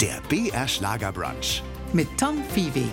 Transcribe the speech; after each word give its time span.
Der 0.00 0.20
BR 0.28 0.66
Schlager 0.66 1.12
Brunch. 1.12 1.62
mit 1.92 2.08
Tom 2.18 2.42
Viehweg. 2.54 2.84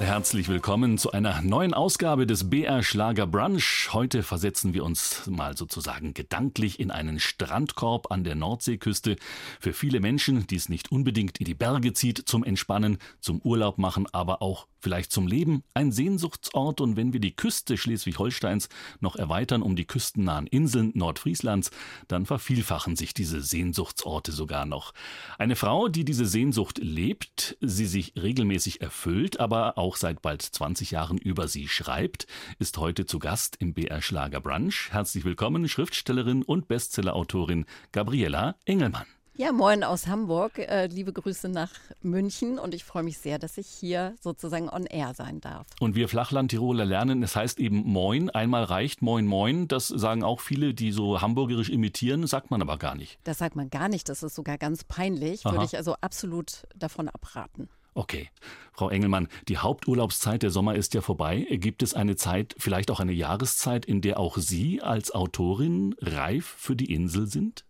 Herzlich 0.00 0.48
willkommen 0.48 0.96
zu 0.96 1.12
einer 1.12 1.42
neuen 1.42 1.74
Ausgabe 1.74 2.26
des 2.26 2.48
BR 2.48 2.82
Schlager 2.82 3.26
Brunch. 3.26 3.90
Heute 3.92 4.22
versetzen 4.22 4.72
wir 4.72 4.82
uns 4.82 5.26
mal 5.26 5.56
sozusagen 5.56 6.14
gedanklich 6.14 6.80
in 6.80 6.90
einen 6.90 7.20
Strandkorb 7.20 8.10
an 8.10 8.24
der 8.24 8.34
Nordseeküste. 8.34 9.16
Für 9.60 9.74
viele 9.74 10.00
Menschen, 10.00 10.46
die 10.46 10.56
es 10.56 10.70
nicht 10.70 10.90
unbedingt 10.90 11.38
in 11.38 11.44
die 11.44 11.54
Berge 11.54 11.92
zieht, 11.92 12.26
zum 12.26 12.42
Entspannen, 12.42 12.96
zum 13.20 13.42
Urlaub 13.42 13.76
machen, 13.76 14.06
aber 14.12 14.40
auch 14.40 14.66
vielleicht 14.80 15.12
zum 15.12 15.26
Leben. 15.26 15.62
Ein 15.74 15.92
Sehnsuchtsort 15.92 16.80
und 16.80 16.96
wenn 16.96 17.12
wir 17.12 17.20
die 17.20 17.34
Küste 17.34 17.76
Schleswig-Holsteins 17.76 18.68
noch 19.00 19.16
erweitern 19.16 19.62
um 19.62 19.76
die 19.76 19.86
küstennahen 19.86 20.46
Inseln 20.46 20.92
Nordfrieslands, 20.94 21.70
dann 22.06 22.26
vervielfachen 22.26 22.96
sich 22.96 23.14
diese 23.14 23.40
Sehnsuchtsorte 23.40 24.32
sogar 24.32 24.66
noch. 24.66 24.92
Eine 25.38 25.56
Frau, 25.56 25.88
die 25.88 26.04
diese 26.04 26.26
Sehnsucht 26.26 26.78
lebt, 26.78 27.56
sie 27.60 27.86
sich 27.86 28.14
regelmäßig 28.16 28.80
erfüllt, 28.80 29.40
aber 29.40 29.78
auch 29.78 29.96
seit 29.96 30.22
bald 30.22 30.42
20 30.42 30.92
Jahren 30.92 31.18
über 31.18 31.48
sie 31.48 31.68
schreibt, 31.68 32.26
ist 32.58 32.78
heute 32.78 33.06
zu 33.06 33.18
Gast 33.18 33.56
im 33.58 33.74
BR 33.74 34.02
Schlager 34.02 34.40
Brunch. 34.40 34.88
Herzlich 34.90 35.24
willkommen, 35.24 35.68
Schriftstellerin 35.68 36.42
und 36.42 36.68
Bestsellerautorin 36.68 37.66
Gabriela 37.92 38.56
Engelmann. 38.64 39.17
Ja, 39.40 39.52
moin 39.52 39.84
aus 39.84 40.08
Hamburg. 40.08 40.58
Äh, 40.58 40.86
liebe 40.86 41.12
Grüße 41.12 41.48
nach 41.48 41.70
München 42.02 42.58
und 42.58 42.74
ich 42.74 42.82
freue 42.82 43.04
mich 43.04 43.18
sehr, 43.18 43.38
dass 43.38 43.56
ich 43.56 43.68
hier 43.68 44.16
sozusagen 44.20 44.68
on 44.68 44.84
air 44.84 45.14
sein 45.14 45.40
darf. 45.40 45.64
Und 45.78 45.94
wir 45.94 46.08
Flachland-Tiroler 46.08 46.84
lernen, 46.84 47.22
es 47.22 47.36
heißt 47.36 47.60
eben 47.60 47.84
Moin, 47.84 48.30
einmal 48.30 48.64
reicht, 48.64 49.00
Moin, 49.00 49.26
Moin. 49.26 49.68
Das 49.68 49.86
sagen 49.86 50.24
auch 50.24 50.40
viele, 50.40 50.74
die 50.74 50.90
so 50.90 51.20
hamburgerisch 51.20 51.68
imitieren, 51.68 52.26
sagt 52.26 52.50
man 52.50 52.60
aber 52.62 52.78
gar 52.78 52.96
nicht. 52.96 53.20
Das 53.22 53.38
sagt 53.38 53.54
man 53.54 53.70
gar 53.70 53.88
nicht, 53.88 54.08
das 54.08 54.24
ist 54.24 54.34
sogar 54.34 54.58
ganz 54.58 54.82
peinlich. 54.82 55.46
Aha. 55.46 55.54
Würde 55.54 55.66
ich 55.66 55.76
also 55.76 55.94
absolut 56.00 56.64
davon 56.74 57.08
abraten. 57.08 57.68
Okay. 57.94 58.30
Frau 58.72 58.90
Engelmann, 58.90 59.28
die 59.46 59.58
Haupturlaubszeit 59.58 60.42
der 60.42 60.50
Sommer 60.50 60.74
ist 60.74 60.94
ja 60.94 61.00
vorbei. 61.00 61.46
Gibt 61.48 61.84
es 61.84 61.94
eine 61.94 62.16
Zeit, 62.16 62.56
vielleicht 62.58 62.90
auch 62.90 62.98
eine 62.98 63.12
Jahreszeit, 63.12 63.86
in 63.86 64.00
der 64.00 64.18
auch 64.18 64.36
Sie 64.36 64.82
als 64.82 65.12
Autorin 65.12 65.94
reif 66.00 66.44
für 66.44 66.74
die 66.74 66.92
Insel 66.92 67.28
sind? 67.28 67.64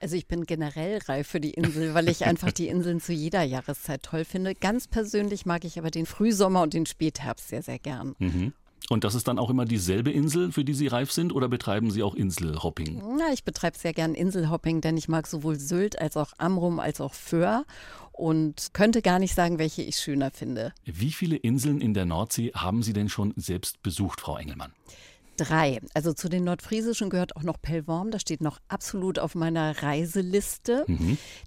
Also 0.00 0.16
ich 0.16 0.26
bin 0.26 0.44
generell 0.44 0.98
reif 1.06 1.28
für 1.28 1.40
die 1.40 1.50
Insel, 1.50 1.94
weil 1.94 2.08
ich 2.08 2.24
einfach 2.24 2.52
die 2.52 2.68
Inseln 2.68 3.00
zu 3.00 3.12
jeder 3.12 3.42
Jahreszeit 3.42 4.02
toll 4.02 4.24
finde. 4.24 4.54
Ganz 4.54 4.86
persönlich 4.86 5.46
mag 5.46 5.64
ich 5.64 5.78
aber 5.78 5.90
den 5.90 6.06
Frühsommer 6.06 6.62
und 6.62 6.74
den 6.74 6.86
Spätherbst 6.86 7.48
sehr, 7.48 7.62
sehr 7.62 7.78
gern. 7.78 8.14
Mhm. 8.18 8.52
Und 8.90 9.04
das 9.04 9.14
ist 9.14 9.28
dann 9.28 9.38
auch 9.38 9.50
immer 9.50 9.66
dieselbe 9.66 10.10
Insel, 10.10 10.50
für 10.50 10.64
die 10.64 10.72
Sie 10.72 10.86
reif 10.86 11.12
sind, 11.12 11.34
oder 11.34 11.48
betreiben 11.48 11.90
Sie 11.90 12.02
auch 12.02 12.14
Inselhopping? 12.14 13.02
Na, 13.18 13.32
ich 13.32 13.44
betreibe 13.44 13.76
sehr 13.76 13.92
gern 13.92 14.14
Inselhopping, 14.14 14.80
denn 14.80 14.96
ich 14.96 15.08
mag 15.08 15.26
sowohl 15.26 15.58
Sylt 15.58 15.98
als 15.98 16.16
auch 16.16 16.32
Amrum 16.38 16.80
als 16.80 17.00
auch 17.00 17.12
Föhr 17.12 17.64
und 18.12 18.70
könnte 18.72 19.02
gar 19.02 19.18
nicht 19.18 19.34
sagen, 19.34 19.58
welche 19.58 19.82
ich 19.82 19.96
schöner 19.96 20.30
finde. 20.30 20.72
Wie 20.84 21.12
viele 21.12 21.36
Inseln 21.36 21.80
in 21.80 21.92
der 21.92 22.06
Nordsee 22.06 22.52
haben 22.54 22.82
Sie 22.82 22.92
denn 22.92 23.08
schon 23.08 23.34
selbst 23.36 23.82
besucht, 23.82 24.20
Frau 24.20 24.38
Engelmann? 24.38 24.72
Drei. 25.38 25.80
Also 25.94 26.12
zu 26.12 26.28
den 26.28 26.44
Nordfriesischen 26.44 27.10
gehört 27.10 27.36
auch 27.36 27.44
noch 27.44 27.62
Pellworm. 27.62 28.10
Das 28.10 28.22
steht 28.22 28.40
noch 28.42 28.58
absolut 28.68 29.18
auf 29.20 29.34
meiner 29.34 29.82
Reiseliste. 29.82 30.84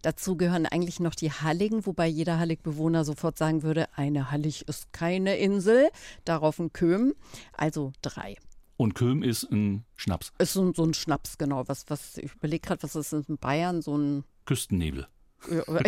Dazu 0.01 0.37
gehören 0.37 0.65
eigentlich 0.65 0.99
noch 1.01 1.13
die 1.13 1.31
Halligen, 1.31 1.85
wobei 1.85 2.07
jeder 2.07 2.39
Hallig-Bewohner 2.39 3.03
sofort 3.05 3.37
sagen 3.37 3.63
würde, 3.63 3.87
eine 3.97 4.31
Hallig 4.31 4.67
ist 4.67 4.93
keine 4.93 5.35
Insel. 5.37 5.89
Darauf 6.25 6.57
ein 6.59 6.71
Köhm. 6.73 7.13
Also 7.51 7.91
drei. 8.01 8.37
Und 8.77 8.95
Köhm 8.95 9.21
ist 9.23 9.43
ein 9.51 9.83
Schnaps, 9.95 10.31
Ist 10.39 10.53
so, 10.53 10.63
ein- 10.63 10.73
so 10.73 10.83
ein 10.85 10.93
Schnaps, 10.95 11.37
genau. 11.37 11.67
Was, 11.67 11.85
was, 11.89 12.17
ich 12.17 12.33
überlege 12.33 12.65
gerade, 12.67 12.81
was 12.83 12.95
ist 12.95 13.13
in 13.13 13.37
Bayern? 13.37 13.81
So 13.81 13.95
ein 13.97 14.23
Küstennebel. 14.45 15.05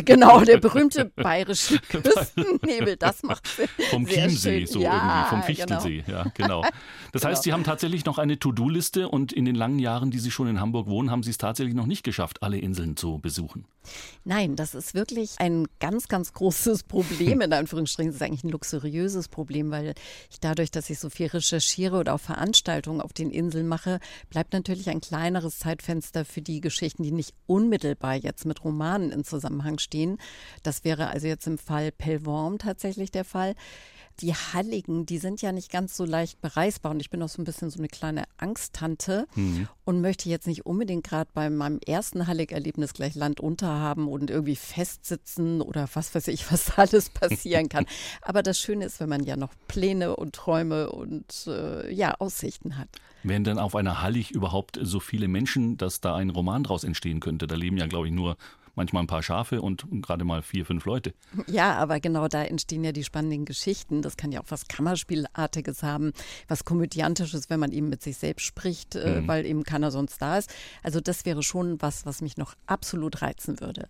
Genau, 0.06 0.42
der 0.42 0.58
berühmte 0.58 1.06
bayerische 1.16 1.80
Küstennebel, 1.80 2.98
das 2.98 3.22
macht 3.22 3.48
Sinn. 3.48 3.68
Vom 3.90 4.08
Chiemsee, 4.08 4.66
so 4.66 4.82
ja, 4.82 5.30
irgendwie, 5.32 5.56
vom 5.56 5.68
genau. 5.68 5.82
Fichtelsee. 5.82 6.04
Ja, 6.12 6.26
genau. 6.34 6.64
Das 7.12 7.24
heißt, 7.24 7.44
Sie 7.44 7.54
haben 7.54 7.64
tatsächlich 7.64 8.06
noch 8.06 8.18
eine 8.18 8.40
To-Do-Liste 8.40 9.08
und 9.08 9.32
in 9.32 9.46
den 9.46 9.54
langen 9.54 9.78
Jahren, 9.78 10.10
die 10.10 10.18
Sie 10.18 10.32
schon 10.32 10.48
in 10.48 10.60
Hamburg 10.60 10.88
wohnen, 10.88 11.12
haben 11.12 11.22
Sie 11.22 11.30
es 11.30 11.38
tatsächlich 11.38 11.76
noch 11.76 11.86
nicht 11.86 12.04
geschafft, 12.04 12.42
alle 12.42 12.58
Inseln 12.58 12.98
zu 12.98 13.20
besuchen. 13.20 13.66
Nein, 14.24 14.56
das 14.56 14.74
ist 14.74 14.96
wirklich 14.96 15.36
ein 15.38 15.68
ganz, 15.80 16.08
ganz 16.08 16.34
großes 16.34 16.86
Problem, 16.86 17.42
in 17.42 17.54
Anführungsstrichen. 17.54 18.12
Das 18.12 18.16
ist 18.16 18.24
eigentlich 18.24 18.44
ein 18.44 18.50
luxuriöses 18.50 19.28
Problem, 19.28 19.70
weil 19.70 19.94
ich 20.32 20.40
dadurch, 20.40 20.72
dass 20.72 20.90
ich 20.90 20.98
so 20.98 21.12
viel 21.12 21.28
recherchiere 21.28 21.98
oder 21.98 22.16
auch 22.16 22.20
Veranstaltungen 22.20 23.00
auf 23.00 23.14
den 23.14 23.30
Inseln 23.30 23.68
mache, 23.68 24.00
bleibt 24.32 24.54
natürlich 24.54 24.90
ein 24.90 25.00
kleineres 25.00 25.60
Zeitfenster 25.60 26.26
für 26.26 26.42
die 26.42 26.62
Geschichten, 26.62 27.04
die 27.04 27.12
nicht 27.12 27.36
unmittelbar 27.46 28.16
jetzt 28.16 28.48
mit 28.48 28.64
Romanen 28.64 29.12
in 29.12 29.24
Zusammenhang 29.24 29.43
stehen. 29.80 30.18
Das 30.64 30.84
wäre 30.84 31.08
also 31.08 31.28
jetzt 31.28 31.48
im 31.48 31.58
Fall 31.58 31.92
Pellworm 31.92 32.58
tatsächlich 32.58 33.12
der 33.12 33.26
Fall. 33.26 33.56
Die 34.20 34.34
Halligen, 34.36 35.08
die 35.08 35.18
sind 35.18 35.42
ja 35.42 35.52
nicht 35.52 35.72
ganz 35.72 35.98
so 35.98 36.06
leicht 36.06 36.40
bereisbar 36.40 36.92
und 36.92 37.00
ich 37.00 37.10
bin 37.10 37.24
auch 37.24 37.30
so 37.30 37.42
ein 37.42 37.46
bisschen 37.46 37.72
so 37.72 37.80
eine 37.80 37.88
kleine 37.88 38.26
Angsttante 38.38 39.26
und 39.86 40.02
möchte 40.02 40.30
jetzt 40.30 40.46
nicht 40.46 40.68
unbedingt 40.68 41.04
gerade 41.04 41.32
bei 41.34 41.50
meinem 41.50 41.80
ersten 41.84 42.28
Hallig-Erlebnis 42.28 42.94
gleich 42.94 43.16
Land 43.16 43.40
unter 43.40 43.68
haben 43.68 44.08
und 44.08 44.30
irgendwie 44.30 44.56
festsitzen 44.56 45.62
oder 45.62 45.90
was 45.94 46.14
weiß 46.14 46.28
ich, 46.28 46.52
was 46.52 46.70
alles 46.78 47.10
passieren 47.10 47.70
kann. 47.70 47.88
Aber 48.22 48.44
das 48.44 48.60
Schöne 48.60 48.86
ist, 48.86 49.00
wenn 49.00 49.10
man 49.10 49.24
ja 49.24 49.36
noch 49.36 49.54
Pläne 49.68 50.16
und 50.16 50.36
Träume 50.36 50.92
und 50.92 51.48
äh, 51.48 51.92
ja, 51.92 52.14
Aussichten 52.20 52.78
hat. 52.78 52.90
Wären 53.24 53.44
denn 53.46 53.58
auf 53.58 53.76
einer 53.76 54.02
Hallig 54.02 54.32
überhaupt 54.32 54.78
so 54.82 55.00
viele 55.00 55.28
Menschen, 55.28 55.78
dass 55.78 56.02
da 56.02 56.16
ein 56.16 56.30
Roman 56.30 56.64
draus 56.64 56.84
entstehen 56.84 57.20
könnte? 57.20 57.48
Da 57.48 57.56
leben 57.56 57.78
ja, 57.78 57.88
glaube 57.88 58.08
ich, 58.08 58.14
nur 58.14 58.38
manchmal 58.76 59.04
ein 59.04 59.08
paar 59.08 59.24
Schafe 59.24 59.62
und 59.62 59.86
gerade 60.02 60.24
mal 60.24 60.42
vier, 60.42 60.66
fünf 60.66 60.86
Leute. 60.86 61.14
Ja, 61.48 61.76
aber 61.76 62.00
genau 62.00 62.28
da 62.28 62.44
entstehen 62.44 62.84
ja 62.84 62.92
die 62.92 63.04
spannenden 63.04 63.46
Geschichten. 63.46 64.02
Das 64.02 64.18
kann 64.18 64.32
ja 64.32 64.42
auch 64.42 64.50
was 64.50 64.68
Kammerspielartiges 64.68 65.84
haben, 65.84 66.14
was 66.48 66.66
Komödiantisches, 66.66 67.50
wenn 67.50 67.60
man 67.60 67.72
eben 67.72 67.90
mit 67.90 68.02
sich 68.02 68.18
selbst 68.18 68.46
spricht, 68.46 68.96
äh, 68.96 69.28
weil 69.28 69.46
eben 69.46 69.64
keiner 69.64 69.92
sonst 69.92 70.22
da 70.22 70.38
ist. 70.38 70.54
Also 70.82 71.00
das 71.00 71.26
wäre 71.26 71.44
schon 71.44 71.82
was, 71.82 72.06
was 72.06 72.22
mich 72.22 72.38
noch 72.38 72.56
absolut 72.66 73.22
reizen 73.22 73.60
würde. 73.60 73.88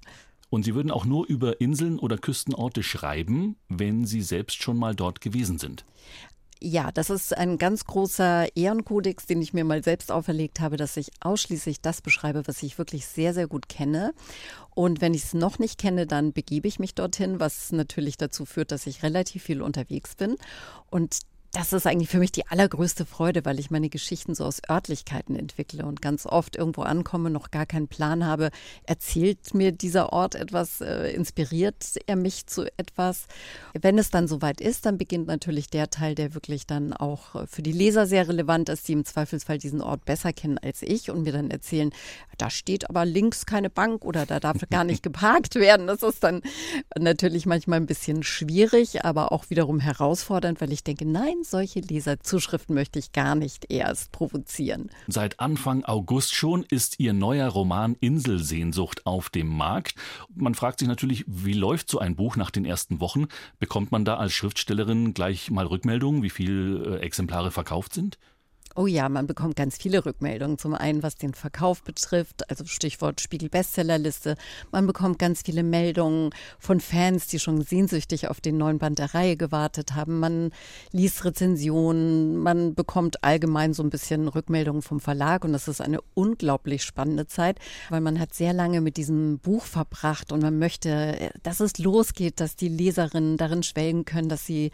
Und 0.50 0.64
Sie 0.64 0.76
würden 0.76 0.92
auch 0.92 1.06
nur 1.06 1.26
über 1.26 1.62
Inseln 1.62 1.98
oder 1.98 2.16
Küstenorte 2.16 2.84
schreiben, 2.84 3.56
wenn 3.70 4.06
Sie 4.06 4.22
selbst 4.22 4.62
schon 4.62 4.78
mal 4.78 4.94
dort 4.94 5.20
gewesen 5.20 5.58
sind. 5.58 5.84
Ja, 6.66 6.94
das 6.94 7.10
ist 7.10 7.38
ein 7.38 7.58
ganz 7.58 7.84
großer 7.84 8.56
Ehrenkodex, 8.56 9.26
den 9.26 9.42
ich 9.42 9.52
mir 9.52 9.66
mal 9.66 9.84
selbst 9.84 10.14
auferlegt 10.14 10.62
habe, 10.62 10.78
dass 10.78 10.96
ich 10.96 11.12
ausschließlich 11.20 11.82
das 11.82 12.02
beschreibe, 12.02 12.48
was 12.48 12.64
ich 12.64 12.78
wirklich 12.78 13.06
sehr, 13.06 13.34
sehr 13.34 13.48
gut 13.48 13.68
kenne. 13.68 14.14
Und 14.74 15.02
wenn 15.02 15.14
ich 15.14 15.26
es 15.26 15.34
noch 15.34 15.60
nicht 15.60 15.78
kenne, 15.78 16.08
dann 16.08 16.32
begebe 16.32 16.70
ich 16.70 16.80
mich 16.80 16.96
dorthin, 16.96 17.42
was 17.42 17.74
natürlich 17.74 18.16
dazu 18.16 18.46
führt, 18.46 18.72
dass 18.72 18.88
ich 18.88 19.04
relativ 19.04 19.44
viel 19.44 19.62
unterwegs 19.62 20.16
bin. 20.16 20.38
Und 20.90 21.18
das 21.54 21.72
ist 21.72 21.86
eigentlich 21.86 22.10
für 22.10 22.18
mich 22.18 22.32
die 22.32 22.48
allergrößte 22.48 23.06
Freude, 23.06 23.46
weil 23.46 23.60
ich 23.60 23.70
meine 23.70 23.90
Geschichten 23.90 24.34
so 24.34 24.44
aus 24.44 24.60
Örtlichkeiten 24.68 25.36
entwickle 25.36 25.86
und 25.86 26.02
ganz 26.02 26.26
oft 26.26 26.56
irgendwo 26.56 26.82
ankomme, 26.82 27.30
noch 27.30 27.52
gar 27.52 27.68
keinen 27.68 27.88
Plan 27.88 28.26
habe. 28.26 28.50
Erzählt 28.88 29.54
mir 29.54 29.72
dieser 29.72 30.12
Ort 30.12 30.34
etwas, 30.34 30.82
äh, 30.82 31.12
inspiriert 31.12 32.00
er 32.08 32.16
mich 32.16 32.48
zu 32.48 32.66
etwas? 32.78 33.28
Wenn 33.80 34.00
es 34.00 34.10
dann 34.10 34.28
soweit 34.28 34.62
ist, 34.62 34.88
dann 34.88 34.98
beginnt 34.98 35.28
natürlich 35.28 35.70
der 35.70 35.92
Teil, 35.92 36.16
der 36.16 36.34
wirklich 36.34 36.66
dann 36.66 36.92
auch 36.92 37.36
äh, 37.36 37.46
für 37.46 37.62
die 37.62 37.72
Leser 37.72 38.08
sehr 38.08 38.28
relevant 38.28 38.70
ist, 38.70 38.88
die 38.88 38.94
im 38.94 39.06
Zweifelsfall 39.06 39.60
diesen 39.60 39.82
Ort 39.82 40.06
besser 40.06 40.34
kennen 40.34 40.58
als 40.58 40.82
ich 40.82 41.12
und 41.12 41.22
mir 41.22 41.34
dann 41.34 41.52
erzählen, 41.52 41.92
da 42.40 42.50
steht 42.50 42.90
aber 42.90 43.06
links 43.06 43.46
keine 43.46 43.70
Bank 43.70 44.06
oder 44.06 44.26
da 44.26 44.40
darf 44.40 44.58
gar 44.72 44.86
nicht 44.86 45.04
geparkt 45.04 45.54
werden. 45.54 45.86
Das 45.86 46.02
ist 46.02 46.24
dann 46.24 46.42
natürlich 46.98 47.46
manchmal 47.46 47.80
ein 47.80 47.86
bisschen 47.86 48.24
schwierig, 48.24 49.06
aber 49.06 49.32
auch 49.32 49.52
wiederum 49.52 49.80
herausfordernd, 49.80 50.60
weil 50.60 50.72
ich 50.72 50.84
denke, 50.84 51.06
nein, 51.06 51.43
solche 51.44 51.80
Leserzuschriften 51.80 52.76
möchte 52.76 53.00
ich 53.00 53.12
gar 53.12 53.36
nicht 53.36 53.72
erst 53.72 54.12
provozieren. 54.12 54.90
Seit 55.08 55.40
Anfang 55.40 55.86
August 55.86 56.36
schon 56.36 56.64
ist 56.64 57.00
Ihr 57.00 57.14
neuer 57.14 57.50
Roman 57.50 57.96
Inselsehnsucht 58.00 59.06
auf 59.06 59.30
dem 59.30 59.48
Markt. 59.48 59.96
Man 60.34 60.56
fragt 60.56 60.80
sich 60.80 60.88
natürlich, 60.88 61.26
wie 61.28 61.54
läuft 61.54 61.90
so 61.90 62.00
ein 62.00 62.16
Buch 62.16 62.36
nach 62.36 62.52
den 62.52 62.66
ersten 62.66 63.00
Wochen? 63.00 63.28
Bekommt 63.60 63.92
man 63.92 64.06
da 64.06 64.16
als 64.16 64.34
Schriftstellerin 64.34 65.14
gleich 65.14 65.52
mal 65.52 65.66
Rückmeldungen, 65.66 66.24
wie 66.24 66.30
viele 66.30 66.98
äh, 66.98 67.02
Exemplare 67.02 67.52
verkauft 67.52 67.94
sind? 67.94 68.18
Oh 68.76 68.88
ja, 68.88 69.08
man 69.08 69.28
bekommt 69.28 69.56
ganz 69.56 69.78
viele 69.78 70.04
Rückmeldungen. 70.04 70.58
Zum 70.58 70.74
einen, 70.74 71.04
was 71.04 71.16
den 71.16 71.36
Verkauf 71.36 71.84
betrifft, 71.84 72.50
also 72.50 72.66
Stichwort 72.66 73.22
Spiegel-Bestsellerliste. 73.22 74.36
Man 74.72 74.88
bekommt 74.88 75.20
ganz 75.20 75.44
viele 75.44 75.62
Meldungen 75.62 76.32
von 76.58 76.80
Fans, 76.80 77.28
die 77.28 77.38
schon 77.38 77.62
sehnsüchtig 77.62 78.30
auf 78.30 78.42
den 78.42 78.58
neuen 78.58 78.80
Band 78.80 78.98
der 78.98 79.14
Reihe 79.14 79.38
gewartet 79.38 79.94
haben. 79.94 80.20
Man 80.20 80.50
liest 80.92 81.24
Rezensionen, 81.24 82.38
man 82.38 82.74
bekommt 82.74 83.24
allgemein 83.24 83.76
so 83.76 83.84
ein 83.84 83.92
bisschen 83.92 84.28
Rückmeldungen 84.28 84.82
vom 84.82 85.00
Verlag 85.00 85.46
und 85.46 85.54
das 85.54 85.68
ist 85.68 85.80
eine 85.80 86.00
unglaublich 86.16 86.84
spannende 86.84 87.28
Zeit, 87.28 87.60
weil 87.92 88.02
man 88.02 88.20
hat 88.20 88.34
sehr 88.34 88.54
lange 88.54 88.82
mit 88.82 88.98
diesem 88.98 89.38
Buch 89.38 89.66
verbracht 89.66 90.32
und 90.32 90.42
man 90.42 90.58
möchte, 90.58 91.32
dass 91.44 91.60
es 91.60 91.78
losgeht, 91.78 92.40
dass 92.40 92.56
die 92.56 92.70
Leserinnen 92.70 93.38
darin 93.38 93.62
schwelgen 93.62 94.04
können, 94.04 94.30
dass 94.30 94.48
sie 94.48 94.72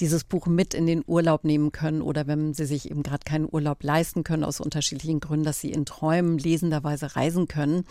dieses 0.00 0.24
Buch 0.24 0.46
mit 0.46 0.74
in 0.74 0.86
den 0.86 1.02
Urlaub 1.06 1.44
nehmen 1.44 1.72
können 1.72 2.02
oder 2.02 2.26
wenn 2.26 2.52
sie 2.52 2.66
sich 2.66 2.90
eben 2.90 3.02
gerade 3.02 3.24
keine 3.24 3.37
keinen 3.38 3.48
Urlaub 3.50 3.82
leisten 3.82 4.24
können 4.24 4.44
aus 4.44 4.60
unterschiedlichen 4.60 5.20
Gründen, 5.20 5.44
dass 5.44 5.60
sie 5.60 5.70
in 5.70 5.84
Träumen 5.86 6.38
lesenderweise 6.38 7.14
reisen 7.14 7.46
können. 7.46 7.84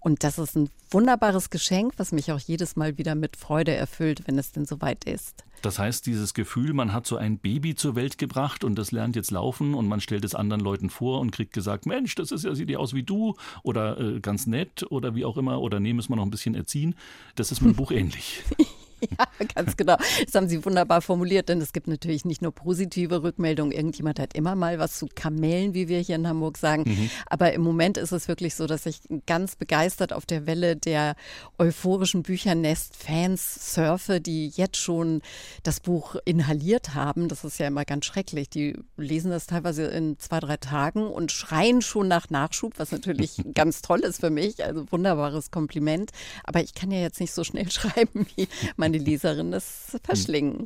Und 0.00 0.24
das 0.24 0.38
ist 0.38 0.56
ein 0.56 0.70
wunderbares 0.90 1.50
Geschenk, 1.50 1.94
was 1.98 2.12
mich 2.12 2.32
auch 2.32 2.38
jedes 2.38 2.76
Mal 2.76 2.96
wieder 2.96 3.14
mit 3.14 3.36
Freude 3.36 3.74
erfüllt, 3.74 4.22
wenn 4.26 4.38
es 4.38 4.52
denn 4.52 4.64
soweit 4.64 5.04
ist. 5.04 5.44
Das 5.62 5.78
heißt, 5.78 6.06
dieses 6.06 6.34
Gefühl, 6.34 6.74
man 6.74 6.92
hat 6.92 7.06
so 7.06 7.16
ein 7.16 7.38
Baby 7.38 7.74
zur 7.74 7.96
Welt 7.96 8.18
gebracht 8.18 8.64
und 8.64 8.76
das 8.76 8.92
lernt 8.92 9.16
jetzt 9.16 9.30
laufen 9.30 9.74
und 9.74 9.88
man 9.88 10.00
stellt 10.00 10.24
es 10.24 10.34
anderen 10.34 10.60
Leuten 10.60 10.90
vor 10.90 11.20
und 11.20 11.30
kriegt 11.30 11.52
gesagt, 11.52 11.86
Mensch, 11.86 12.14
das 12.14 12.32
ist 12.32 12.44
ja, 12.44 12.54
sieht 12.54 12.68
ja 12.68 12.78
aus 12.78 12.92
wie 12.94 13.02
du 13.02 13.34
oder 13.62 13.98
äh, 13.98 14.20
ganz 14.20 14.46
nett 14.46 14.84
oder 14.90 15.14
wie 15.14 15.24
auch 15.24 15.36
immer 15.36 15.60
oder 15.60 15.80
nehmen 15.80 15.98
es 15.98 16.08
mal 16.08 16.16
noch 16.16 16.24
ein 16.24 16.30
bisschen 16.30 16.54
erziehen. 16.54 16.94
Das 17.34 17.50
ist 17.50 17.62
mit 17.62 17.74
dem 17.74 17.76
Buch 17.76 17.92
ähnlich. 17.92 18.42
Ja, 19.18 19.26
ganz 19.54 19.76
genau. 19.76 19.96
Das 20.24 20.34
haben 20.34 20.48
Sie 20.48 20.64
wunderbar 20.64 21.00
formuliert, 21.02 21.48
denn 21.48 21.60
es 21.60 21.72
gibt 21.72 21.86
natürlich 21.88 22.24
nicht 22.24 22.42
nur 22.42 22.52
positive 22.52 23.22
Rückmeldungen. 23.22 23.72
Irgendjemand 23.72 24.18
hat 24.18 24.34
immer 24.34 24.54
mal 24.54 24.78
was 24.78 24.98
zu 24.98 25.06
Kamellen, 25.14 25.74
wie 25.74 25.88
wir 25.88 26.00
hier 26.00 26.16
in 26.16 26.26
Hamburg 26.26 26.58
sagen. 26.58 26.84
Mhm. 26.86 27.10
Aber 27.26 27.52
im 27.52 27.62
Moment 27.62 27.96
ist 27.96 28.12
es 28.12 28.28
wirklich 28.28 28.54
so, 28.54 28.66
dass 28.66 28.86
ich 28.86 29.00
ganz 29.26 29.56
begeistert 29.56 30.12
auf 30.12 30.26
der 30.26 30.46
Welle 30.46 30.76
der 30.76 31.14
euphorischen 31.58 32.22
Büchernest-Fans 32.22 33.74
surfe, 33.74 34.20
die 34.20 34.48
jetzt 34.48 34.78
schon 34.78 35.22
das 35.62 35.80
Buch 35.80 36.16
inhaliert 36.24 36.94
haben. 36.94 37.28
Das 37.28 37.44
ist 37.44 37.58
ja 37.58 37.68
immer 37.68 37.84
ganz 37.84 38.06
schrecklich. 38.06 38.48
Die 38.48 38.76
lesen 38.96 39.30
das 39.30 39.46
teilweise 39.46 39.84
in 39.84 40.18
zwei, 40.18 40.40
drei 40.40 40.56
Tagen 40.56 41.06
und 41.06 41.32
schreien 41.32 41.82
schon 41.82 42.08
nach 42.08 42.30
Nachschub, 42.30 42.74
was 42.78 42.90
natürlich 42.90 43.36
ganz 43.54 43.82
toll 43.82 44.00
ist 44.00 44.20
für 44.20 44.30
mich. 44.30 44.64
Also 44.64 44.90
wunderbares 44.90 45.50
Kompliment. 45.50 46.10
Aber 46.44 46.62
ich 46.62 46.74
kann 46.74 46.90
ja 46.90 47.00
jetzt 47.00 47.20
nicht 47.20 47.32
so 47.32 47.44
schnell 47.44 47.70
schreiben 47.70 48.26
wie 48.36 48.48
meine 48.76 48.93
meine 48.94 49.04
Leserinnen 49.04 49.52
es 49.52 49.98
verschlingen. 50.04 50.64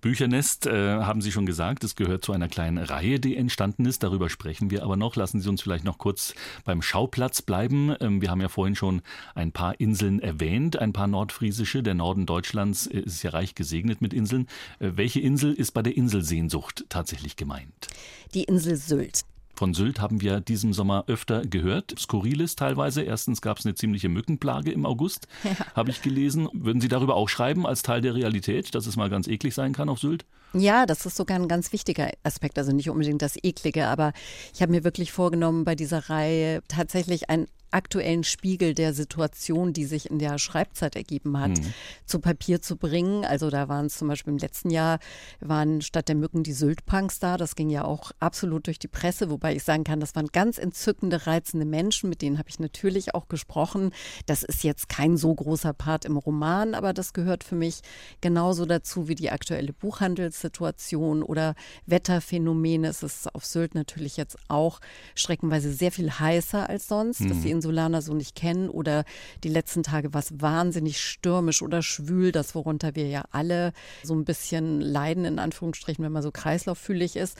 Büchernest, 0.00 0.66
äh, 0.66 1.00
haben 1.00 1.20
Sie 1.20 1.30
schon 1.30 1.44
gesagt, 1.44 1.84
es 1.84 1.94
gehört 1.94 2.24
zu 2.24 2.32
einer 2.32 2.48
kleinen 2.48 2.78
Reihe, 2.78 3.20
die 3.20 3.36
entstanden 3.36 3.84
ist. 3.84 4.02
Darüber 4.02 4.30
sprechen 4.30 4.70
wir 4.70 4.82
aber 4.82 4.96
noch. 4.96 5.14
Lassen 5.14 5.40
Sie 5.40 5.48
uns 5.48 5.60
vielleicht 5.60 5.84
noch 5.84 5.98
kurz 5.98 6.34
beim 6.64 6.80
Schauplatz 6.80 7.42
bleiben. 7.42 7.94
Ähm, 8.00 8.22
wir 8.22 8.30
haben 8.30 8.40
ja 8.40 8.48
vorhin 8.48 8.74
schon 8.74 9.02
ein 9.34 9.52
paar 9.52 9.78
Inseln 9.78 10.20
erwähnt, 10.20 10.78
ein 10.78 10.92
paar 10.92 11.06
nordfriesische. 11.06 11.82
Der 11.82 11.94
Norden 11.94 12.24
Deutschlands 12.24 12.86
äh, 12.86 13.00
ist 13.00 13.22
ja 13.22 13.30
reich 13.30 13.54
gesegnet 13.54 14.00
mit 14.00 14.14
Inseln. 14.14 14.46
Äh, 14.78 14.92
welche 14.94 15.20
Insel 15.20 15.52
ist 15.52 15.72
bei 15.72 15.82
der 15.82 15.96
Inselsehnsucht 15.96 16.86
tatsächlich 16.88 17.36
gemeint? 17.36 17.88
Die 18.32 18.44
Insel 18.44 18.76
Sylt. 18.76 19.24
Von 19.60 19.74
Sylt 19.74 20.00
haben 20.00 20.22
wir 20.22 20.40
diesen 20.40 20.72
Sommer 20.72 21.04
öfter 21.06 21.42
gehört. 21.42 21.94
Skurriles 21.98 22.56
teilweise. 22.56 23.02
Erstens 23.02 23.42
gab 23.42 23.58
es 23.58 23.66
eine 23.66 23.74
ziemliche 23.74 24.08
Mückenplage 24.08 24.72
im 24.72 24.86
August, 24.86 25.28
ja. 25.44 25.50
habe 25.76 25.90
ich 25.90 26.00
gelesen. 26.00 26.48
Würden 26.54 26.80
Sie 26.80 26.88
darüber 26.88 27.14
auch 27.14 27.28
schreiben 27.28 27.66
als 27.66 27.82
Teil 27.82 28.00
der 28.00 28.14
Realität, 28.14 28.74
dass 28.74 28.86
es 28.86 28.96
mal 28.96 29.10
ganz 29.10 29.28
eklig 29.28 29.54
sein 29.54 29.74
kann 29.74 29.90
auf 29.90 29.98
Sylt? 29.98 30.24
Ja, 30.54 30.86
das 30.86 31.04
ist 31.04 31.14
sogar 31.14 31.38
ein 31.38 31.46
ganz 31.46 31.74
wichtiger 31.74 32.10
Aspekt, 32.22 32.56
also 32.56 32.72
nicht 32.72 32.88
unbedingt 32.88 33.20
das 33.20 33.36
Eklige, 33.36 33.88
aber 33.88 34.14
ich 34.54 34.62
habe 34.62 34.72
mir 34.72 34.82
wirklich 34.82 35.12
vorgenommen, 35.12 35.66
bei 35.66 35.74
dieser 35.74 36.08
Reihe 36.08 36.62
tatsächlich 36.66 37.28
ein 37.28 37.46
aktuellen 37.70 38.24
Spiegel 38.24 38.74
der 38.74 38.94
Situation, 38.94 39.72
die 39.72 39.84
sich 39.84 40.10
in 40.10 40.18
der 40.18 40.38
Schreibzeit 40.38 40.96
ergeben 40.96 41.38
hat, 41.38 41.50
mhm. 41.50 41.74
zu 42.04 42.20
Papier 42.20 42.60
zu 42.62 42.76
bringen. 42.76 43.24
Also 43.24 43.50
da 43.50 43.68
waren 43.68 43.86
es 43.86 43.98
zum 43.98 44.08
Beispiel 44.08 44.32
im 44.32 44.38
letzten 44.38 44.70
Jahr, 44.70 44.98
waren 45.40 45.82
statt 45.82 46.08
der 46.08 46.16
Mücken 46.16 46.42
die 46.42 46.52
Syltpunks 46.52 47.18
da. 47.18 47.36
Das 47.36 47.54
ging 47.54 47.70
ja 47.70 47.84
auch 47.84 48.12
absolut 48.18 48.66
durch 48.66 48.78
die 48.78 48.88
Presse, 48.88 49.30
wobei 49.30 49.54
ich 49.54 49.64
sagen 49.64 49.84
kann, 49.84 50.00
das 50.00 50.14
waren 50.14 50.28
ganz 50.28 50.58
entzückende, 50.58 51.26
reizende 51.26 51.66
Menschen, 51.66 52.08
mit 52.08 52.22
denen 52.22 52.38
habe 52.38 52.48
ich 52.48 52.58
natürlich 52.58 53.14
auch 53.14 53.28
gesprochen. 53.28 53.92
Das 54.26 54.42
ist 54.42 54.64
jetzt 54.64 54.88
kein 54.88 55.16
so 55.16 55.34
großer 55.34 55.72
Part 55.72 56.04
im 56.04 56.16
Roman, 56.16 56.74
aber 56.74 56.92
das 56.92 57.12
gehört 57.12 57.44
für 57.44 57.54
mich 57.54 57.80
genauso 58.20 58.66
dazu 58.66 59.08
wie 59.08 59.14
die 59.14 59.30
aktuelle 59.30 59.72
Buchhandelssituation 59.72 61.22
oder 61.22 61.54
Wetterphänomene. 61.86 62.88
Es 62.88 63.02
ist 63.02 63.34
auf 63.34 63.44
Sylt 63.44 63.74
natürlich 63.74 64.16
jetzt 64.16 64.36
auch 64.48 64.80
streckenweise 65.14 65.72
sehr 65.72 65.92
viel 65.92 66.10
heißer 66.10 66.68
als 66.68 66.88
sonst. 66.88 67.20
Mhm. 67.20 67.28
Das 67.28 67.44
Insulaner 67.60 68.00
so 68.00 68.14
nicht 68.14 68.34
kennen 68.34 68.70
oder 68.70 69.04
die 69.44 69.50
letzten 69.50 69.82
Tage 69.82 70.14
war 70.14 70.20
es 70.20 70.40
wahnsinnig 70.40 70.98
stürmisch 71.00 71.60
oder 71.60 71.82
schwül, 71.82 72.32
das 72.32 72.54
worunter 72.54 72.94
wir 72.94 73.06
ja 73.06 73.24
alle 73.30 73.72
so 74.02 74.14
ein 74.14 74.24
bisschen 74.24 74.80
leiden, 74.80 75.26
in 75.26 75.38
Anführungsstrichen, 75.38 76.02
wenn 76.02 76.12
man 76.12 76.22
so 76.22 76.30
kreislauffühlig 76.30 77.16
ist. 77.16 77.36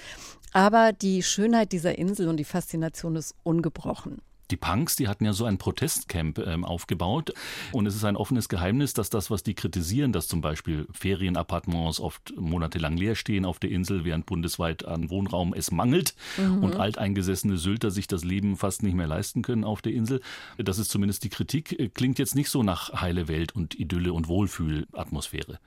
Aber 0.52 0.93
die 0.93 1.22
Schönheit 1.22 1.72
dieser 1.72 1.96
Insel 1.96 2.28
und 2.28 2.37
die 2.37 2.44
Faszination 2.44 3.17
ist 3.17 3.34
ungebrochen. 3.44 4.20
Die 4.50 4.56
Punks, 4.56 4.97
die 4.97 5.08
hatten 5.08 5.25
ja 5.25 5.32
so 5.32 5.44
ein 5.44 5.58
Protestcamp 5.58 6.38
ähm, 6.38 6.64
aufgebaut. 6.64 7.32
Und 7.73 7.87
es 7.87 7.94
ist 7.94 8.05
ein 8.05 8.17
offenes 8.17 8.49
Geheimnis, 8.49 8.94
dass 8.94 9.11
das, 9.11 9.31
was 9.31 9.43
die 9.43 9.55
kritisieren, 9.55 10.12
dass 10.12 10.29
zum 10.29 10.41
Beispiel 10.41 10.87
Ferienappartements 10.93 12.00
oft 12.00 12.35
monatelang 12.37 12.97
leer 12.97 13.14
stehen 13.14 13.44
auf 13.44 13.58
der 13.58 13.70
Insel, 13.70 14.05
während 14.05 14.26
bundesweit 14.26 14.85
an 14.85 15.11
Wohnraum 15.11 15.55
es 15.55 15.70
mangelt 15.70 16.14
mhm. 16.37 16.64
und 16.64 16.76
alteingesessene 16.76 17.56
Sylter 17.56 17.91
sich 17.91 18.06
das 18.06 18.25
Leben 18.25 18.56
fast 18.56 18.82
nicht 18.82 18.94
mehr 18.94 19.06
leisten 19.06 19.43
können 19.43 19.64
auf 19.64 19.82
der 19.82 19.93
Insel. 19.93 20.20
Das 20.58 20.79
ist 20.79 20.91
zumindest 20.91 21.25
die 21.25 21.31
Kritik. 21.31 21.94
Klingt 21.94 22.19
jetzt 22.19 22.35
nicht 22.35 22.50
so 22.50 22.62
nach 22.62 23.00
heile 23.00 23.29
Welt 23.29 23.55
und 23.55 23.79
Idylle 23.79 24.12
und 24.12 24.29
Wohlfühlatmosphäre. 24.29 25.58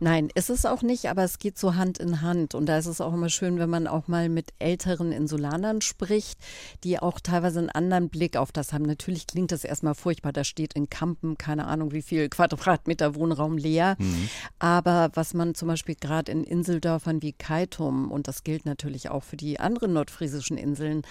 Nein, 0.00 0.28
ist 0.34 0.50
es 0.50 0.66
auch 0.66 0.82
nicht, 0.82 1.06
aber 1.06 1.24
es 1.24 1.38
geht 1.38 1.58
so 1.58 1.74
Hand 1.74 1.98
in 1.98 2.22
Hand. 2.22 2.54
Und 2.54 2.66
da 2.66 2.78
ist 2.78 2.86
es 2.86 3.00
auch 3.00 3.12
immer 3.12 3.28
schön, 3.28 3.58
wenn 3.58 3.70
man 3.70 3.86
auch 3.86 4.08
mal 4.08 4.28
mit 4.28 4.52
älteren 4.58 5.12
Insulanern 5.12 5.80
spricht, 5.80 6.38
die 6.84 6.98
auch 6.98 7.20
teilweise 7.20 7.58
einen 7.58 7.70
anderen 7.70 8.07
Blick 8.08 8.36
auf 8.36 8.52
das 8.52 8.72
haben. 8.72 8.84
Natürlich 8.84 9.26
klingt 9.26 9.52
das 9.52 9.64
erstmal 9.64 9.94
furchtbar. 9.94 10.32
Da 10.32 10.44
steht 10.44 10.74
in 10.74 10.88
Kampen, 10.88 11.38
keine 11.38 11.66
Ahnung, 11.66 11.92
wie 11.92 12.02
viel 12.02 12.28
Quadratmeter 12.28 13.14
Wohnraum 13.14 13.56
leer. 13.56 13.96
Mhm. 13.98 14.28
Aber 14.58 15.10
was 15.14 15.34
man 15.34 15.54
zum 15.54 15.68
Beispiel 15.68 15.94
gerade 15.94 16.32
in 16.32 16.44
Inseldörfern 16.44 17.22
wie 17.22 17.32
Kaitum, 17.32 18.10
und 18.10 18.28
das 18.28 18.44
gilt 18.44 18.66
natürlich 18.66 19.10
auch 19.10 19.22
für 19.22 19.36
die 19.36 19.60
anderen 19.60 19.92
nordfriesischen 19.92 20.56
Inseln, 20.56 21.02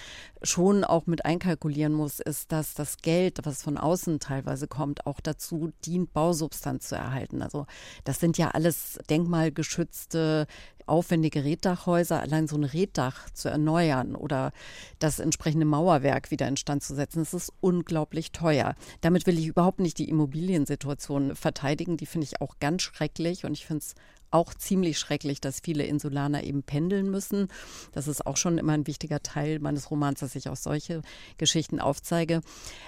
schon 0.42 0.84
auch 0.84 1.06
mit 1.06 1.24
einkalkulieren 1.24 1.92
muss, 1.92 2.20
ist, 2.20 2.52
dass 2.52 2.74
das 2.74 2.98
Geld, 2.98 3.38
was 3.44 3.62
von 3.62 3.78
außen 3.78 4.20
teilweise 4.20 4.68
kommt, 4.68 5.06
auch 5.06 5.20
dazu 5.20 5.72
dient, 5.84 6.12
Bausubstanz 6.12 6.88
zu 6.88 6.96
erhalten. 6.96 7.42
Also 7.42 7.66
das 8.04 8.20
sind 8.20 8.38
ja 8.38 8.50
alles 8.50 8.98
denkmalgeschützte 9.08 10.46
aufwendige 10.88 11.44
Reddachhäuser, 11.44 12.20
allein 12.20 12.48
so 12.48 12.56
ein 12.56 12.64
Reddach 12.64 13.30
zu 13.30 13.48
erneuern 13.48 14.14
oder 14.14 14.52
das 14.98 15.18
entsprechende 15.18 15.66
Mauerwerk 15.66 16.30
wieder 16.30 16.48
instand 16.48 16.82
zu 16.82 16.94
setzen, 16.94 17.20
das 17.20 17.34
ist 17.34 17.52
unglaublich 17.60 18.32
teuer. 18.32 18.74
Damit 19.00 19.26
will 19.26 19.38
ich 19.38 19.46
überhaupt 19.46 19.80
nicht 19.80 19.98
die 19.98 20.08
Immobiliensituation 20.08 21.34
verteidigen, 21.36 21.96
die 21.96 22.06
finde 22.06 22.26
ich 22.26 22.40
auch 22.40 22.58
ganz 22.60 22.82
schrecklich 22.82 23.44
und 23.44 23.52
ich 23.52 23.66
finde 23.66 23.84
es 23.84 23.94
auch 24.30 24.54
ziemlich 24.54 24.98
schrecklich, 24.98 25.40
dass 25.40 25.60
viele 25.60 25.84
Insulaner 25.84 26.44
eben 26.44 26.62
pendeln 26.62 27.10
müssen. 27.10 27.48
Das 27.92 28.08
ist 28.08 28.26
auch 28.26 28.36
schon 28.36 28.58
immer 28.58 28.72
ein 28.72 28.86
wichtiger 28.86 29.22
Teil 29.22 29.58
meines 29.58 29.90
Romans, 29.90 30.20
dass 30.20 30.34
ich 30.34 30.48
auch 30.48 30.56
solche 30.56 31.02
Geschichten 31.38 31.80
aufzeige. 31.80 32.40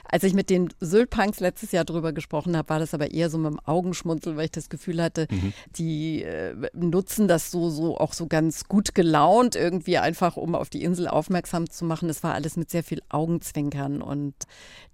Als 0.05 0.25
ich 0.25 0.35
mit 0.35 0.51
den 0.51 0.73
Syltpunks 0.81 1.41
letztes 1.41 1.73
Jahr 1.73 1.85
drüber 1.85 2.13
gesprochen 2.13 2.57
habe, 2.57 2.69
war 2.69 2.79
das 2.79 2.95
aber 2.95 3.11
eher 3.11 3.31
so 3.31 3.39
mit 3.39 3.53
dem 3.53 3.61
Augenschmunzeln, 3.61 4.37
weil 4.37 4.47
ich 4.47 4.51
das 4.51 4.69
Gefühl 4.69 5.03
hatte, 5.03 5.27
mhm. 5.31 5.53
die 5.77 6.23
äh, 6.23 6.55
nutzen 6.75 7.29
das 7.29 7.51
so, 7.51 7.71
so 7.71 7.97
auch 7.97 8.13
so 8.13 8.27
ganz 8.27 8.65
gut 8.65 8.95
gelaunt 8.95 9.57
irgendwie 9.57 9.99
einfach, 9.99 10.37
um 10.37 10.55
auf 10.55 10.71
die 10.71 10.83
Insel 10.83 11.09
aufmerksam 11.09 11.71
zu 11.71 11.85
machen. 11.85 12.09
Es 12.09 12.23
war 12.23 12.35
alles 12.35 12.57
mit 12.57 12.71
sehr 12.71 12.85
viel 12.85 13.03
Augenzwinkern 13.09 14.03
und 14.03 14.35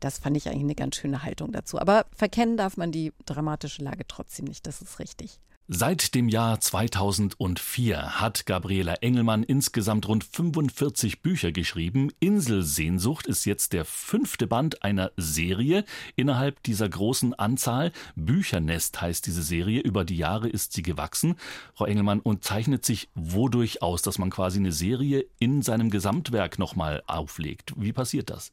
das 0.00 0.18
fand 0.18 0.36
ich 0.36 0.48
eigentlich 0.48 0.62
eine 0.62 0.74
ganz 0.74 0.96
schöne 0.96 1.22
Haltung 1.22 1.52
dazu. 1.52 1.78
Aber 1.78 2.06
verkennen 2.14 2.56
darf 2.56 2.76
man 2.76 2.92
die 2.92 3.12
dramatische 3.24 3.82
Lage 3.82 4.06
trotzdem 4.06 4.46
nicht. 4.46 4.66
Das 4.66 4.82
ist 4.82 4.98
richtig. 4.98 5.40
Seit 5.68 6.14
dem 6.14 6.28
Jahr 6.28 6.60
2004 6.60 8.20
hat 8.20 8.46
Gabriela 8.46 8.94
Engelmann 9.00 9.42
insgesamt 9.42 10.06
rund 10.06 10.22
45 10.22 11.22
Bücher 11.22 11.50
geschrieben. 11.50 12.12
Inselsehnsucht 12.20 13.26
ist 13.26 13.46
jetzt 13.46 13.72
der 13.72 13.84
fünfte 13.84 14.46
Band 14.46 14.84
einer 14.84 15.10
Serie 15.16 15.84
innerhalb 16.14 16.62
dieser 16.62 16.88
großen 16.88 17.34
Anzahl. 17.34 17.90
Büchernest 18.14 19.00
heißt 19.00 19.26
diese 19.26 19.42
Serie. 19.42 19.80
Über 19.80 20.04
die 20.04 20.16
Jahre 20.16 20.48
ist 20.48 20.72
sie 20.72 20.82
gewachsen. 20.82 21.34
Frau 21.74 21.86
Engelmann, 21.86 22.20
und 22.20 22.44
zeichnet 22.44 22.84
sich 22.84 23.08
wodurch 23.16 23.82
aus, 23.82 24.02
dass 24.02 24.18
man 24.18 24.30
quasi 24.30 24.60
eine 24.60 24.70
Serie 24.70 25.26
in 25.40 25.62
seinem 25.62 25.90
Gesamtwerk 25.90 26.60
nochmal 26.60 27.02
auflegt? 27.08 27.72
Wie 27.76 27.92
passiert 27.92 28.30
das? 28.30 28.52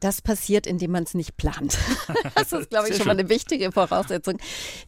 Das 0.00 0.20
passiert, 0.22 0.66
indem 0.66 0.92
man 0.92 1.04
es 1.04 1.14
nicht 1.14 1.36
plant. 1.36 1.78
Das 2.34 2.52
ist, 2.52 2.70
glaube 2.70 2.88
ich, 2.88 2.96
schon 2.96 3.06
mal 3.06 3.18
eine 3.18 3.28
wichtige 3.28 3.72
Voraussetzung. 3.72 4.38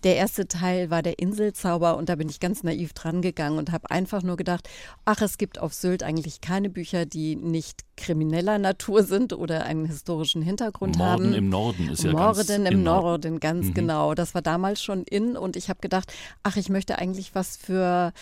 Der 0.04 0.16
erste 0.16 0.48
Teil 0.48 0.90
war 0.90 1.02
der 1.02 1.18
Inselzauber 1.18 1.96
und 1.96 2.08
da 2.08 2.16
bin 2.16 2.28
ich 2.28 2.40
ganz 2.40 2.62
naiv 2.62 2.92
dran 2.92 3.22
gegangen 3.22 3.58
und 3.58 3.72
habe 3.72 3.90
einfach 3.90 4.22
nur 4.22 4.36
gedacht, 4.36 4.68
ach, 5.04 5.20
es 5.22 5.38
gibt 5.38 5.58
auf 5.58 5.72
Sylt 5.72 6.02
eigentlich 6.02 6.40
keine 6.40 6.68
Bücher, 6.68 7.06
die 7.06 7.36
nicht 7.36 7.87
krimineller 7.98 8.58
Natur 8.58 9.02
sind 9.02 9.32
oder 9.32 9.64
einen 9.64 9.84
historischen 9.84 10.40
Hintergrund 10.40 10.96
Morden 10.96 11.10
haben. 11.10 11.22
Morden 11.24 11.34
im 11.34 11.48
Norden 11.48 11.88
ist 11.90 12.04
ja 12.04 12.12
Morden 12.12 12.46
ganz 12.46 12.50
im 12.50 12.64
genau. 12.64 13.02
Norden, 13.02 13.40
ganz 13.40 13.66
mhm. 13.66 13.74
genau. 13.74 14.14
Das 14.14 14.34
war 14.34 14.42
damals 14.42 14.82
schon 14.82 15.02
in 15.02 15.36
und 15.36 15.56
ich 15.56 15.68
habe 15.68 15.80
gedacht, 15.80 16.12
ach, 16.42 16.56
ich 16.56 16.68
möchte 16.68 16.98
eigentlich 16.98 17.34
was 17.34 17.56
für 17.56 18.12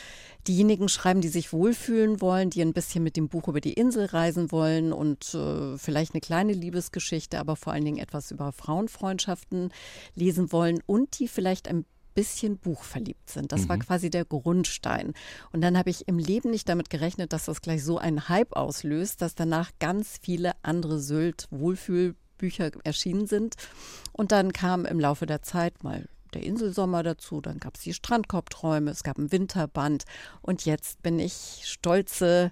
diejenigen 0.48 0.88
schreiben, 0.88 1.20
die 1.20 1.28
sich 1.28 1.52
wohlfühlen 1.52 2.20
wollen, 2.20 2.50
die 2.50 2.62
ein 2.62 2.72
bisschen 2.72 3.02
mit 3.02 3.16
dem 3.16 3.28
Buch 3.28 3.48
über 3.48 3.60
die 3.60 3.74
Insel 3.74 4.06
reisen 4.06 4.50
wollen 4.50 4.92
und 4.92 5.34
äh, 5.34 5.76
vielleicht 5.76 6.14
eine 6.14 6.20
kleine 6.20 6.52
Liebesgeschichte, 6.52 7.38
aber 7.38 7.56
vor 7.56 7.72
allen 7.72 7.84
Dingen 7.84 7.98
etwas 7.98 8.30
über 8.30 8.52
Frauenfreundschaften 8.52 9.72
lesen 10.14 10.52
wollen 10.52 10.82
und 10.86 11.18
die 11.18 11.28
vielleicht 11.28 11.68
ein 11.68 11.84
bisschen 12.16 12.56
buchverliebt 12.56 13.30
sind. 13.30 13.52
Das 13.52 13.62
mhm. 13.62 13.68
war 13.68 13.78
quasi 13.78 14.10
der 14.10 14.24
Grundstein. 14.24 15.12
Und 15.52 15.60
dann 15.60 15.78
habe 15.78 15.90
ich 15.90 16.08
im 16.08 16.18
Leben 16.18 16.50
nicht 16.50 16.68
damit 16.68 16.90
gerechnet, 16.90 17.32
dass 17.32 17.44
das 17.44 17.60
gleich 17.60 17.84
so 17.84 17.98
einen 17.98 18.28
Hype 18.28 18.56
auslöst, 18.56 19.22
dass 19.22 19.36
danach 19.36 19.70
ganz 19.78 20.18
viele 20.20 20.52
andere 20.62 20.98
Sylt-Wohlfühlbücher 20.98 22.72
erschienen 22.82 23.26
sind. 23.28 23.54
Und 24.12 24.32
dann 24.32 24.52
kam 24.52 24.86
im 24.86 24.98
Laufe 24.98 25.26
der 25.26 25.42
Zeit 25.42 25.84
mal 25.84 26.08
der 26.34 26.42
Inselsommer 26.42 27.02
dazu, 27.02 27.40
dann 27.40 27.58
gab 27.58 27.76
es 27.76 27.82
die 27.82 27.94
Strandkorbträume, 27.94 28.90
es 28.90 29.04
gab 29.04 29.16
ein 29.16 29.30
Winterband 29.32 30.04
und 30.42 30.64
jetzt 30.64 31.02
bin 31.02 31.18
ich 31.18 31.62
stolze 31.64 32.50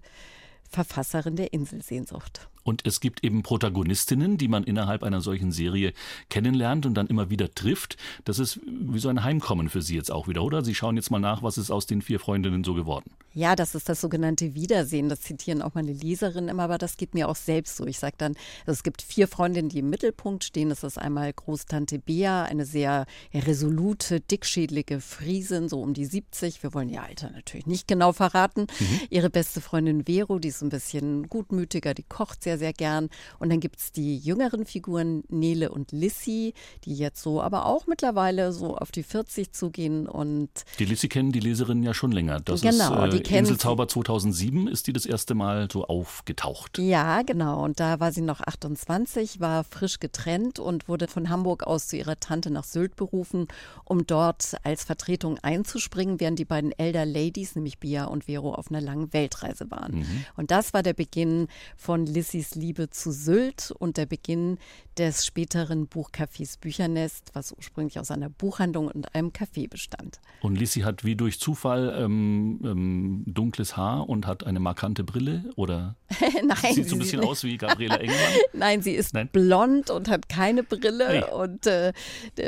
Verfasserin 0.71 1.37
der 1.37 1.52
Inselsehnsucht. 1.52 2.49
Und 2.64 2.87
es 2.87 3.00
gibt 3.00 3.23
eben 3.23 3.42
Protagonistinnen, 3.42 4.38
die 4.38 4.49
man 4.49 4.64
innerhalb 4.64 5.02
einer 5.02 5.21
solchen 5.21 5.52
Serie 5.52 5.92
kennenlernt 6.30 6.87
und 6.87 6.94
dann 6.94 7.06
immer 7.06 7.30
wieder 7.30 7.54
trifft. 7.54 7.97
Das 8.25 8.38
ist 8.38 8.59
wie 8.66 8.99
so 8.99 9.09
ein 9.11 9.23
Heimkommen 9.23 9.68
für 9.68 9.83
Sie 9.83 9.94
jetzt 9.94 10.11
auch 10.11 10.26
wieder, 10.28 10.42
oder? 10.42 10.64
Sie 10.64 10.75
schauen 10.75 10.97
jetzt 10.97 11.11
mal 11.11 11.18
nach, 11.18 11.42
was 11.42 11.59
ist 11.59 11.71
aus 11.71 11.87
den 11.87 12.02
vier 12.02 12.18
Freundinnen 12.18 12.64
so 12.64 12.75
geworden. 12.75 13.11
Ja, 13.35 13.56
das 13.56 13.75
ist 13.75 13.88
das 13.88 14.00
sogenannte 14.00 14.54
Wiedersehen. 14.54 15.09
Das 15.09 15.21
zitieren 15.21 15.61
auch 15.61 15.75
meine 15.75 15.92
Leserinnen 15.92 16.49
immer, 16.49 16.62
aber 16.64 16.78
das 16.78 16.97
geht 16.97 17.14
mir 17.14 17.28
auch 17.28 17.37
selbst 17.37 17.76
so. 17.76 17.87
Ich 17.87 17.99
sage 17.99 18.14
dann, 18.16 18.35
es 18.64 18.83
gibt 18.83 19.02
vier 19.02 19.28
Freundinnen, 19.28 19.68
die 19.68 19.80
im 19.80 19.90
Mittelpunkt 19.90 20.44
stehen. 20.44 20.68
Das 20.68 20.85
ist 20.85 20.99
einmal 20.99 21.33
Großtante 21.33 21.99
Bea, 21.99 22.44
eine 22.44 22.64
sehr 22.64 23.06
resolute, 23.35 24.21
dickschädlige 24.21 25.00
Friesin, 25.00 25.68
so 25.68 25.83
um 25.83 25.94
die 25.94 26.04
70. 26.04 26.62
Wir 26.62 26.73
wollen 26.75 26.88
ihr 26.88 27.02
Alter 27.02 27.30
natürlich 27.30 27.66
nicht 27.66 27.88
genau 27.88 28.12
verraten. 28.12 28.68
Mhm. 28.78 29.00
Ihre 29.11 29.30
beste 29.30 29.61
Freundin 29.61 30.04
Vero, 30.04 30.38
die 30.38 30.49
ist 30.49 30.62
ein 30.62 30.68
bisschen 30.68 31.28
gutmütiger, 31.28 31.92
die 31.92 32.04
kocht 32.04 32.42
sehr 32.42 32.53
sehr, 32.54 32.58
sehr 32.58 32.73
gern. 32.73 33.08
Und 33.38 33.50
dann 33.50 33.61
gibt 33.61 33.80
es 33.80 33.92
die 33.92 34.16
jüngeren 34.16 34.64
Figuren 34.64 35.25
Nele 35.28 35.70
und 35.70 35.92
Lissy, 35.92 36.54
die 36.84 36.94
jetzt 36.94 37.23
so 37.23 37.42
aber 37.42 37.66
auch 37.66 37.87
mittlerweile 37.87 38.52
so 38.52 38.76
auf 38.76 38.90
die 38.90 39.02
40 39.02 39.52
zugehen. 39.52 40.06
Und 40.06 40.50
die 40.78 40.84
Lissy 40.84 41.08
kennen 41.08 41.32
die 41.32 41.40
Leserinnen 41.40 41.82
ja 41.82 41.94
schon 41.94 42.12
länger. 42.12 42.40
Das 42.40 42.61
genau, 42.61 43.04
ist, 43.04 43.14
äh, 43.14 43.20
die 43.20 43.34
Inselzauber 43.34 43.88
2007 43.88 44.68
ist 44.68 44.87
die 44.87 44.92
das 44.92 45.06
erste 45.06 45.34
Mal 45.34 45.68
so 45.70 45.84
aufgetaucht. 45.84 46.78
Ja, 46.78 47.23
genau. 47.23 47.64
Und 47.64 47.80
da 47.80 48.00
war 48.00 48.12
sie 48.12 48.23
noch 48.23 48.40
28, 48.40 49.40
war 49.40 49.64
frisch 49.64 49.99
getrennt 49.99 50.58
und 50.58 50.88
wurde 50.88 51.08
von 51.08 51.28
Hamburg 51.28 51.64
aus 51.64 51.88
zu 51.88 51.96
ihrer 51.96 52.20
Tante 52.20 52.50
nach 52.50 52.64
Sylt 52.64 52.96
berufen, 52.96 53.49
um 53.84 54.06
dort 54.06 54.54
als 54.62 54.84
Vertretung 54.84 55.38
einzuspringen, 55.42 56.20
während 56.20 56.38
die 56.38 56.44
beiden 56.44 56.73
Elder 56.78 57.04
Ladies, 57.04 57.56
nämlich 57.56 57.78
Bia 57.78 58.04
und 58.04 58.25
Vero, 58.25 58.54
auf 58.54 58.70
einer 58.70 58.80
langen 58.80 59.12
Weltreise 59.12 59.70
waren. 59.70 59.99
Mhm. 59.99 60.25
Und 60.37 60.50
das 60.50 60.73
war 60.73 60.82
der 60.82 60.94
Beginn 60.94 61.49
von 61.76 62.06
Lissys 62.06 62.43
Lissys 62.44 62.54
Liebe 62.54 62.90
zu 62.90 63.10
Sylt 63.10 63.72
und 63.78 63.96
der 63.96 64.06
Beginn 64.06 64.58
des 64.98 65.24
späteren 65.26 65.88
Buchcafés 65.88 66.58
Büchernest, 66.60 67.30
was 67.32 67.52
ursprünglich 67.52 67.98
aus 67.98 68.10
einer 68.10 68.28
Buchhandlung 68.28 68.88
und 68.88 69.14
einem 69.14 69.30
Café 69.30 69.68
bestand. 69.68 70.20
Und 70.40 70.56
Lissy 70.56 70.80
hat 70.80 71.04
wie 71.04 71.16
durch 71.16 71.40
Zufall 71.40 71.94
ähm, 71.98 72.60
ähm, 72.64 73.22
dunkles 73.26 73.76
Haar 73.76 74.08
und 74.08 74.26
hat 74.26 74.44
eine 74.44 74.60
markante 74.60 75.04
Brille 75.04 75.44
oder 75.56 75.96
Nein, 76.44 76.74
sieht 76.74 76.88
so 76.88 76.96
ein 76.96 77.00
bisschen 77.00 77.24
aus 77.24 77.42
wie 77.44 77.56
Gabriela 77.56 77.96
Engelmann? 77.96 78.32
Nein, 78.52 78.82
sie 78.82 78.92
ist 78.92 79.14
Nein? 79.14 79.28
blond 79.32 79.90
und 79.90 80.08
hat 80.08 80.28
keine 80.28 80.62
Brille 80.62 81.08
hey. 81.08 81.24
und 81.32 81.66
äh, 81.66 81.92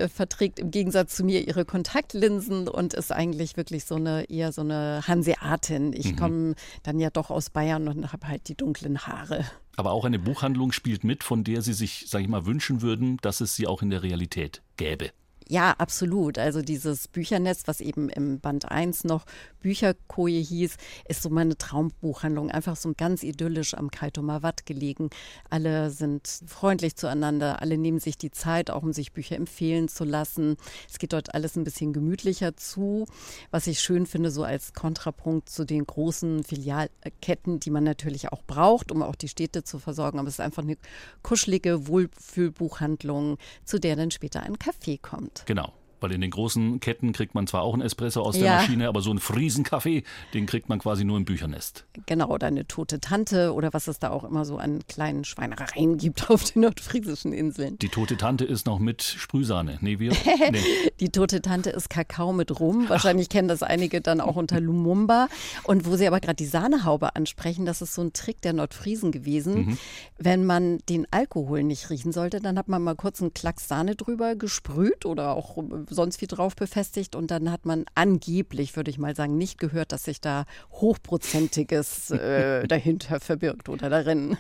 verträgt 0.09 0.59
im 0.59 0.71
Gegensatz 0.71 1.17
zu 1.17 1.25
mir 1.25 1.47
ihre 1.47 1.65
Kontaktlinsen 1.65 2.69
und 2.69 2.95
ist 2.95 3.13
eigentlich 3.13 3.57
wirklich 3.57 3.87
so 3.87 3.97
eine 3.97 4.29
eher 4.31 4.53
so 4.53 4.61
eine 4.61 5.03
Hanseatin. 5.07 5.93
Ich 5.93 6.13
mhm. 6.13 6.17
komme 6.17 6.55
dann 6.83 7.01
ja 7.01 7.11
doch 7.11 7.31
aus 7.31 7.51
Bayern 7.51 7.89
und 7.89 8.13
habe 8.13 8.29
halt 8.29 8.49
die 8.49 8.55
dunklen 8.55 9.07
Haare. 9.07 9.45
Aber 9.77 9.93
auch 9.93 10.05
eine 10.05 10.19
Buchhandlung 10.19 10.73
spielt 10.73 11.05
mit, 11.05 11.23
von 11.23 11.45
der 11.45 11.63
Sie 11.63 11.75
sich, 11.75 12.07
sage 12.09 12.25
ich 12.25 12.31
mal, 12.31 12.47
wünschen 12.47 12.81
würden, 12.83 13.19
dass 13.19 13.41
es 13.41 13.55
sie 13.55 13.67
auch 13.67 13.83
in 13.83 13.91
der 13.91 14.03
Realität 14.03 14.63
gäbe. 14.77 15.11
Ja, 15.49 15.77
absolut. 15.79 16.39
Also 16.39 16.61
dieses 16.61 17.07
Büchernetz, 17.07 17.63
was 17.67 17.81
eben 17.81 18.09
im 18.09 18.41
Band 18.41 18.69
1 18.69 19.05
noch 19.05 19.25
Bücherkoje 19.61 20.41
hieß, 20.41 20.77
ist 21.09 21.23
so 21.23 21.31
meine 21.31 21.57
Traumbuchhandlung. 21.57 22.51
Einfach 22.51 22.75
so 22.75 22.93
ganz 22.97 23.23
idyllisch 23.23 23.75
am 23.75 23.93
Kaitomer 23.93 24.43
Watt 24.43 24.67
gelegen. 24.67 25.09
Alle 25.49 25.91
sind 25.91 26.29
freundlich 26.49 26.97
zueinander, 26.97 27.63
alle 27.63 27.79
nehmen 27.79 28.01
sich 28.01 28.19
die 28.19 28.33
Zeit, 28.33 28.73
auch 28.73 28.83
um 28.83 28.93
sich 28.93 29.13
Bücher 29.13 29.37
empfehlen 29.37 29.87
zu 29.87 30.03
lassen. 30.03 30.57
Es 30.91 30.99
geht 30.99 31.13
dort 31.13 31.33
alles 31.33 31.55
ein 31.55 31.63
bisschen 31.63 31.93
gemütlicher 31.93 32.57
zu, 32.57 33.07
was 33.53 33.69
ich 33.69 33.79
schön 33.79 34.07
finde, 34.07 34.33
so 34.33 34.43
als 34.43 34.73
Kontrapunkt 34.73 35.49
zu 35.49 35.65
den 35.65 35.87
großen 35.87 36.43
Filialketten, 36.43 37.61
die 37.61 37.71
man 37.71 37.85
natürlich 37.85 38.33
auch 38.33 38.43
braucht, 38.43 38.91
um 38.91 39.01
auch 39.01 39.15
die 39.15 39.29
Städte 39.29 39.63
zu 39.63 39.79
versorgen. 39.79 40.19
Aber 40.19 40.27
es 40.27 40.35
ist 40.35 40.41
einfach 40.41 40.65
eine 40.65 40.77
kuschelige 41.23 41.87
Wohlfühlbuchhandlung, 41.87 43.39
zu 43.65 43.79
der 43.79 43.95
dann 43.95 44.11
später 44.11 44.43
ein 44.43 44.57
Café 44.57 45.01
kommt. 45.01 45.36
Genau. 45.45 45.73
Weil 46.07 46.13
in 46.13 46.21
den 46.21 46.31
großen 46.31 46.79
Ketten 46.79 47.13
kriegt 47.13 47.35
man 47.35 47.49
zwar 47.49 47.63
auch 47.63 47.73
einen 47.73 47.83
Espresso 47.83 48.23
aus 48.23 48.37
der 48.39 48.47
ja. 48.47 48.57
Maschine, 48.59 48.87
aber 48.87 49.01
so 49.01 49.11
einen 49.11 49.19
Friesenkaffee, 49.19 50.05
den 50.35 50.47
kriegt 50.47 50.69
man 50.69 50.79
quasi 50.79 51.05
nur 51.05 51.17
im 51.17 51.25
Büchernest. 51.25 51.85
Genau, 52.07 52.29
oder 52.29 52.47
eine 52.47 52.65
tote 52.69 53.01
Tante 53.01 53.53
oder 53.53 53.73
was 53.73 53.89
es 53.89 53.99
da 53.99 54.11
auch 54.11 54.23
immer 54.23 54.45
so 54.45 54.57
an 54.57 54.87
kleinen 54.87 55.25
Schweinereien 55.25 55.97
gibt 55.97 56.31
auf 56.31 56.45
den 56.45 56.63
nordfriesischen 56.63 57.33
Inseln. 57.33 57.77
Die 57.79 57.89
tote 57.89 58.17
Tante 58.17 58.45
ist 58.45 58.67
noch 58.67 58.79
mit 58.79 59.03
Sprühsahne. 59.03 59.79
Nee, 59.87 60.01
wir? 60.01 60.13
Nee. 60.51 60.61
Die 60.99 61.11
tote 61.11 61.43
Tante 61.43 61.71
ist 61.71 61.91
Kakao 61.91 62.33
mit 62.33 62.59
Rum. 62.59 62.89
Wahrscheinlich 62.89 63.29
Ach. 63.29 63.33
kennen 63.33 63.47
das 63.47 63.63
einige 63.63 64.01
dann 64.01 64.21
auch 64.21 64.35
unter 64.35 64.61
Lumumba. 64.61 65.29
Und 65.65 65.87
wo 65.87 65.97
Sie 65.97 66.07
aber 66.09 66.19
gerade 66.19 66.37
die 66.37 66.47
Sahnehaube 66.47 67.15
ansprechen, 67.15 67.67
das 67.67 67.83
ist 67.83 67.95
so 67.95 68.03
ein 68.03 68.13
Trick 68.13 68.41
der 68.43 68.53
Nordfriesen 68.53 69.13
gewesen. 69.13 69.55
Mhm. 69.55 69.79
Wenn 70.19 70.45
man 70.45 70.79
den 70.89 71.07
Alkohol 71.13 71.63
nicht 71.63 71.91
riechen 71.91 72.11
sollte, 72.13 72.41
dann 72.41 72.59
hat 72.59 72.69
man 72.69 72.83
mal 72.83 72.97
kurz 72.97 73.21
einen 73.21 73.33
Klacks 73.33 73.69
Sahne 73.69 73.95
drüber 73.95 74.35
gesprüht 74.35 75.05
oder 75.05 75.37
auch 75.37 75.57
sonst 75.97 76.21
wie 76.21 76.29
drauf 76.29 76.55
befestigt. 76.55 77.17
Und 77.17 77.33
dann 77.33 77.51
hat 77.51 77.67
man 77.67 77.87
angeblich, 77.97 78.77
würde 78.77 78.91
ich 78.91 78.99
mal 78.99 79.17
sagen, 79.17 79.37
nicht 79.37 79.59
gehört, 79.59 79.91
dass 79.91 80.05
sich 80.05 80.21
da 80.21 80.45
Hochprozentiges 80.71 82.11
äh, 82.13 82.69
dahinter 82.69 83.19
verbirgt 83.19 83.69
oder 83.69 83.91
darin. 83.91 84.37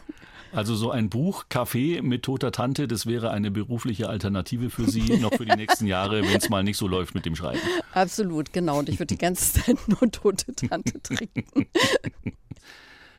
Also 0.52 0.75
so 0.76 0.90
ein 0.90 1.10
Buch, 1.10 1.46
Kaffee 1.48 2.00
mit 2.02 2.22
toter 2.22 2.52
Tante, 2.52 2.86
das 2.86 3.06
wäre 3.06 3.30
eine 3.30 3.50
berufliche 3.50 4.08
Alternative 4.08 4.70
für 4.70 4.88
Sie 4.88 5.18
noch 5.18 5.34
für 5.34 5.44
die 5.44 5.56
nächsten 5.56 5.86
Jahre, 5.86 6.22
wenn 6.22 6.36
es 6.36 6.48
mal 6.48 6.62
nicht 6.62 6.76
so 6.76 6.86
läuft 6.86 7.14
mit 7.14 7.26
dem 7.26 7.34
Schreiben. 7.34 7.60
Absolut, 7.92 8.52
genau. 8.52 8.78
Und 8.78 8.88
ich 8.88 8.98
würde 8.98 9.14
die 9.14 9.18
ganze 9.18 9.60
Zeit 9.60 9.76
nur 9.88 10.10
tote 10.10 10.54
Tante 10.54 11.02
trinken. 11.02 11.66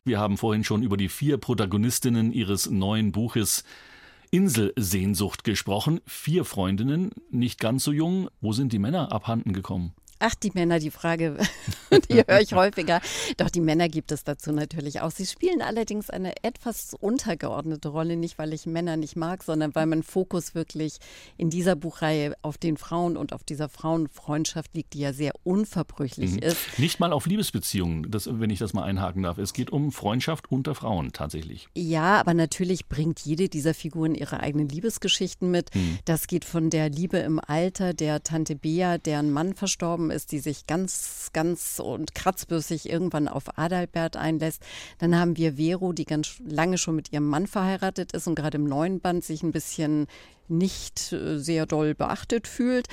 Wir 0.04 0.18
haben 0.18 0.38
vorhin 0.38 0.64
schon 0.64 0.82
über 0.82 0.96
die 0.96 1.08
vier 1.10 1.36
Protagonistinnen 1.36 2.32
Ihres 2.32 2.70
neuen 2.70 3.12
Buches 3.12 3.62
Inselsehnsucht 4.30 5.44
gesprochen. 5.44 6.00
Vier 6.06 6.44
Freundinnen, 6.44 7.10
nicht 7.30 7.58
ganz 7.58 7.84
so 7.84 7.92
jung. 7.92 8.28
Wo 8.40 8.52
sind 8.52 8.72
die 8.72 8.78
Männer 8.78 9.12
abhanden 9.12 9.52
gekommen? 9.52 9.94
Ach, 10.20 10.34
die 10.34 10.50
Männer, 10.52 10.78
die 10.78 10.90
Frage, 10.90 11.36
die 12.10 12.16
höre 12.16 12.40
ich 12.40 12.52
häufiger. 12.52 13.00
Doch 13.36 13.50
die 13.50 13.60
Männer 13.60 13.88
gibt 13.88 14.10
es 14.12 14.24
dazu 14.24 14.52
natürlich 14.52 15.00
auch. 15.00 15.10
Sie 15.10 15.26
spielen 15.26 15.62
allerdings 15.62 16.10
eine 16.10 16.32
etwas 16.42 16.94
untergeordnete 16.94 17.88
Rolle, 17.88 18.16
nicht 18.16 18.38
weil 18.38 18.52
ich 18.52 18.66
Männer 18.66 18.96
nicht 18.96 19.16
mag, 19.16 19.42
sondern 19.44 19.74
weil 19.74 19.86
mein 19.86 20.02
Fokus 20.02 20.54
wirklich 20.54 20.98
in 21.36 21.50
dieser 21.50 21.76
Buchreihe 21.76 22.34
auf 22.42 22.58
den 22.58 22.76
Frauen 22.76 23.16
und 23.16 23.32
auf 23.32 23.44
dieser 23.44 23.68
Frauenfreundschaft 23.68 24.74
liegt, 24.74 24.94
die 24.94 25.00
ja 25.00 25.12
sehr 25.12 25.32
unverbrüchlich 25.44 26.32
mhm. 26.32 26.38
ist. 26.38 26.78
Nicht 26.78 26.98
mal 26.98 27.12
auf 27.12 27.26
Liebesbeziehungen, 27.26 28.10
das, 28.10 28.28
wenn 28.30 28.50
ich 28.50 28.58
das 28.58 28.72
mal 28.72 28.82
einhaken 28.82 29.22
darf. 29.22 29.38
Es 29.38 29.52
geht 29.52 29.70
um 29.70 29.92
Freundschaft 29.92 30.50
unter 30.50 30.74
Frauen 30.74 31.12
tatsächlich. 31.12 31.68
Ja, 31.76 32.18
aber 32.18 32.34
natürlich 32.34 32.88
bringt 32.88 33.20
jede 33.20 33.48
dieser 33.48 33.74
Figuren 33.74 34.14
ihre 34.14 34.40
eigenen 34.40 34.68
Liebesgeschichten 34.68 35.50
mit. 35.50 35.74
Mhm. 35.74 35.98
Das 36.04 36.26
geht 36.26 36.44
von 36.44 36.70
der 36.70 36.90
Liebe 36.90 37.18
im 37.18 37.38
Alter 37.38 37.94
der 37.94 38.22
Tante 38.22 38.56
Bea, 38.56 38.98
deren 38.98 39.30
Mann 39.30 39.54
verstorben 39.54 40.07
gekommen 40.08 40.10
ist, 40.10 40.32
die 40.32 40.38
sich 40.38 40.66
ganz, 40.66 41.30
ganz 41.32 41.80
und 41.80 42.14
kratzbürstig 42.14 42.88
irgendwann 42.88 43.28
auf 43.28 43.58
Adalbert 43.58 44.16
einlässt. 44.16 44.62
Dann 44.98 45.18
haben 45.18 45.36
wir 45.36 45.54
Vero, 45.56 45.92
die 45.92 46.04
ganz 46.04 46.40
lange 46.44 46.78
schon 46.78 46.96
mit 46.96 47.12
ihrem 47.12 47.28
Mann 47.28 47.46
verheiratet 47.46 48.12
ist 48.12 48.26
und 48.26 48.34
gerade 48.34 48.58
im 48.58 48.64
neuen 48.64 49.00
Band 49.00 49.24
sich 49.24 49.42
ein 49.42 49.52
bisschen 49.52 50.06
nicht 50.48 51.12
äh, 51.12 51.38
sehr 51.38 51.66
doll 51.66 51.94
beachtet 51.94 52.48
fühlt. 52.48 52.88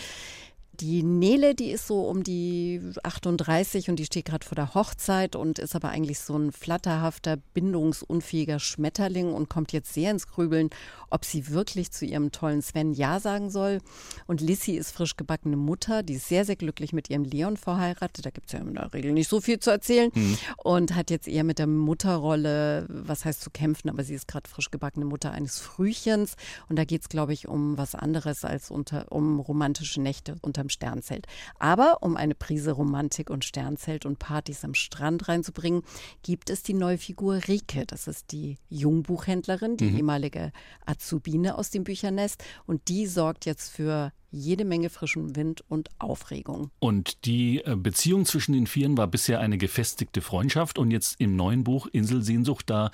Die 0.80 1.04
Nele, 1.04 1.56
die 1.56 1.72
ist 1.72 1.88
so 1.88 2.02
um 2.02 2.24
die 2.24 2.82
38 3.04 3.90
und 3.90 3.98
die 3.98 4.06
steht 4.06 4.26
gerade 4.26 4.46
vor 4.46 4.56
der 4.56 4.74
Hochzeit 4.74 5.36
und 5.36 5.60
ist 5.60 5.76
aber 5.76 5.90
eigentlich 5.90 6.20
so 6.20 6.38
ein 6.38 6.52
flatterhafter, 6.52 7.38
bindungsunfähiger 7.54 8.60
Schmetterling 8.60 9.34
und 9.34 9.50
kommt 9.50 9.72
jetzt 9.72 9.94
sehr 9.94 10.12
ins 10.12 10.28
Grübeln, 10.28 10.70
ob 11.10 11.26
sie 11.26 11.50
wirklich 11.50 11.92
zu 11.92 12.06
ihrem 12.06 12.32
tollen 12.32 12.62
Sven 12.62 12.94
Ja 12.94 13.20
sagen 13.20 13.50
soll. 13.50 13.80
Und 14.28 14.42
Lissy 14.42 14.74
ist 14.74 14.92
frisch 14.92 15.16
gebackene 15.16 15.58
Mutter, 15.58 16.04
die 16.04 16.16
ist 16.16 16.28
sehr, 16.28 16.46
sehr 16.46 16.56
glücklich 16.56 16.94
mit 16.94 17.10
ihrem 17.10 17.24
Leon 17.24 17.58
verheiratet. 17.58 18.26
Da 18.26 18.30
gibt 18.30 18.48
es 18.48 18.54
ja 18.54 18.60
in 18.60 18.74
der 18.74 18.94
Regel 18.94 19.14
nicht 19.14 19.30
so 19.30 19.42
viel 19.42 19.60
zu 19.60 19.70
erzählen 19.70 20.12
mhm. 20.14 20.38
und 20.58 20.96
hat 20.96 21.10
jetzt 21.10 21.28
eher 21.28 21.44
mit 21.44 21.60
der 21.60 21.68
Mutterrolle, 21.68 22.86
was 22.90 23.26
heißt 23.26 23.42
zu 23.42 23.50
kämpfen, 23.50 23.90
aber 23.90 24.04
sie 24.04 24.16
ist 24.16 24.28
gerade 24.28 24.50
frisch 24.50 24.72
gebackene 24.72 25.06
Mutter 25.06 25.32
eines 25.32 25.60
Frühchens 25.60 26.36
und 26.68 26.78
da 26.78 26.86
geht 26.86 27.02
es, 27.02 27.10
glaube 27.10 27.34
ich, 27.34 27.48
um 27.48 27.78
was 27.78 27.96
anderes 27.96 28.44
als 28.44 28.72
unter, 28.72 29.12
um 29.12 29.40
romantische 29.40 30.02
Nächte 30.02 30.36
unterm 30.66 30.70
Sternzelt. 30.70 31.28
Aber 31.60 31.98
um 32.02 32.18
eine 32.18 32.36
Prise 32.36 32.72
Romantik 32.72 33.30
und 33.30 33.46
Sternzelt 33.46 34.06
und 34.06 34.20
Partys 34.20 34.64
am 34.64 34.74
Strand 34.74 35.28
reinzubringen, 35.28 35.84
gibt 36.24 36.50
es 36.50 36.64
die 36.64 36.74
neue 36.74 36.98
Figur 36.98 37.42
Rike. 37.48 37.86
Das 37.86 38.08
ist 38.08 38.32
die 38.32 38.58
Jungbuchhändlerin, 38.70 39.78
die 39.78 39.86
mhm. 39.86 39.98
ehemalige 39.98 40.52
Azubine 40.86 41.58
aus 41.58 41.70
dem 41.70 41.84
Büchernest 41.84 42.44
und 42.66 42.88
die 42.88 43.08
sorgt 43.08 43.46
jetzt 43.46 43.70
für 43.70 44.12
jede 44.36 44.66
Menge 44.66 44.90
frischen 44.90 45.36
Wind 45.36 45.64
und 45.70 45.90
Aufregung. 46.00 46.70
Und 46.80 47.26
die 47.26 47.64
äh, 47.64 47.76
Beziehung 47.76 48.26
zwischen 48.26 48.54
den 48.54 48.68
Vieren 48.68 48.98
war 48.98 49.08
bisher 49.08 49.40
eine 49.40 49.58
gefestigte 49.58 50.22
Freundschaft 50.22 50.78
und 50.78 50.92
jetzt 50.92 51.20
im 51.20 51.36
neuen 51.36 51.64
Buch 51.64 51.88
Inselsehnsucht, 51.92 52.70
da 52.70 52.92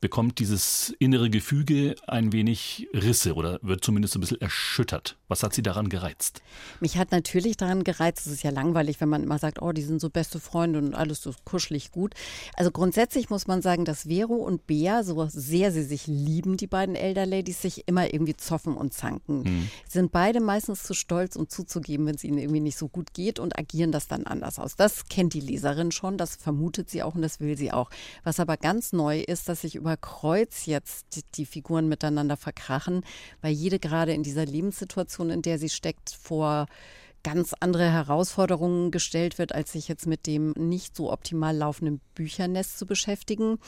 bekommt 0.00 0.38
dieses 0.38 0.94
innere 0.98 1.30
Gefüge 1.30 1.94
ein 2.06 2.32
wenig 2.32 2.88
Risse 2.92 3.34
oder 3.34 3.58
wird 3.62 3.84
zumindest 3.84 4.16
ein 4.16 4.20
bisschen 4.20 4.40
erschüttert. 4.40 5.16
Was 5.28 5.42
hat 5.42 5.54
Sie 5.54 5.62
daran 5.62 5.88
gereizt? 5.88 6.42
Mich 6.80 6.98
hat 6.98 7.10
natürlich 7.10 7.56
daran 7.56 7.84
gereizt, 7.84 8.26
es 8.26 8.32
ist 8.32 8.42
ja 8.42 8.50
langweilig, 8.50 9.00
wenn 9.00 9.08
man 9.08 9.22
immer 9.22 9.38
sagt, 9.38 9.62
oh, 9.62 9.72
die 9.72 9.82
sind 9.82 10.00
so 10.00 10.10
beste 10.10 10.40
Freunde 10.40 10.78
und 10.78 10.94
alles 10.94 11.22
so 11.22 11.32
kuschelig 11.44 11.90
gut. 11.90 12.14
Also 12.56 12.70
grundsätzlich 12.70 13.30
muss 13.30 13.46
man 13.46 13.62
sagen, 13.62 13.84
dass 13.84 14.02
Vero 14.02 14.34
und 14.34 14.66
Bea, 14.66 15.04
so 15.04 15.26
sehr 15.30 15.72
sie 15.72 15.84
sich 15.84 16.06
lieben, 16.06 16.56
die 16.56 16.66
beiden 16.66 16.94
Elder 16.94 17.24
Ladies, 17.24 17.62
sich 17.62 17.88
immer 17.88 18.12
irgendwie 18.12 18.36
zoffen 18.36 18.76
und 18.76 18.92
zanken. 18.92 19.42
Mhm. 19.42 19.70
Sind 19.88 20.12
beide 20.12 20.40
meistens 20.40 20.81
zu 20.82 20.94
stolz, 20.94 21.36
um 21.36 21.48
zuzugeben, 21.48 22.06
wenn 22.06 22.14
es 22.14 22.24
ihnen 22.24 22.38
irgendwie 22.38 22.60
nicht 22.60 22.78
so 22.78 22.88
gut 22.88 23.14
geht 23.14 23.38
und 23.38 23.58
agieren 23.58 23.92
das 23.92 24.08
dann 24.08 24.26
anders 24.26 24.58
aus. 24.58 24.76
Das 24.76 25.06
kennt 25.06 25.34
die 25.34 25.40
Leserin 25.40 25.92
schon, 25.92 26.18
das 26.18 26.36
vermutet 26.36 26.90
sie 26.90 27.02
auch 27.02 27.14
und 27.14 27.22
das 27.22 27.40
will 27.40 27.56
sie 27.56 27.72
auch. 27.72 27.90
Was 28.24 28.40
aber 28.40 28.56
ganz 28.56 28.92
neu 28.92 29.20
ist, 29.20 29.48
dass 29.48 29.62
sich 29.62 29.74
über 29.74 29.96
Kreuz 29.96 30.66
jetzt 30.66 31.24
die, 31.36 31.46
Figuren 31.46 31.88
miteinander 31.88 32.36
verkrachen, 32.36 33.04
weil 33.40 33.52
jede 33.52 33.78
gerade 33.78 34.12
in 34.12 34.22
dieser 34.22 34.46
Lebenssituation 34.46 34.92
Situation, 34.92 35.30
in 35.30 35.42
der 35.42 35.58
sie 35.58 35.68
steckt, 35.68 36.10
vor 36.10 36.66
ganz 37.22 37.54
andere 37.60 37.90
Herausforderungen 37.90 38.90
gestellt 38.90 39.38
wird, 39.38 39.54
als 39.54 39.72
sich 39.72 39.86
jetzt 39.86 40.06
mit 40.06 40.26
dem 40.26 40.52
nicht 40.56 40.96
so 40.96 41.12
optimal 41.12 41.56
laufenden 41.56 42.00
Büchernest 42.14 42.78
zu 42.78 42.86
beschäftigen. 42.86 43.58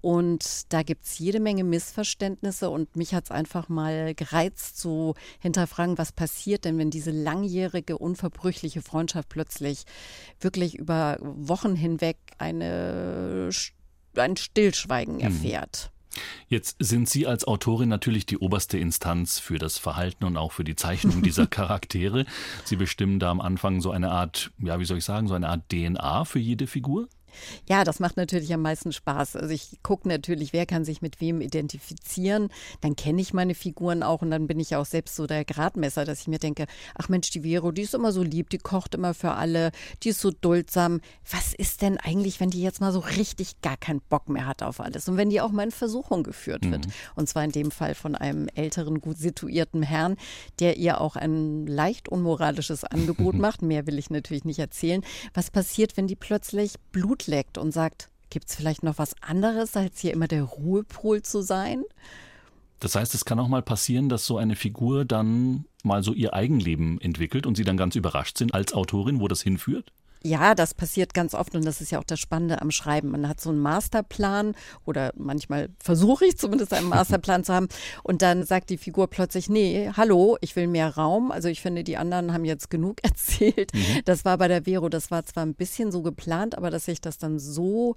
Und 0.00 0.72
da 0.72 0.82
gibt 0.82 1.04
es 1.04 1.18
jede 1.18 1.40
Menge 1.40 1.64
Missverständnisse 1.64 2.70
und 2.70 2.96
mich 2.96 3.14
hat 3.14 3.24
es 3.24 3.30
einfach 3.30 3.68
mal 3.68 4.14
gereizt 4.14 4.78
zu 4.78 5.14
hinterfragen, 5.40 5.98
was 5.98 6.12
passiert 6.12 6.64
denn, 6.64 6.78
wenn 6.78 6.90
diese 6.90 7.10
langjährige, 7.10 7.98
unverbrüchliche 7.98 8.82
Freundschaft 8.82 9.28
plötzlich 9.28 9.84
wirklich 10.40 10.76
über 10.76 11.18
Wochen 11.20 11.74
hinweg 11.74 12.16
eine, 12.38 13.50
ein 14.16 14.36
Stillschweigen 14.36 15.16
mhm. 15.16 15.20
erfährt. 15.20 15.90
Jetzt 16.48 16.76
sind 16.78 17.08
Sie 17.08 17.26
als 17.26 17.46
Autorin 17.46 17.88
natürlich 17.88 18.26
die 18.26 18.38
oberste 18.38 18.78
Instanz 18.78 19.38
für 19.38 19.58
das 19.58 19.78
Verhalten 19.78 20.24
und 20.24 20.36
auch 20.36 20.52
für 20.52 20.64
die 20.64 20.76
Zeichnung 20.76 21.22
dieser 21.22 21.46
Charaktere. 21.48 22.24
Sie 22.64 22.76
bestimmen 22.76 23.18
da 23.18 23.30
am 23.30 23.40
Anfang 23.40 23.80
so 23.80 23.90
eine 23.90 24.10
Art, 24.10 24.50
ja, 24.58 24.80
wie 24.80 24.84
soll 24.84 24.98
ich 24.98 25.04
sagen, 25.04 25.28
so 25.28 25.34
eine 25.34 25.48
Art 25.48 25.68
DNA 25.70 26.24
für 26.24 26.38
jede 26.38 26.66
Figur? 26.66 27.08
Ja, 27.68 27.84
das 27.84 28.00
macht 28.00 28.16
natürlich 28.16 28.52
am 28.52 28.62
meisten 28.62 28.92
Spaß. 28.92 29.36
Also 29.36 29.52
ich 29.52 29.78
gucke 29.82 30.08
natürlich, 30.08 30.52
wer 30.52 30.66
kann 30.66 30.84
sich 30.84 31.02
mit 31.02 31.20
wem 31.20 31.40
identifizieren. 31.40 32.48
Dann 32.80 32.96
kenne 32.96 33.20
ich 33.20 33.34
meine 33.34 33.54
Figuren 33.54 34.02
auch 34.02 34.22
und 34.22 34.30
dann 34.30 34.46
bin 34.46 34.60
ich 34.60 34.76
auch 34.76 34.86
selbst 34.86 35.16
so 35.16 35.26
der 35.26 35.44
Gradmesser, 35.44 36.04
dass 36.04 36.20
ich 36.20 36.28
mir 36.28 36.38
denke, 36.38 36.66
ach 36.94 37.08
Mensch, 37.08 37.30
die 37.30 37.42
Vero, 37.42 37.72
die 37.72 37.82
ist 37.82 37.94
immer 37.94 38.12
so 38.12 38.22
lieb, 38.22 38.50
die 38.50 38.58
kocht 38.58 38.94
immer 38.94 39.14
für 39.14 39.32
alle, 39.32 39.72
die 40.02 40.10
ist 40.10 40.20
so 40.20 40.30
duldsam. 40.30 41.00
Was 41.30 41.54
ist 41.54 41.82
denn 41.82 41.98
eigentlich, 41.98 42.40
wenn 42.40 42.50
die 42.50 42.62
jetzt 42.62 42.80
mal 42.80 42.92
so 42.92 43.00
richtig 43.00 43.60
gar 43.62 43.76
keinen 43.76 44.00
Bock 44.08 44.28
mehr 44.28 44.46
hat 44.46 44.62
auf 44.62 44.80
alles 44.80 45.08
und 45.08 45.16
wenn 45.16 45.30
die 45.30 45.40
auch 45.40 45.52
mal 45.52 45.64
in 45.64 45.70
Versuchung 45.70 46.22
geführt 46.22 46.70
wird? 46.70 46.86
Mhm. 46.86 46.92
Und 47.16 47.28
zwar 47.28 47.44
in 47.44 47.52
dem 47.52 47.70
Fall 47.70 47.94
von 47.94 48.14
einem 48.14 48.48
älteren, 48.54 49.00
gut 49.00 49.18
situierten 49.18 49.82
Herrn, 49.82 50.16
der 50.58 50.76
ihr 50.76 51.00
auch 51.00 51.16
ein 51.16 51.66
leicht 51.66 52.08
unmoralisches 52.08 52.84
Angebot 52.84 53.34
macht. 53.38 53.62
Mehr 53.62 53.86
will 53.86 53.98
ich 53.98 54.10
natürlich 54.10 54.44
nicht 54.44 54.58
erzählen. 54.58 55.02
Was 55.34 55.50
passiert, 55.50 55.96
wenn 55.96 56.06
die 56.06 56.16
plötzlich 56.16 56.74
Blut 56.92 57.26
leckt 57.28 57.58
und 57.58 57.72
sagt, 57.72 58.08
gibt 58.30 58.48
es 58.48 58.56
vielleicht 58.56 58.82
noch 58.82 58.98
was 58.98 59.14
anderes, 59.22 59.76
als 59.76 60.00
hier 60.00 60.12
immer 60.12 60.28
der 60.28 60.42
Ruhepol 60.42 61.22
zu 61.22 61.42
sein? 61.42 61.84
Das 62.80 62.94
heißt, 62.94 63.14
es 63.14 63.24
kann 63.24 63.38
auch 63.38 63.48
mal 63.48 63.62
passieren, 63.62 64.08
dass 64.08 64.26
so 64.26 64.38
eine 64.38 64.56
Figur 64.56 65.04
dann 65.04 65.64
mal 65.82 66.02
so 66.02 66.12
ihr 66.12 66.34
Eigenleben 66.34 67.00
entwickelt 67.00 67.46
und 67.46 67.56
sie 67.56 67.64
dann 67.64 67.76
ganz 67.76 67.96
überrascht 67.96 68.38
sind 68.38 68.54
als 68.54 68.72
Autorin, 68.72 69.20
wo 69.20 69.28
das 69.28 69.42
hinführt? 69.42 69.92
Ja, 70.22 70.54
das 70.54 70.74
passiert 70.74 71.14
ganz 71.14 71.34
oft 71.34 71.54
und 71.54 71.64
das 71.64 71.80
ist 71.80 71.92
ja 71.92 71.98
auch 71.98 72.04
das 72.04 72.18
Spannende 72.18 72.60
am 72.60 72.70
Schreiben. 72.70 73.10
Man 73.10 73.28
hat 73.28 73.40
so 73.40 73.50
einen 73.50 73.60
Masterplan 73.60 74.54
oder 74.84 75.12
manchmal 75.16 75.68
versuche 75.78 76.26
ich 76.26 76.38
zumindest 76.38 76.72
einen 76.72 76.88
Masterplan 76.88 77.44
zu 77.44 77.54
haben 77.54 77.68
und 78.02 78.22
dann 78.22 78.44
sagt 78.44 78.70
die 78.70 78.78
Figur 78.78 79.08
plötzlich, 79.08 79.48
nee, 79.48 79.90
hallo, 79.96 80.36
ich 80.40 80.56
will 80.56 80.66
mehr 80.66 80.96
Raum. 80.96 81.30
Also 81.30 81.48
ich 81.48 81.60
finde, 81.60 81.84
die 81.84 81.96
anderen 81.96 82.32
haben 82.32 82.44
jetzt 82.44 82.70
genug 82.70 82.98
erzählt. 83.02 83.72
Mhm. 83.74 84.02
Das 84.04 84.24
war 84.24 84.38
bei 84.38 84.48
der 84.48 84.64
Vero, 84.64 84.88
das 84.88 85.10
war 85.10 85.24
zwar 85.24 85.44
ein 85.44 85.54
bisschen 85.54 85.92
so 85.92 86.02
geplant, 86.02 86.56
aber 86.56 86.70
dass 86.70 86.86
sich 86.86 87.00
das 87.00 87.18
dann 87.18 87.38
so 87.38 87.94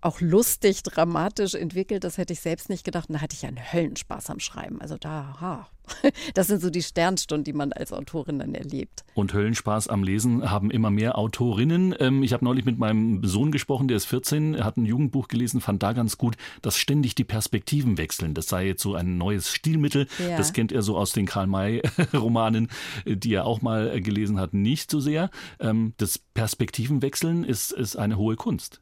auch 0.00 0.20
lustig, 0.20 0.82
dramatisch 0.82 1.54
entwickelt, 1.54 2.04
das 2.04 2.18
hätte 2.18 2.32
ich 2.32 2.40
selbst 2.40 2.68
nicht 2.68 2.84
gedacht. 2.84 3.08
Und 3.08 3.14
da 3.14 3.20
hatte 3.20 3.34
ich 3.34 3.46
einen 3.46 3.58
Höllenspaß 3.72 4.30
am 4.30 4.40
Schreiben. 4.40 4.80
Also 4.80 4.96
da, 4.96 5.40
ha, 5.40 5.68
das 6.34 6.46
sind 6.46 6.60
so 6.60 6.70
die 6.70 6.82
Sternstunden, 6.82 7.44
die 7.44 7.52
man 7.52 7.72
als 7.72 7.92
Autorin 7.92 8.38
dann 8.38 8.54
erlebt. 8.54 9.04
Und 9.14 9.32
Höllenspaß 9.32 9.88
am 9.88 10.02
Lesen 10.02 10.50
haben 10.50 10.70
immer 10.70 10.90
mehr 10.90 11.18
Autorinnen. 11.18 11.94
Ähm, 11.98 12.22
ich 12.22 12.32
habe 12.32 12.44
neulich 12.44 12.64
mit 12.64 12.78
meinem 12.78 13.24
Sohn 13.24 13.50
gesprochen, 13.50 13.88
der 13.88 13.96
ist 13.96 14.06
14, 14.06 14.54
er 14.54 14.64
hat 14.64 14.76
ein 14.76 14.86
Jugendbuch 14.86 15.28
gelesen, 15.28 15.60
fand 15.60 15.82
da 15.82 15.92
ganz 15.92 16.18
gut, 16.18 16.36
dass 16.62 16.76
ständig 16.76 17.14
die 17.14 17.24
Perspektiven 17.24 17.98
wechseln. 17.98 18.34
Das 18.34 18.46
sei 18.46 18.66
jetzt 18.66 18.82
so 18.82 18.94
ein 18.94 19.18
neues 19.18 19.50
Stilmittel. 19.50 20.06
Ja. 20.18 20.36
Das 20.36 20.52
kennt 20.52 20.72
er 20.72 20.82
so 20.82 20.96
aus 20.96 21.12
den 21.12 21.26
Karl-May-Romanen, 21.26 22.68
die 23.06 23.34
er 23.34 23.46
auch 23.46 23.62
mal 23.62 24.00
gelesen 24.00 24.38
hat, 24.38 24.54
nicht 24.54 24.90
so 24.90 25.00
sehr. 25.00 25.30
Ähm, 25.60 25.94
das 25.96 26.18
Perspektivenwechseln 26.18 27.44
ist, 27.44 27.72
ist 27.72 27.96
eine 27.96 28.16
hohe 28.16 28.36
Kunst. 28.36 28.80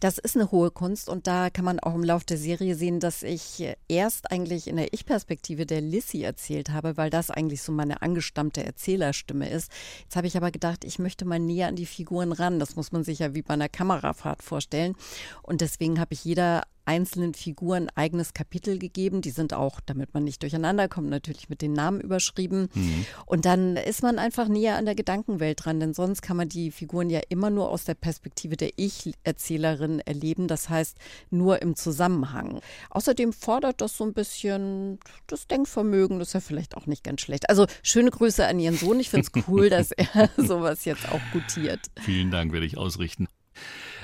Das 0.00 0.18
ist 0.18 0.36
eine 0.36 0.50
hohe 0.50 0.70
Kunst 0.70 1.08
und 1.08 1.26
da 1.26 1.50
kann 1.50 1.64
man 1.64 1.80
auch 1.80 1.94
im 1.94 2.04
Laufe 2.04 2.26
der 2.26 2.38
Serie 2.38 2.74
sehen, 2.74 3.00
dass 3.00 3.22
ich 3.22 3.64
erst 3.88 4.30
eigentlich 4.30 4.68
in 4.68 4.76
der 4.76 4.92
Ich-Perspektive 4.92 5.66
der 5.66 5.80
Lissy 5.80 6.22
erzählt 6.22 6.70
habe, 6.70 6.96
weil 6.96 7.10
das 7.10 7.30
eigentlich 7.30 7.62
so 7.62 7.72
meine 7.72 8.02
angestammte 8.02 8.64
Erzählerstimme 8.64 9.48
ist. 9.48 9.70
Jetzt 10.02 10.16
habe 10.16 10.26
ich 10.26 10.36
aber 10.36 10.50
gedacht, 10.50 10.84
ich 10.84 10.98
möchte 10.98 11.24
mal 11.24 11.38
näher 11.38 11.68
an 11.68 11.76
die 11.76 11.86
Figuren 11.86 12.32
ran. 12.32 12.58
Das 12.58 12.76
muss 12.76 12.92
man 12.92 13.04
sich 13.04 13.20
ja 13.20 13.34
wie 13.34 13.42
bei 13.42 13.54
einer 13.54 13.68
Kamerafahrt 13.68 14.42
vorstellen. 14.42 14.94
Und 15.42 15.60
deswegen 15.60 16.00
habe 16.00 16.14
ich 16.14 16.24
jeder 16.24 16.64
einzelnen 16.84 17.34
Figuren 17.34 17.88
eigenes 17.94 18.34
Kapitel 18.34 18.78
gegeben. 18.78 19.20
Die 19.20 19.30
sind 19.30 19.54
auch, 19.54 19.80
damit 19.80 20.14
man 20.14 20.24
nicht 20.24 20.42
durcheinander 20.42 20.88
kommt, 20.88 21.08
natürlich 21.08 21.48
mit 21.48 21.62
den 21.62 21.72
Namen 21.72 22.00
überschrieben. 22.00 22.68
Mhm. 22.74 23.06
Und 23.26 23.44
dann 23.44 23.76
ist 23.76 24.02
man 24.02 24.18
einfach 24.18 24.48
näher 24.48 24.76
an 24.76 24.84
der 24.84 24.94
Gedankenwelt 24.94 25.64
dran, 25.64 25.80
denn 25.80 25.94
sonst 25.94 26.22
kann 26.22 26.36
man 26.36 26.48
die 26.48 26.70
Figuren 26.70 27.10
ja 27.10 27.20
immer 27.28 27.50
nur 27.50 27.70
aus 27.70 27.84
der 27.84 27.94
Perspektive 27.94 28.56
der 28.56 28.70
Ich-Erzählerin 28.76 30.00
erleben, 30.00 30.48
das 30.48 30.68
heißt 30.68 30.96
nur 31.30 31.62
im 31.62 31.76
Zusammenhang. 31.76 32.60
Außerdem 32.90 33.32
fordert 33.32 33.80
das 33.80 33.96
so 33.96 34.04
ein 34.04 34.12
bisschen 34.12 34.98
das 35.26 35.46
Denkvermögen, 35.46 36.18
das 36.18 36.28
ist 36.28 36.34
ja 36.34 36.40
vielleicht 36.40 36.76
auch 36.76 36.86
nicht 36.86 37.04
ganz 37.04 37.20
schlecht. 37.20 37.48
Also 37.48 37.66
schöne 37.82 38.10
Grüße 38.10 38.46
an 38.46 38.58
Ihren 38.60 38.76
Sohn. 38.76 39.00
Ich 39.00 39.10
finde 39.10 39.26
es 39.32 39.48
cool, 39.48 39.70
dass 39.70 39.90
er 39.92 40.30
sowas 40.36 40.84
jetzt 40.84 41.08
auch 41.08 41.20
gutiert. 41.32 41.80
Vielen 42.00 42.30
Dank, 42.30 42.52
werde 42.52 42.66
ich 42.66 42.76
ausrichten. 42.76 43.28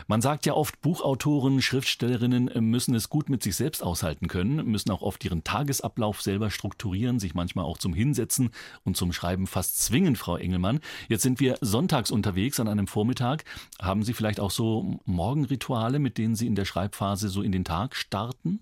Man 0.07 0.21
sagt 0.21 0.47
ja 0.47 0.55
oft, 0.55 0.81
Buchautoren, 0.81 1.63
Schriftstellerinnen 1.63 2.51
müssen 2.69 2.95
es 2.95 3.09
gut 3.09 3.29
mit 3.29 3.43
sich 3.43 3.57
selbst 3.57 3.83
aushalten 3.83 4.27
können, 4.27 4.67
müssen 4.67 4.91
auch 4.91 5.03
oft 5.03 5.25
ihren 5.25 5.45
Tagesablauf 5.45 6.21
selber 6.21 6.51
strukturieren, 6.51 7.21
sich 7.21 7.35
manchmal 7.35 7.65
auch 7.65 7.79
zum 7.79 7.95
Hinsetzen 7.95 8.51
und 8.85 8.97
zum 8.97 9.13
Schreiben 9.13 9.47
fast 9.47 9.81
zwingen, 9.83 10.17
Frau 10.17 10.37
Engelmann. 10.37 10.81
Jetzt 11.09 11.23
sind 11.23 11.41
wir 11.41 11.59
sonntags 11.61 12.11
unterwegs 12.11 12.59
an 12.59 12.69
einem 12.69 12.87
Vormittag. 12.87 13.45
Haben 13.81 14.03
Sie 14.03 14.15
vielleicht 14.15 14.41
auch 14.41 14.51
so 14.51 14.99
Morgenrituale, 15.05 15.99
mit 15.99 16.19
denen 16.19 16.35
Sie 16.35 16.47
in 16.47 16.55
der 16.55 16.65
Schreibphase 16.65 17.29
so 17.29 17.43
in 17.43 17.53
den 17.53 17.65
Tag 17.65 17.95
starten? 17.95 18.61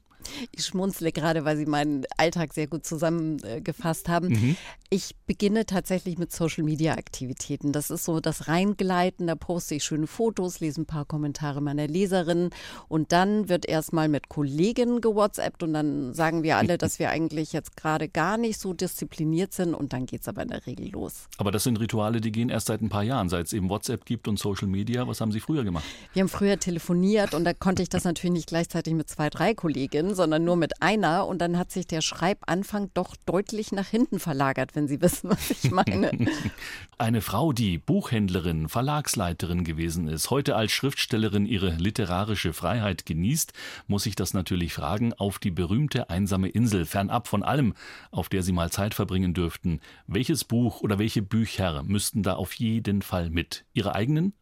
Ich 0.53 0.65
schmunzle 0.65 1.13
gerade, 1.13 1.45
weil 1.45 1.57
Sie 1.57 1.67
meinen 1.67 2.05
Alltag 2.17 2.53
sehr 2.53 2.67
gut 2.67 2.85
zusammengefasst 2.87 4.09
haben. 4.09 4.29
Mhm. 4.29 4.57
Ich 4.91 5.15
beginne 5.27 5.67
tatsächlich 5.67 6.19
mit 6.19 6.33
Social-Media-Aktivitäten. 6.33 7.73
Das 7.73 7.91
ist 7.91 8.05
so 8.05 8.21
das 8.21 8.49
Reingleiten. 8.49 9.27
Da 9.27 9.35
poste 9.35 9.75
ich 9.75 9.85
schöne 9.85 10.07
Fotos, 10.07 10.61
lese 10.61 10.81
ein 10.83 10.87
paar 10.87 11.05
Kommentare 11.05 11.61
meiner 11.61 11.87
Leserinnen 11.87 12.51
und 12.89 13.13
dann 13.13 13.49
wird 13.49 13.67
erstmal 13.67 14.09
mit 14.09 14.29
Kolleginnen 14.29 15.01
gewhatsappt 15.01 15.63
und 15.63 15.75
dann 15.75 16.15
sagen 16.15 16.43
wir 16.43 16.57
alle, 16.57 16.79
dass 16.79 16.99
wir 16.99 17.11
eigentlich 17.11 17.53
jetzt 17.53 17.77
gerade 17.77 18.09
gar 18.09 18.39
nicht 18.39 18.59
so 18.59 18.73
diszipliniert 18.73 19.53
sind 19.53 19.75
und 19.75 19.93
dann 19.93 20.07
geht 20.07 20.23
es 20.23 20.29
aber 20.29 20.43
in 20.43 20.49
der 20.49 20.67
Regel 20.67 20.91
los. 20.91 21.29
Aber 21.37 21.51
das 21.51 21.65
sind 21.65 21.79
Rituale, 21.81 22.21
die 22.21 22.33
gehen 22.33 22.49
erst 22.49 22.69
seit 22.69 22.81
ein 22.81 22.89
paar 22.89 23.03
Jahren, 23.03 23.29
seit 23.29 23.47
es 23.47 23.53
eben 23.53 23.69
WhatsApp 23.69 24.05
gibt 24.05 24.29
und 24.29 24.39
Social 24.39 24.69
Media. 24.69 25.07
Was 25.07 25.21
haben 25.21 25.33
Sie 25.33 25.41
früher 25.41 25.65
gemacht? 25.65 25.85
Wir 26.13 26.23
haben 26.23 26.29
früher 26.29 26.59
telefoniert 26.59 27.35
und 27.35 27.45
da 27.45 27.53
konnte 27.53 27.83
ich 27.83 27.89
das 27.89 28.05
natürlich 28.05 28.33
nicht 28.33 28.49
gleichzeitig 28.49 28.95
mit 28.95 29.09
zwei, 29.09 29.31
drei 29.31 29.55
Kolleginnen, 29.55 30.08
sondern 30.15 30.45
nur 30.45 30.57
mit 30.57 30.83
einer 30.83 31.27
und 31.27 31.39
dann 31.39 31.59
hat 31.59 31.71
sich 31.71 31.87
der 31.87 32.01
Schreibanfang 32.01 32.91
doch 32.95 33.17
deutlich 33.27 33.73
nach 33.73 33.87
hinten 33.87 34.19
verlagert 34.19 34.75
wenn 34.75 34.89
Sie 34.89 35.01
wissen, 35.03 35.31
was 35.31 35.51
ich 35.51 35.71
meine. 35.71 36.11
Eine 36.99 37.21
Frau, 37.21 37.53
die 37.53 37.79
Buchhändlerin, 37.79 38.69
Verlagsleiterin 38.69 39.65
gewesen 39.65 40.09
ist, 40.09 40.31
heute 40.31 40.57
als 40.57 40.73
Schriftstellerin 40.73 41.47
ihre 41.47 41.71
literarische 41.71 42.53
Freiheit 42.53 43.07
genießt, 43.07 43.53
muss 43.87 44.07
ich 44.07 44.17
das 44.17 44.35
natürlich 44.35 44.73
fragen, 44.73 45.13
auf 45.15 45.39
die 45.39 45.51
berühmte 45.51 46.11
einsame 46.11 46.49
Insel, 46.49 46.87
fernab 46.87 47.29
von 47.29 47.43
allem, 47.43 47.75
auf 48.11 48.29
der 48.29 48.43
Sie 48.43 48.53
mal 48.53 48.71
Zeit 48.71 48.95
verbringen 48.95 49.35
dürften. 49.35 49.81
Welches 50.07 50.45
Buch 50.45 50.81
oder 50.81 50.99
welche 50.99 51.23
Bücher 51.23 51.83
müssten 51.85 52.23
da 52.23 52.35
auf 52.35 52.53
jeden 52.55 53.03
Fall 53.03 53.31
mit? 53.31 53.65
Ihre 53.73 53.95
eigenen? 53.95 54.33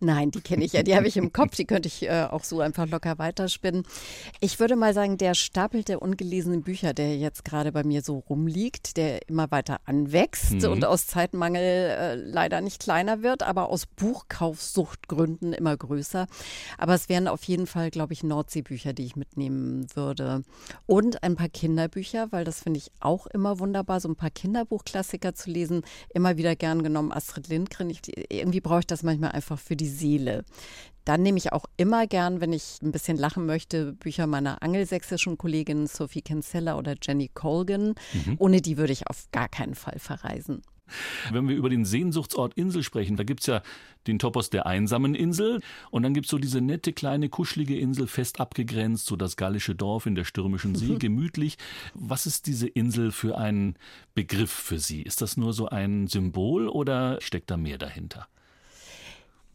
Nein. 0.00 0.30
Die 0.30 0.40
kenne 0.40 0.64
ich 0.64 0.72
ja, 0.72 0.82
die 0.82 0.96
habe 0.96 1.06
ich 1.06 1.16
im 1.16 1.32
Kopf, 1.32 1.56
die 1.56 1.64
könnte 1.64 1.88
ich 1.88 2.08
äh, 2.08 2.26
auch 2.30 2.44
so 2.44 2.60
einfach 2.60 2.88
locker 2.88 3.18
weiterspinnen. 3.18 3.84
Ich 4.40 4.60
würde 4.60 4.76
mal 4.76 4.94
sagen, 4.94 5.18
der 5.18 5.34
Stapel 5.34 5.84
der 5.84 6.02
ungelesenen 6.02 6.62
Bücher, 6.62 6.94
der 6.94 7.16
jetzt 7.16 7.44
gerade 7.44 7.72
bei 7.72 7.84
mir 7.84 8.02
so 8.02 8.18
rumliegt, 8.18 8.96
der 8.96 9.28
immer 9.28 9.50
weiter 9.50 9.80
anwächst 9.84 10.62
mhm. 10.62 10.72
und 10.72 10.84
aus 10.84 11.06
Zeitmangel 11.06 11.62
äh, 11.62 12.14
leider 12.14 12.60
nicht 12.60 12.82
kleiner 12.82 13.22
wird, 13.22 13.42
aber 13.42 13.68
aus 13.68 13.86
Buchkaufsuchtgründen 13.86 15.52
immer 15.52 15.76
größer. 15.76 16.26
Aber 16.78 16.94
es 16.94 17.08
wären 17.08 17.28
auf 17.28 17.44
jeden 17.44 17.66
Fall, 17.66 17.90
glaube 17.90 18.12
ich, 18.12 18.22
Nordseebücher, 18.22 18.92
die 18.92 19.04
ich 19.04 19.16
mitnehmen 19.16 19.86
würde. 19.94 20.42
Und 20.86 21.22
ein 21.22 21.36
paar 21.36 21.48
Kinderbücher, 21.48 22.28
weil 22.30 22.44
das 22.44 22.60
finde 22.60 22.78
ich 22.78 22.90
auch 23.00 23.26
immer 23.26 23.58
wunderbar, 23.58 24.00
so 24.00 24.08
ein 24.08 24.16
paar 24.16 24.30
Kinderbuchklassiker 24.30 25.34
zu 25.34 25.50
lesen. 25.50 25.82
Immer 26.14 26.36
wieder 26.36 26.56
gern 26.56 26.82
genommen 26.82 27.12
Astrid 27.12 27.48
Lindgren. 27.48 27.90
Ich, 27.90 28.00
irgendwie 28.30 28.60
brauche 28.60 28.80
ich 28.80 28.86
das 28.86 29.02
manchmal 29.02 29.32
einfach 29.32 29.58
für 29.62 29.76
die 29.76 29.88
Seele. 29.88 30.44
Dann 31.04 31.22
nehme 31.22 31.38
ich 31.38 31.52
auch 31.52 31.64
immer 31.76 32.06
gern, 32.06 32.40
wenn 32.40 32.52
ich 32.52 32.78
ein 32.82 32.92
bisschen 32.92 33.16
lachen 33.16 33.44
möchte, 33.46 33.92
Bücher 33.92 34.26
meiner 34.26 34.62
angelsächsischen 34.62 35.36
Kollegin 35.36 35.86
Sophie 35.86 36.22
Kinsella 36.22 36.78
oder 36.78 36.94
Jenny 37.02 37.28
Colgan. 37.32 37.94
Mhm. 38.12 38.36
Ohne 38.38 38.60
die 38.60 38.76
würde 38.76 38.92
ich 38.92 39.08
auf 39.08 39.28
gar 39.32 39.48
keinen 39.48 39.74
Fall 39.74 39.98
verreisen. 39.98 40.62
Wenn 41.30 41.48
wir 41.48 41.56
über 41.56 41.70
den 41.70 41.84
Sehnsuchtsort 41.84 42.54
Insel 42.54 42.82
sprechen, 42.82 43.16
da 43.16 43.24
gibt 43.24 43.40
es 43.40 43.46
ja 43.46 43.62
den 44.06 44.18
Topos 44.18 44.50
der 44.50 44.66
einsamen 44.66 45.14
Insel 45.14 45.60
und 45.90 46.02
dann 46.02 46.12
gibt 46.12 46.26
es 46.26 46.30
so 46.30 46.38
diese 46.38 46.60
nette, 46.60 46.92
kleine, 46.92 47.28
kuschelige 47.28 47.78
Insel, 47.78 48.06
fest 48.06 48.40
abgegrenzt, 48.40 49.06
so 49.06 49.16
das 49.16 49.36
gallische 49.36 49.74
Dorf 49.74 50.06
in 50.06 50.14
der 50.14 50.24
stürmischen 50.24 50.74
See, 50.74 50.96
gemütlich. 50.98 51.56
Was 51.94 52.26
ist 52.26 52.46
diese 52.46 52.68
Insel 52.68 53.12
für 53.12 53.38
ein 53.38 53.76
Begriff 54.14 54.50
für 54.50 54.78
Sie? 54.78 55.02
Ist 55.02 55.22
das 55.22 55.36
nur 55.36 55.52
so 55.52 55.68
ein 55.68 56.08
Symbol 56.08 56.68
oder 56.68 57.18
steckt 57.20 57.50
da 57.50 57.56
mehr 57.56 57.78
dahinter? 57.78 58.28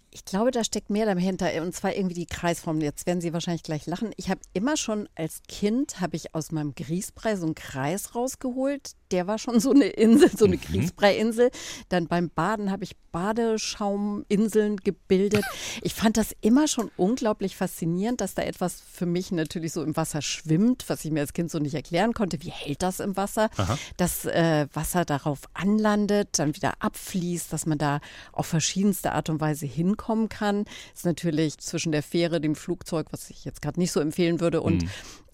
Ich 0.10 0.24
glaube, 0.24 0.52
da 0.52 0.64
steckt 0.64 0.90
mehr 0.90 1.06
dahinter 1.06 1.50
und 1.62 1.76
zwar 1.76 1.94
irgendwie 1.94 2.16
die 2.16 2.26
Kreisform. 2.26 2.82
Jetzt 2.82 3.06
werden 3.06 3.20
Sie 3.20 3.34
wahrscheinlich 3.34 3.64
gleich 3.64 3.86
lachen. 3.88 4.12
Ich 4.16 4.30
habe 4.30 4.40
immer 4.54 4.78
schon 4.78 5.10
als 5.16 5.42
Kind 5.48 6.00
habe 6.00 6.16
ich 6.16 6.34
aus 6.34 6.52
meinem 6.52 6.74
Grießbrei 6.76 7.36
so 7.36 7.46
einen 7.46 7.56
Kreis 7.56 8.16
rausgeholt. 8.16 8.92
Der 9.12 9.28
war 9.28 9.38
schon 9.38 9.60
so 9.60 9.72
eine 9.72 9.86
Insel, 9.86 10.30
so 10.36 10.46
eine 10.46 10.56
mhm. 10.56 10.62
Grießbrei-Insel. 10.62 11.52
Dann 11.90 12.08
beim 12.08 12.30
Baden 12.30 12.72
habe 12.72 12.86
ich 12.86 12.96
Badeschauminseln 13.12 14.78
gebildet. 14.78 15.44
Ich 15.82 15.94
fand 15.94 16.18
das 16.18 16.36
immer 16.42 16.68
schon 16.68 16.90
unglaublich 16.98 17.56
faszinierend, 17.56 18.22
dass 18.22 18.34
da 18.34 18.44
etwas 18.44 18.82
für 18.82 19.06
mich 19.06 19.32
natürlich 19.32 19.74
so 19.74 19.84
im 19.84 19.96
Wasser 19.98 20.22
schwimmt, 20.22 20.86
was 20.88 21.04
ich 21.04 21.12
mir 21.12 21.22
als 21.22 21.34
Kind 21.34 21.52
so 21.52 21.60
nicht 21.60 21.74
erklären 21.74 22.14
konnte. 22.14 22.42
Wie 22.44 22.52
hält 22.52 22.82
das 22.82 23.00
im 23.00 23.18
Wasser? 23.18 23.50
Aha. 23.58 23.78
Dass 23.98 24.26
äh, 24.26 24.68
Wasser 24.74 25.04
darauf 25.04 25.42
anlandet, 25.54 26.40
dann 26.40 26.56
wieder 26.56 26.74
abfließt, 26.80 27.52
dass 27.52 27.66
man 27.66 27.78
da 27.78 28.00
auf 28.32 28.46
verschiedenste 28.48 29.12
Art 29.12 29.30
und 29.30 29.42
Weise 29.42 29.66
hinkommt 29.66 29.97
kommen 29.98 30.30
kann. 30.30 30.66
Ist 30.94 31.06
natürlich 31.06 31.58
zwischen 31.58 31.92
der 31.92 32.04
Fähre, 32.04 32.40
dem 32.40 32.56
Flugzeug, 32.56 33.08
was 33.12 33.30
ich 33.30 33.46
jetzt 33.46 33.62
gerade 33.62 33.80
nicht 33.80 33.92
so 33.92 34.00
empfehlen 34.00 34.40
würde, 34.40 34.62
und 34.62 34.84
mhm 34.84 34.90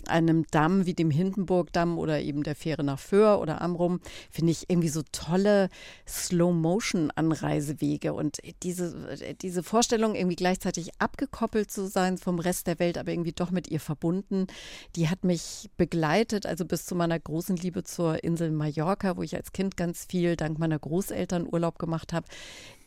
einem 0.08 0.46
Damm 0.52 0.86
wie 0.86 0.94
dem 0.94 1.12
Hindenburgdamm 1.12 1.98
oder 1.98 2.22
eben 2.22 2.44
der 2.44 2.56
Fähre 2.56 2.84
nach 2.84 3.00
Föhr 3.00 3.40
oder 3.40 3.62
Amrum, 3.62 4.00
finde 4.30 4.52
ich 4.52 4.70
irgendwie 4.70 4.90
so 4.90 5.02
tolle 5.12 5.70
Slow-Motion-Anreisewege. 6.08 8.14
Und 8.14 8.38
diese, 8.64 9.18
diese 9.42 9.64
Vorstellung, 9.64 10.16
irgendwie 10.16 10.36
gleichzeitig 10.36 10.90
abgekoppelt 11.00 11.72
zu 11.72 11.88
sein 11.88 12.18
vom 12.18 12.40
Rest 12.40 12.68
der 12.68 12.80
Welt, 12.80 12.98
aber 12.98 13.12
irgendwie 13.12 13.34
doch 13.34 13.52
mit 13.52 13.70
ihr 13.70 13.80
verbunden, 13.80 14.48
die 14.96 15.10
hat 15.10 15.24
mich 15.24 15.70
begleitet, 15.78 16.46
also 16.46 16.66
bis 16.66 16.86
zu 16.86 16.96
meiner 16.96 17.20
großen 17.20 17.58
Liebe 17.58 17.84
zur 17.84 18.24
Insel 18.24 18.52
Mallorca, 18.52 19.18
wo 19.18 19.24
ich 19.24 19.36
als 19.36 19.52
Kind 19.52 19.78
ganz 19.78 20.06
viel 20.06 20.36
dank 20.36 20.60
meiner 20.60 20.80
Großeltern 20.80 21.48
Urlaub 21.52 21.80
gemacht 21.80 22.14
habe. 22.14 22.28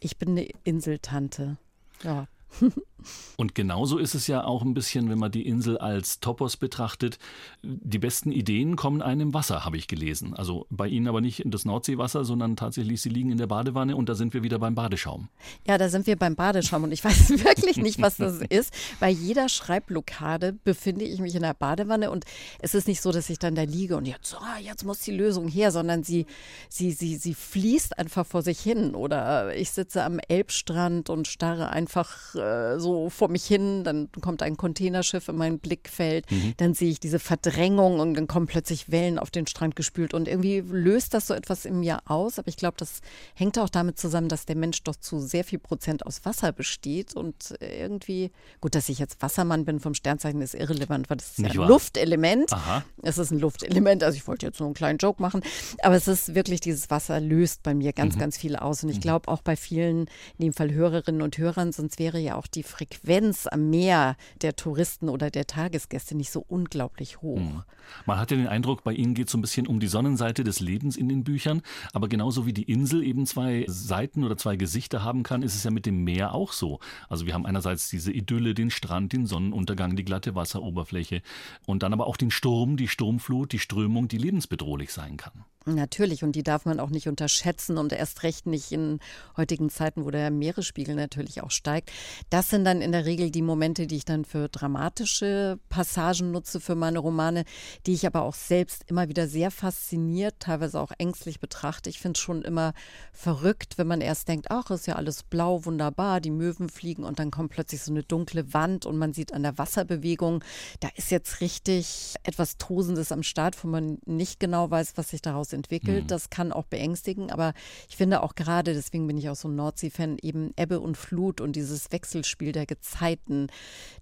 Ich 0.00 0.18
bin 0.18 0.30
eine 0.30 0.48
Inseltante. 0.64 1.56
Ja. 2.02 2.26
Und 3.36 3.54
genauso 3.54 3.98
ist 3.98 4.14
es 4.14 4.26
ja 4.26 4.44
auch 4.44 4.62
ein 4.62 4.74
bisschen, 4.74 5.08
wenn 5.10 5.18
man 5.18 5.30
die 5.30 5.46
Insel 5.46 5.78
als 5.78 6.20
Topos 6.20 6.56
betrachtet. 6.56 7.18
Die 7.62 7.98
besten 7.98 8.32
Ideen 8.32 8.76
kommen 8.76 9.02
einem 9.02 9.20
im 9.20 9.34
Wasser, 9.34 9.64
habe 9.64 9.76
ich 9.76 9.88
gelesen. 9.88 10.34
Also 10.34 10.66
bei 10.70 10.88
Ihnen 10.88 11.06
aber 11.06 11.20
nicht 11.20 11.40
in 11.40 11.50
das 11.50 11.64
Nordseewasser, 11.64 12.24
sondern 12.24 12.56
tatsächlich, 12.56 13.00
Sie 13.00 13.08
liegen 13.08 13.30
in 13.30 13.38
der 13.38 13.46
Badewanne 13.46 13.96
und 13.96 14.08
da 14.08 14.14
sind 14.14 14.34
wir 14.34 14.42
wieder 14.42 14.58
beim 14.58 14.74
Badeschaum. 14.74 15.28
Ja, 15.66 15.78
da 15.78 15.88
sind 15.88 16.06
wir 16.06 16.16
beim 16.16 16.34
Badeschaum 16.34 16.84
und 16.84 16.92
ich 16.92 17.04
weiß 17.04 17.30
wirklich 17.30 17.76
nicht, 17.76 18.00
was 18.00 18.16
das 18.16 18.40
ist. 18.48 18.72
Bei 19.00 19.10
jeder 19.10 19.48
Schreibblockade 19.48 20.52
befinde 20.52 21.04
ich 21.04 21.20
mich 21.20 21.34
in 21.34 21.42
der 21.42 21.54
Badewanne 21.54 22.10
und 22.10 22.24
es 22.60 22.74
ist 22.74 22.88
nicht 22.88 23.02
so, 23.02 23.12
dass 23.12 23.28
ich 23.30 23.38
dann 23.38 23.54
da 23.54 23.62
liege 23.62 23.96
und 23.96 24.06
jetzt, 24.06 24.36
oh, 24.40 24.60
jetzt 24.62 24.84
muss 24.84 25.00
die 25.00 25.12
Lösung 25.12 25.48
her, 25.48 25.70
sondern 25.70 26.02
sie, 26.02 26.26
sie, 26.68 26.92
sie, 26.92 27.16
sie 27.16 27.34
fließt 27.34 27.98
einfach 27.98 28.26
vor 28.26 28.42
sich 28.42 28.60
hin. 28.60 28.94
Oder 28.94 29.54
ich 29.54 29.70
sitze 29.70 30.04
am 30.04 30.18
Elbstrand 30.18 31.10
und 31.10 31.28
starre 31.28 31.68
einfach 31.68 32.34
äh, 32.46 32.78
so 32.78 33.10
vor 33.10 33.28
mich 33.28 33.44
hin, 33.44 33.84
dann 33.84 34.08
kommt 34.20 34.42
ein 34.42 34.56
Containerschiff 34.56 35.28
in 35.28 35.36
mein 35.36 35.58
Blickfeld, 35.58 36.30
mhm. 36.30 36.54
dann 36.56 36.74
sehe 36.74 36.90
ich 36.90 37.00
diese 37.00 37.18
Verdrängung 37.18 38.00
und 38.00 38.14
dann 38.14 38.26
kommen 38.26 38.46
plötzlich 38.46 38.90
Wellen 38.90 39.18
auf 39.18 39.30
den 39.30 39.46
Strand 39.46 39.76
gespült 39.76 40.14
und 40.14 40.28
irgendwie 40.28 40.60
löst 40.60 41.14
das 41.14 41.26
so 41.26 41.34
etwas 41.34 41.64
in 41.64 41.80
mir 41.80 42.00
aus. 42.06 42.38
Aber 42.38 42.48
ich 42.48 42.56
glaube, 42.56 42.76
das 42.78 43.00
hängt 43.34 43.58
auch 43.58 43.68
damit 43.68 43.98
zusammen, 43.98 44.28
dass 44.28 44.46
der 44.46 44.56
Mensch 44.56 44.82
doch 44.82 44.96
zu 44.96 45.18
sehr 45.18 45.44
viel 45.44 45.58
Prozent 45.58 46.06
aus 46.06 46.24
Wasser 46.24 46.52
besteht 46.52 47.14
und 47.16 47.54
irgendwie, 47.60 48.30
gut, 48.60 48.74
dass 48.74 48.88
ich 48.88 48.98
jetzt 48.98 49.20
Wassermann 49.22 49.64
bin 49.64 49.80
vom 49.80 49.94
Sternzeichen 49.94 50.40
ist 50.40 50.54
irrelevant, 50.54 51.10
weil 51.10 51.16
das 51.16 51.30
ist 51.30 51.38
Nicht 51.40 51.54
ja 51.54 51.60
ein 51.60 51.62
wahr? 51.62 51.68
Luftelement. 51.68 52.52
Aha. 52.52 52.84
Es 53.02 53.18
ist 53.18 53.30
ein 53.30 53.38
Luftelement, 53.38 54.02
also 54.02 54.16
ich 54.16 54.26
wollte 54.26 54.46
jetzt 54.46 54.60
nur 54.60 54.66
einen 54.66 54.74
kleinen 54.74 54.98
Joke 54.98 55.20
machen, 55.20 55.42
aber 55.82 55.94
es 55.94 56.08
ist 56.08 56.34
wirklich 56.34 56.60
dieses 56.60 56.90
Wasser 56.90 57.20
löst 57.20 57.62
bei 57.62 57.74
mir 57.74 57.92
ganz, 57.92 58.14
mhm. 58.16 58.20
ganz 58.20 58.36
viel 58.36 58.56
aus 58.56 58.82
und 58.82 58.90
ich 58.90 58.96
mhm. 58.96 59.02
glaube 59.02 59.28
auch 59.28 59.42
bei 59.42 59.56
vielen, 59.56 60.06
in 60.38 60.46
dem 60.46 60.52
Fall 60.52 60.72
Hörerinnen 60.72 61.22
und 61.22 61.38
Hörern, 61.38 61.72
sonst 61.72 61.98
wäre 61.98 62.18
ja 62.18 62.25
auch 62.34 62.48
die 62.48 62.64
Frequenz 62.64 63.46
am 63.46 63.70
Meer 63.70 64.16
der 64.42 64.56
Touristen 64.56 65.08
oder 65.08 65.30
der 65.30 65.46
Tagesgäste 65.46 66.16
nicht 66.16 66.30
so 66.30 66.44
unglaublich 66.48 67.22
hoch. 67.22 67.38
Mhm. 67.38 67.62
Man 68.04 68.18
hat 68.18 68.30
ja 68.32 68.36
den 68.36 68.48
Eindruck, 68.48 68.82
bei 68.82 68.92
Ihnen 68.92 69.14
geht 69.14 69.26
es 69.26 69.32
so 69.32 69.38
ein 69.38 69.42
bisschen 69.42 69.66
um 69.66 69.78
die 69.78 69.86
Sonnenseite 69.86 70.42
des 70.42 70.60
Lebens 70.60 70.96
in 70.96 71.08
den 71.08 71.22
Büchern, 71.22 71.62
aber 71.92 72.08
genauso 72.08 72.46
wie 72.46 72.52
die 72.52 72.64
Insel 72.64 73.02
eben 73.04 73.26
zwei 73.26 73.64
Seiten 73.68 74.24
oder 74.24 74.36
zwei 74.36 74.56
Gesichter 74.56 75.04
haben 75.04 75.22
kann, 75.22 75.42
ist 75.42 75.54
es 75.54 75.64
ja 75.64 75.70
mit 75.70 75.86
dem 75.86 76.02
Meer 76.02 76.34
auch 76.34 76.52
so. 76.52 76.80
Also 77.08 77.26
wir 77.26 77.34
haben 77.34 77.46
einerseits 77.46 77.88
diese 77.88 78.12
Idylle, 78.12 78.54
den 78.54 78.70
Strand, 78.70 79.12
den 79.12 79.26
Sonnenuntergang, 79.26 79.94
die 79.94 80.04
glatte 80.04 80.34
Wasseroberfläche 80.34 81.22
und 81.66 81.82
dann 81.82 81.92
aber 81.92 82.06
auch 82.06 82.16
den 82.16 82.30
Sturm, 82.30 82.76
die 82.76 82.88
Sturmflut, 82.88 83.52
die 83.52 83.58
Strömung, 83.58 84.08
die 84.08 84.18
lebensbedrohlich 84.18 84.92
sein 84.92 85.16
kann. 85.16 85.44
Natürlich, 85.68 86.22
und 86.22 86.36
die 86.36 86.44
darf 86.44 86.64
man 86.64 86.78
auch 86.78 86.90
nicht 86.90 87.08
unterschätzen 87.08 87.76
und 87.76 87.92
erst 87.92 88.22
recht 88.22 88.46
nicht 88.46 88.70
in 88.70 89.00
heutigen 89.36 89.68
Zeiten, 89.68 90.04
wo 90.04 90.12
der 90.12 90.30
Meeresspiegel 90.30 90.94
natürlich 90.94 91.42
auch 91.42 91.50
steigt. 91.50 91.90
Das 92.30 92.50
sind 92.50 92.64
dann 92.64 92.80
in 92.80 92.92
der 92.92 93.04
Regel 93.04 93.32
die 93.32 93.42
Momente, 93.42 93.88
die 93.88 93.96
ich 93.96 94.04
dann 94.04 94.24
für 94.24 94.48
dramatische 94.48 95.58
Passagen 95.68 96.30
nutze 96.30 96.60
für 96.60 96.76
meine 96.76 97.00
Romane, 97.00 97.44
die 97.84 97.94
ich 97.94 98.06
aber 98.06 98.22
auch 98.22 98.34
selbst 98.34 98.84
immer 98.86 99.08
wieder 99.08 99.26
sehr 99.26 99.50
fasziniert, 99.50 100.36
teilweise 100.38 100.80
auch 100.80 100.92
ängstlich 100.98 101.40
betrachte. 101.40 101.90
Ich 101.90 101.98
finde 101.98 102.16
es 102.16 102.22
schon 102.22 102.42
immer 102.42 102.72
verrückt, 103.12 103.76
wenn 103.76 103.88
man 103.88 104.00
erst 104.00 104.28
denkt, 104.28 104.52
ach, 104.52 104.70
ist 104.70 104.86
ja 104.86 104.94
alles 104.94 105.24
blau, 105.24 105.64
wunderbar, 105.64 106.20
die 106.20 106.30
Möwen 106.30 106.68
fliegen 106.68 107.02
und 107.02 107.18
dann 107.18 107.32
kommt 107.32 107.50
plötzlich 107.50 107.82
so 107.82 107.90
eine 107.90 108.04
dunkle 108.04 108.54
Wand 108.54 108.86
und 108.86 108.98
man 108.98 109.12
sieht 109.12 109.34
an 109.34 109.42
der 109.42 109.58
Wasserbewegung, 109.58 110.44
da 110.78 110.90
ist 110.94 111.10
jetzt 111.10 111.40
richtig 111.40 112.14
etwas 112.22 112.56
Tosendes 112.56 113.10
am 113.10 113.24
Start, 113.24 113.64
wo 113.64 113.66
man 113.66 113.98
nicht 114.06 114.38
genau 114.38 114.70
weiß, 114.70 114.92
was 114.94 115.08
sich 115.08 115.22
daraus 115.22 115.55
entwickelt. 115.56 116.04
Mhm. 116.04 116.06
Das 116.06 116.30
kann 116.30 116.52
auch 116.52 116.66
beängstigen, 116.66 117.32
aber 117.32 117.54
ich 117.88 117.96
finde 117.96 118.22
auch 118.22 118.36
gerade, 118.36 118.74
deswegen 118.74 119.08
bin 119.08 119.18
ich 119.18 119.28
auch 119.28 119.34
so 119.34 119.48
ein 119.48 119.56
Nordsee-Fan, 119.56 120.18
eben 120.22 120.52
Ebbe 120.56 120.78
und 120.78 120.96
Flut 120.96 121.40
und 121.40 121.56
dieses 121.56 121.90
Wechselspiel 121.90 122.52
der 122.52 122.66
Gezeiten, 122.66 123.48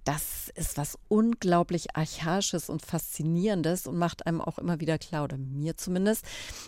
das 0.05 0.51
ist 0.55 0.77
was 0.77 0.99
unglaublich 1.09 1.97
Archaisches 1.97 2.69
und 2.69 2.83
Faszinierendes 2.85 3.87
und 3.87 3.97
macht 3.97 4.27
einem 4.27 4.40
auch 4.40 4.59
immer 4.59 4.81
wieder 4.81 4.99
klar, 4.99 5.25
oder 5.25 5.38
mir 5.38 5.77
zumindest, 5.77 6.27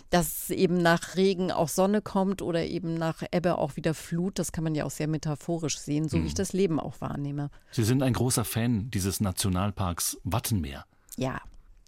dass 0.09 0.49
eben 0.49 0.77
nach 0.77 1.15
Regen 1.15 1.51
auch 1.51 1.67
Sonne 1.67 2.01
kommt 2.01 2.41
oder 2.41 2.65
eben 2.65 2.95
nach 2.95 3.23
Ebbe 3.31 3.57
auch 3.57 3.75
wieder 3.75 3.93
Flut. 3.93 4.39
Das 4.39 4.51
kann 4.51 4.63
man 4.63 4.73
ja 4.73 4.85
auch 4.85 4.91
sehr 4.91 5.07
metaphorisch 5.07 5.77
sehen, 5.77 6.07
so 6.07 6.17
mhm. 6.17 6.23
wie 6.23 6.27
ich 6.27 6.33
mhm. 6.33 6.37
das 6.37 6.53
Leben 6.53 6.79
auch 6.79 7.01
wahrnehme. 7.01 7.49
Sie 7.71 7.83
sind 7.83 8.01
ein 8.01 8.13
großer 8.13 8.45
Fan 8.45 8.89
dieses 8.91 9.19
Nationalparks 9.19 10.17
Wattenmeer. 10.23 10.85
Ja, 11.17 11.41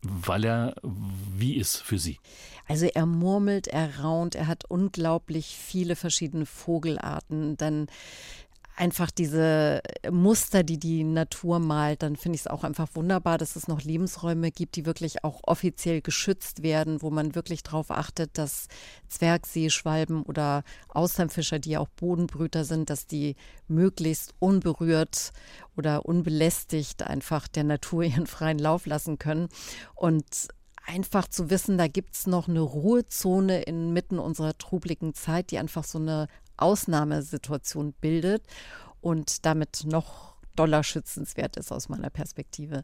weil 0.04 0.46
er 0.46 0.76
wie 0.84 1.56
ist 1.56 1.78
für 1.78 2.00
Sie? 2.00 2.20
Also 2.68 2.86
er 2.86 3.06
murmelt, 3.06 3.68
er 3.68 4.00
raunt, 4.02 4.36
er 4.36 4.48
hat 4.48 4.66
unglaublich 4.66 5.58
viele 5.58 5.96
verschiedene 5.96 6.46
Vogelarten. 6.46 7.58
Dann 7.58 7.88
einfach 8.80 9.12
diese 9.12 9.82
Muster, 10.10 10.64
die 10.64 10.80
die 10.80 11.04
Natur 11.04 11.60
malt, 11.60 12.02
dann 12.02 12.16
finde 12.16 12.38
ich 12.38 12.44
es 12.44 12.48
auch 12.48 12.64
einfach 12.64 12.88
wunderbar, 12.94 13.38
dass 13.38 13.58
es 13.58 13.68
noch 13.68 13.82
Lebensräume 13.82 14.52
gibt, 14.52 14.78
die 14.78 14.86
wirklich 14.86 15.26
auch 15.26 15.42
offiziell 15.44 16.02
geschützt 16.02 16.64
werden, 16.64 17.02
wo 17.02 17.10
man 17.10 17.36
wirklich 17.36 17.62
darauf 17.62 17.92
achtet, 17.92 18.38
dass 18.38 18.70
Zwergseeschwalben 19.10 20.24
oder 20.24 20.64
Austernfischer, 20.88 21.60
die 21.60 21.72
ja 21.72 21.82
auch 21.82 21.90
Bodenbrüter 21.90 22.64
sind, 22.64 22.90
dass 22.90 23.06
die 23.06 23.36
möglichst 23.68 24.34
unberührt 24.40 25.34
oder 25.76 26.06
unbelästigt 26.06 27.04
einfach 27.04 27.50
der 27.50 27.66
Natur 27.66 28.04
ihren 28.06 28.28
freien 28.28 28.60
Lauf 28.60 28.86
lassen 28.86 29.20
können. 29.20 29.50
Und 29.94 30.26
einfach 30.88 31.28
zu 31.28 31.50
wissen, 31.50 31.78
da 31.78 31.88
gibt 31.88 32.16
es 32.16 32.28
noch 32.28 32.48
eine 32.48 32.62
Ruhezone 32.62 33.62
inmitten 33.64 34.20
unserer 34.20 34.58
trubligen 34.58 35.14
Zeit, 35.14 35.52
die 35.52 35.58
einfach 35.58 35.84
so 35.84 36.00
eine 36.00 36.28
Ausnahmesituation 36.62 37.94
bildet. 37.94 38.44
und 39.02 39.46
damit 39.46 39.86
noch 39.86 40.36
doller 40.56 40.84
schützenswert 40.84 41.56
ist 41.56 41.72
aus 41.72 41.88
meiner 41.88 42.10
Perspektive. 42.10 42.84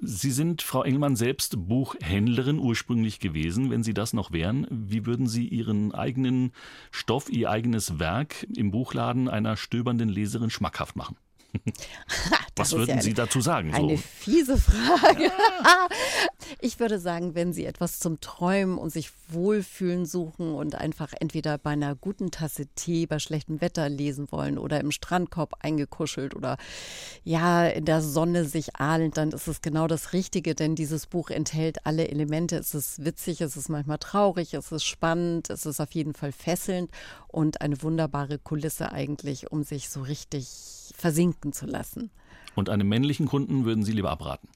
Sie 0.00 0.32
sind, 0.32 0.62
Frau 0.62 0.82
Engelmann, 0.82 1.14
selbst 1.14 1.68
Buchhändlerin 1.68 2.58
ursprünglich 2.58 3.20
gewesen. 3.20 3.70
Wenn 3.70 3.84
Sie 3.84 3.94
das 3.94 4.12
noch 4.12 4.32
wären, 4.32 4.66
wie 4.68 5.06
würden 5.06 5.28
Sie 5.28 5.46
Ihren 5.46 5.94
eigenen 5.94 6.50
Stoff, 6.90 7.30
Ihr 7.30 7.50
eigenes 7.50 8.00
Werk 8.00 8.48
im 8.56 8.72
Buchladen 8.72 9.28
einer 9.28 9.56
stöbernden 9.56 10.08
Leserin 10.08 10.50
schmackhaft 10.50 10.96
machen? 10.96 11.16
Was 12.56 12.72
würden 12.72 12.88
ja 12.88 12.94
eine, 12.94 13.02
Sie 13.02 13.14
dazu 13.14 13.40
sagen? 13.40 13.72
Eine 13.74 13.96
so? 13.96 14.02
fiese 14.02 14.58
Frage. 14.58 15.30
ich 16.60 16.78
würde 16.80 16.98
sagen, 16.98 17.34
wenn 17.34 17.52
Sie 17.52 17.64
etwas 17.64 17.98
zum 17.98 18.20
Träumen 18.20 18.78
und 18.78 18.90
sich 18.90 19.10
wohlfühlen 19.28 20.06
suchen 20.06 20.54
und 20.54 20.74
einfach 20.74 21.12
entweder 21.18 21.58
bei 21.58 21.70
einer 21.70 21.94
guten 21.94 22.30
Tasse 22.30 22.66
Tee 22.74 23.06
bei 23.06 23.18
schlechtem 23.18 23.60
Wetter 23.60 23.88
lesen 23.88 24.30
wollen 24.30 24.58
oder 24.58 24.80
im 24.80 24.90
Strandkorb 24.90 25.54
eingekuschelt 25.60 26.34
oder 26.34 26.56
ja, 27.24 27.66
in 27.66 27.84
der 27.84 28.02
Sonne 28.02 28.44
sich 28.44 28.76
ahlend, 28.76 29.16
dann 29.16 29.30
ist 29.30 29.48
es 29.48 29.62
genau 29.62 29.86
das 29.86 30.12
Richtige, 30.12 30.54
denn 30.54 30.74
dieses 30.74 31.06
Buch 31.06 31.30
enthält 31.30 31.86
alle 31.86 32.08
Elemente. 32.08 32.56
Es 32.56 32.74
ist 32.74 33.04
witzig, 33.04 33.40
es 33.40 33.56
ist 33.56 33.68
manchmal 33.68 33.98
traurig, 33.98 34.54
es 34.54 34.72
ist 34.72 34.84
spannend, 34.84 35.50
es 35.50 35.66
ist 35.66 35.80
auf 35.80 35.92
jeden 35.92 36.14
Fall 36.14 36.32
fesselnd 36.32 36.90
und 37.28 37.60
eine 37.60 37.82
wunderbare 37.82 38.38
Kulisse 38.38 38.92
eigentlich, 38.92 39.50
um 39.50 39.62
sich 39.62 39.88
so 39.88 40.02
richtig 40.02 40.81
versinken 41.02 41.52
zu 41.52 41.66
lassen. 41.66 42.10
Und 42.54 42.70
einem 42.70 42.88
männlichen 42.88 43.26
Kunden 43.26 43.64
würden 43.64 43.84
Sie 43.84 43.92
lieber 43.92 44.10
abraten? 44.10 44.48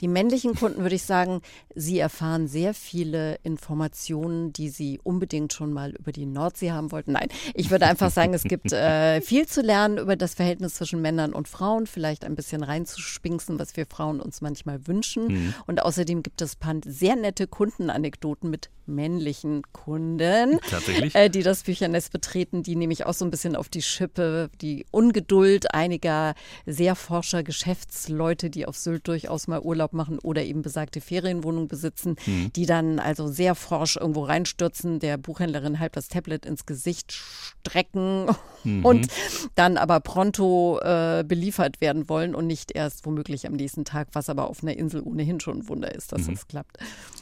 Die 0.00 0.08
männlichen 0.08 0.54
Kunden 0.54 0.82
würde 0.82 0.94
ich 0.94 1.04
sagen, 1.04 1.40
sie 1.74 1.98
erfahren 1.98 2.48
sehr 2.48 2.74
viele 2.74 3.36
Informationen, 3.42 4.52
die 4.52 4.68
sie 4.68 5.00
unbedingt 5.02 5.52
schon 5.52 5.72
mal 5.72 5.92
über 5.92 6.12
die 6.12 6.26
Nordsee 6.26 6.72
haben 6.72 6.92
wollten. 6.92 7.12
Nein, 7.12 7.28
ich 7.54 7.70
würde 7.70 7.86
einfach 7.86 8.10
sagen, 8.12 8.34
es 8.34 8.44
gibt 8.44 8.72
äh, 8.72 9.20
viel 9.20 9.46
zu 9.46 9.62
lernen 9.62 9.98
über 9.98 10.16
das 10.16 10.34
Verhältnis 10.34 10.74
zwischen 10.74 11.00
Männern 11.00 11.32
und 11.32 11.48
Frauen, 11.48 11.86
vielleicht 11.86 12.24
ein 12.24 12.34
bisschen 12.34 12.62
reinzuspinksen, 12.62 13.58
was 13.58 13.76
wir 13.76 13.86
Frauen 13.86 14.20
uns 14.20 14.40
manchmal 14.40 14.86
wünschen. 14.86 15.26
Mhm. 15.26 15.54
Und 15.66 15.82
außerdem 15.82 16.22
gibt 16.22 16.40
es 16.42 16.56
sehr 16.84 17.16
nette 17.16 17.46
Kundenanekdoten 17.46 18.50
mit 18.50 18.70
männlichen 18.86 19.62
Kunden, 19.72 20.58
äh, 21.14 21.30
die 21.30 21.42
das 21.42 21.62
Büchernest 21.62 22.12
betreten, 22.12 22.62
die 22.62 22.76
nehme 22.76 22.92
ich 22.92 23.06
auch 23.06 23.14
so 23.14 23.24
ein 23.24 23.30
bisschen 23.30 23.56
auf 23.56 23.68
die 23.68 23.82
Schippe, 23.82 24.50
die 24.60 24.86
Ungeduld 24.90 25.74
einiger 25.74 26.34
sehr 26.66 26.94
forscher 26.94 27.42
Geschäftsleute, 27.42 28.50
die 28.50 28.66
auf 28.66 28.76
Sylt 28.76 29.06
durchaus 29.08 29.46
mal 29.46 29.51
Urlaub 29.60 29.92
machen 29.92 30.18
oder 30.18 30.44
eben 30.44 30.62
besagte 30.62 31.00
Ferienwohnung 31.00 31.68
besitzen, 31.68 32.16
mhm. 32.26 32.52
die 32.52 32.66
dann 32.66 32.98
also 32.98 33.28
sehr 33.28 33.54
forsch 33.54 33.96
irgendwo 33.96 34.24
reinstürzen, 34.24 34.98
der 34.98 35.16
Buchhändlerin 35.18 35.78
halb 35.78 35.92
das 35.92 36.08
Tablet 36.08 36.46
ins 36.46 36.66
Gesicht 36.66 37.12
strecken 37.12 38.26
mhm. 38.64 38.84
und 38.84 39.08
dann 39.54 39.76
aber 39.76 40.00
pronto 40.00 40.78
äh, 40.82 41.24
beliefert 41.26 41.80
werden 41.80 42.08
wollen 42.08 42.34
und 42.34 42.46
nicht 42.46 42.72
erst 42.72 43.04
womöglich 43.06 43.46
am 43.46 43.54
nächsten 43.54 43.84
Tag, 43.84 44.08
was 44.12 44.28
aber 44.28 44.48
auf 44.48 44.62
einer 44.62 44.76
Insel 44.76 45.02
ohnehin 45.02 45.40
schon 45.40 45.58
ein 45.58 45.68
Wunder 45.68 45.94
ist, 45.94 46.12
dass 46.12 46.26
mhm. 46.26 46.32
das 46.32 46.48
klappt. 46.48 46.78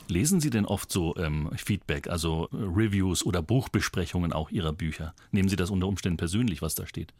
Lesen 0.08 0.40
Sie 0.40 0.50
denn 0.50 0.66
oft 0.66 0.90
so 0.90 1.14
ähm, 1.16 1.50
Feedback, 1.56 2.08
also 2.08 2.48
Reviews 2.52 3.24
oder 3.24 3.42
Buchbesprechungen 3.42 4.32
auch 4.32 4.50
Ihrer 4.50 4.72
Bücher? 4.72 5.14
Nehmen 5.30 5.48
Sie 5.48 5.56
das 5.56 5.70
unter 5.70 5.86
Umständen 5.86 6.16
persönlich, 6.16 6.62
was 6.62 6.74
da 6.74 6.86
steht? 6.86 7.12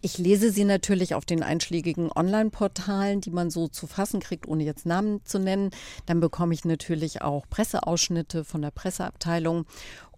Ich 0.00 0.18
lese 0.18 0.50
sie 0.50 0.64
natürlich 0.64 1.14
auf 1.14 1.24
den 1.24 1.42
einschlägigen 1.42 2.10
Online-Portalen, 2.12 3.20
die 3.20 3.30
man 3.30 3.50
so 3.50 3.68
zu 3.68 3.86
fassen 3.86 4.20
kriegt, 4.20 4.46
ohne 4.46 4.64
jetzt 4.64 4.86
Namen 4.86 5.24
zu 5.24 5.38
nennen. 5.38 5.70
Dann 6.06 6.20
bekomme 6.20 6.54
ich 6.54 6.64
natürlich 6.64 7.22
auch 7.22 7.48
Presseausschnitte 7.48 8.44
von 8.44 8.62
der 8.62 8.70
Presseabteilung. 8.70 9.66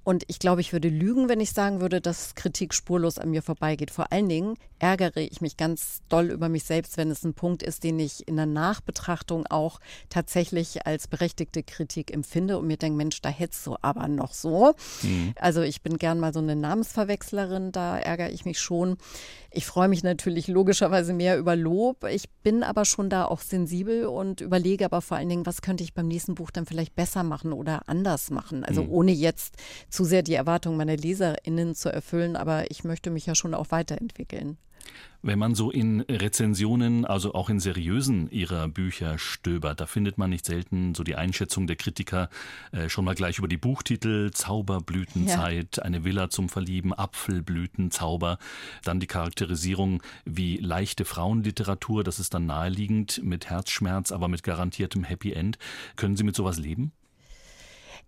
Und 0.06 0.22
ich 0.28 0.38
glaube, 0.38 0.60
ich 0.60 0.72
würde 0.72 0.88
lügen, 0.88 1.28
wenn 1.28 1.40
ich 1.40 1.50
sagen 1.50 1.80
würde, 1.80 2.00
dass 2.00 2.36
Kritik 2.36 2.74
spurlos 2.74 3.18
an 3.18 3.32
mir 3.32 3.42
vorbeigeht. 3.42 3.90
Vor 3.90 4.12
allen 4.12 4.28
Dingen 4.28 4.54
ärgere 4.78 5.16
ich 5.16 5.40
mich 5.40 5.56
ganz 5.56 6.00
doll 6.08 6.26
über 6.26 6.48
mich 6.48 6.62
selbst, 6.62 6.96
wenn 6.96 7.10
es 7.10 7.24
ein 7.24 7.34
Punkt 7.34 7.64
ist, 7.64 7.82
den 7.82 7.98
ich 7.98 8.28
in 8.28 8.36
der 8.36 8.46
Nachbetrachtung 8.46 9.48
auch 9.48 9.80
tatsächlich 10.08 10.86
als 10.86 11.08
berechtigte 11.08 11.64
Kritik 11.64 12.14
empfinde 12.14 12.56
und 12.56 12.68
mir 12.68 12.76
denke, 12.76 12.96
Mensch, 12.96 13.20
da 13.20 13.30
hättest 13.30 13.66
du 13.66 13.74
aber 13.82 14.06
noch 14.06 14.32
so. 14.32 14.74
Mhm. 15.02 15.34
Also 15.40 15.62
ich 15.62 15.82
bin 15.82 15.98
gern 15.98 16.20
mal 16.20 16.32
so 16.32 16.38
eine 16.38 16.54
Namensverwechslerin, 16.54 17.72
da 17.72 17.98
ärgere 17.98 18.30
ich 18.30 18.44
mich 18.44 18.60
schon. 18.60 18.98
Ich 19.56 19.64
freue 19.64 19.88
mich 19.88 20.02
natürlich 20.02 20.48
logischerweise 20.48 21.14
mehr 21.14 21.38
über 21.38 21.56
Lob. 21.56 22.04
Ich 22.04 22.28
bin 22.42 22.62
aber 22.62 22.84
schon 22.84 23.08
da 23.08 23.24
auch 23.24 23.40
sensibel 23.40 24.04
und 24.04 24.42
überlege 24.42 24.84
aber 24.84 25.00
vor 25.00 25.16
allen 25.16 25.30
Dingen, 25.30 25.46
was 25.46 25.62
könnte 25.62 25.82
ich 25.82 25.94
beim 25.94 26.08
nächsten 26.08 26.34
Buch 26.34 26.50
dann 26.50 26.66
vielleicht 26.66 26.94
besser 26.94 27.22
machen 27.22 27.54
oder 27.54 27.88
anders 27.88 28.30
machen. 28.30 28.64
Also 28.64 28.82
mhm. 28.82 28.90
ohne 28.90 29.12
jetzt 29.12 29.54
zu 29.88 30.04
sehr 30.04 30.22
die 30.22 30.34
Erwartungen 30.34 30.76
meiner 30.76 30.98
LeserInnen 30.98 31.74
zu 31.74 31.90
erfüllen, 31.90 32.36
aber 32.36 32.70
ich 32.70 32.84
möchte 32.84 33.08
mich 33.08 33.24
ja 33.24 33.34
schon 33.34 33.54
auch 33.54 33.70
weiterentwickeln. 33.70 34.58
Wenn 35.22 35.38
man 35.40 35.56
so 35.56 35.72
in 35.72 36.02
Rezensionen, 36.02 37.04
also 37.04 37.34
auch 37.34 37.50
in 37.50 37.58
seriösen 37.58 38.30
ihrer 38.30 38.68
Bücher 38.68 39.18
stöbert, 39.18 39.80
da 39.80 39.86
findet 39.86 40.18
man 40.18 40.30
nicht 40.30 40.46
selten 40.46 40.94
so 40.94 41.02
die 41.02 41.16
Einschätzung 41.16 41.66
der 41.66 41.74
Kritiker 41.74 42.28
äh, 42.70 42.88
schon 42.88 43.04
mal 43.04 43.16
gleich 43.16 43.38
über 43.38 43.48
die 43.48 43.56
Buchtitel 43.56 44.30
Zauberblütenzeit, 44.30 45.78
ja. 45.78 45.82
eine 45.82 46.04
Villa 46.04 46.30
zum 46.30 46.48
Verlieben, 46.48 46.92
Apfelblütenzauber, 46.92 48.38
dann 48.84 49.00
die 49.00 49.08
Charakterisierung 49.08 50.00
wie 50.24 50.58
leichte 50.58 51.04
Frauenliteratur, 51.04 52.04
das 52.04 52.20
ist 52.20 52.32
dann 52.32 52.46
naheliegend 52.46 53.20
mit 53.24 53.50
Herzschmerz, 53.50 54.12
aber 54.12 54.28
mit 54.28 54.44
garantiertem 54.44 55.02
Happy 55.02 55.32
End. 55.32 55.58
Können 55.96 56.16
Sie 56.16 56.24
mit 56.24 56.36
sowas 56.36 56.58
leben? 56.58 56.92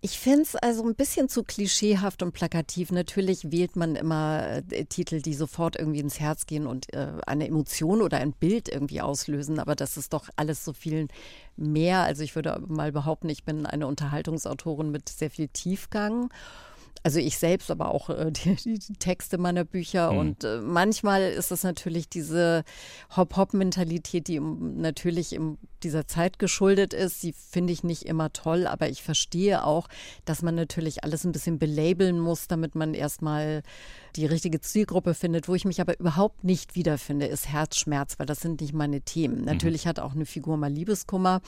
Ich 0.01 0.17
finde 0.17 0.43
es 0.43 0.55
also 0.55 0.83
ein 0.83 0.95
bisschen 0.95 1.27
zu 1.27 1.43
klischeehaft 1.43 2.23
und 2.23 2.31
plakativ. 2.31 2.89
Natürlich 2.91 3.51
wählt 3.51 3.75
man 3.75 3.97
immer 3.97 4.63
äh, 4.71 4.85
Titel, 4.85 5.21
die 5.21 5.33
sofort 5.33 5.77
irgendwie 5.77 5.99
ins 5.99 6.21
Herz 6.21 6.45
gehen 6.45 6.67
und 6.67 6.93
äh, 6.93 7.11
eine 7.27 7.47
Emotion 7.47 8.01
oder 8.01 8.17
ein 8.17 8.31
Bild 8.31 8.69
irgendwie 8.69 9.01
auslösen. 9.01 9.59
Aber 9.59 9.75
das 9.75 9.97
ist 9.97 10.13
doch 10.13 10.29
alles 10.37 10.63
so 10.63 10.71
viel 10.71 11.09
mehr. 11.57 12.03
Also 12.03 12.23
ich 12.23 12.33
würde 12.35 12.63
mal 12.65 12.93
behaupten, 12.93 13.27
ich 13.27 13.43
bin 13.43 13.65
eine 13.65 13.87
Unterhaltungsautorin 13.87 14.89
mit 14.89 15.09
sehr 15.09 15.29
viel 15.29 15.49
Tiefgang 15.49 16.29
also 17.03 17.19
ich 17.19 17.37
selbst, 17.37 17.71
aber 17.71 17.93
auch 17.93 18.09
äh, 18.09 18.31
die, 18.31 18.55
die, 18.55 18.93
Texte 18.93 19.37
meiner 19.37 19.63
Bücher. 19.63 20.11
Mhm. 20.11 20.17
Und 20.17 20.43
äh, 20.43 20.59
manchmal 20.61 21.21
ist 21.23 21.51
es 21.51 21.63
natürlich 21.63 22.09
diese 22.09 22.63
Hop-Hop-Mentalität, 23.15 24.27
die 24.27 24.35
im, 24.35 24.81
natürlich 24.81 25.33
in 25.33 25.57
dieser 25.83 26.07
Zeit 26.07 26.39
geschuldet 26.39 26.93
ist. 26.93 27.23
Die 27.23 27.33
finde 27.33 27.73
ich 27.73 27.83
nicht 27.83 28.03
immer 28.03 28.31
toll, 28.33 28.67
aber 28.67 28.89
ich 28.89 29.03
verstehe 29.03 29.63
auch, 29.63 29.87
dass 30.25 30.41
man 30.41 30.55
natürlich 30.55 31.03
alles 31.03 31.23
ein 31.23 31.31
bisschen 31.31 31.59
belabeln 31.59 32.19
muss, 32.19 32.47
damit 32.47 32.75
man 32.75 32.93
erstmal 32.93 33.63
die 34.15 34.25
richtige 34.25 34.61
Zielgruppe 34.61 35.13
findet. 35.13 35.47
Wo 35.47 35.55
ich 35.55 35.65
mich 35.65 35.81
aber 35.81 35.99
überhaupt 35.99 36.43
nicht 36.43 36.75
wiederfinde, 36.75 37.25
ist 37.25 37.47
Herzschmerz, 37.47 38.19
weil 38.19 38.25
das 38.25 38.39
sind 38.39 38.61
nicht 38.61 38.73
meine 38.73 39.01
Themen. 39.01 39.39
Mhm. 39.39 39.45
Natürlich 39.45 39.87
hat 39.87 39.99
auch 39.99 40.13
eine 40.13 40.25
Figur 40.25 40.57
mal 40.57 40.71
Liebeskummer, 40.71 41.41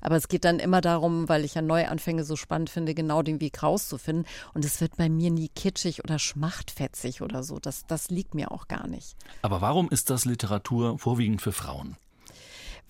aber 0.00 0.16
es 0.16 0.28
geht 0.28 0.44
dann 0.44 0.58
immer 0.58 0.80
darum, 0.80 1.28
weil 1.28 1.44
ich 1.44 1.54
ja 1.54 1.62
Neuanfänge 1.62 2.24
so 2.24 2.36
spannend 2.36 2.70
finde, 2.70 2.94
genau 2.94 3.22
den 3.22 3.40
Weg 3.40 3.62
rauszufinden. 3.62 4.26
Und 4.54 4.64
es 4.64 4.80
wird 4.80 4.96
bei 4.96 5.08
mir 5.08 5.30
nie 5.30 5.48
kitschig 5.48 6.04
oder 6.04 6.18
schmachtfetzig 6.18 7.22
oder 7.22 7.42
so. 7.42 7.58
Das, 7.58 7.86
das 7.86 8.10
liegt 8.10 8.34
mir 8.34 8.52
auch 8.52 8.68
gar 8.68 8.86
nicht. 8.86 9.16
Aber 9.42 9.60
warum 9.60 9.88
ist 9.90 10.10
das 10.10 10.24
Literatur 10.24 10.98
vorwiegend 10.98 11.42
für 11.42 11.52
Frauen? 11.52 11.96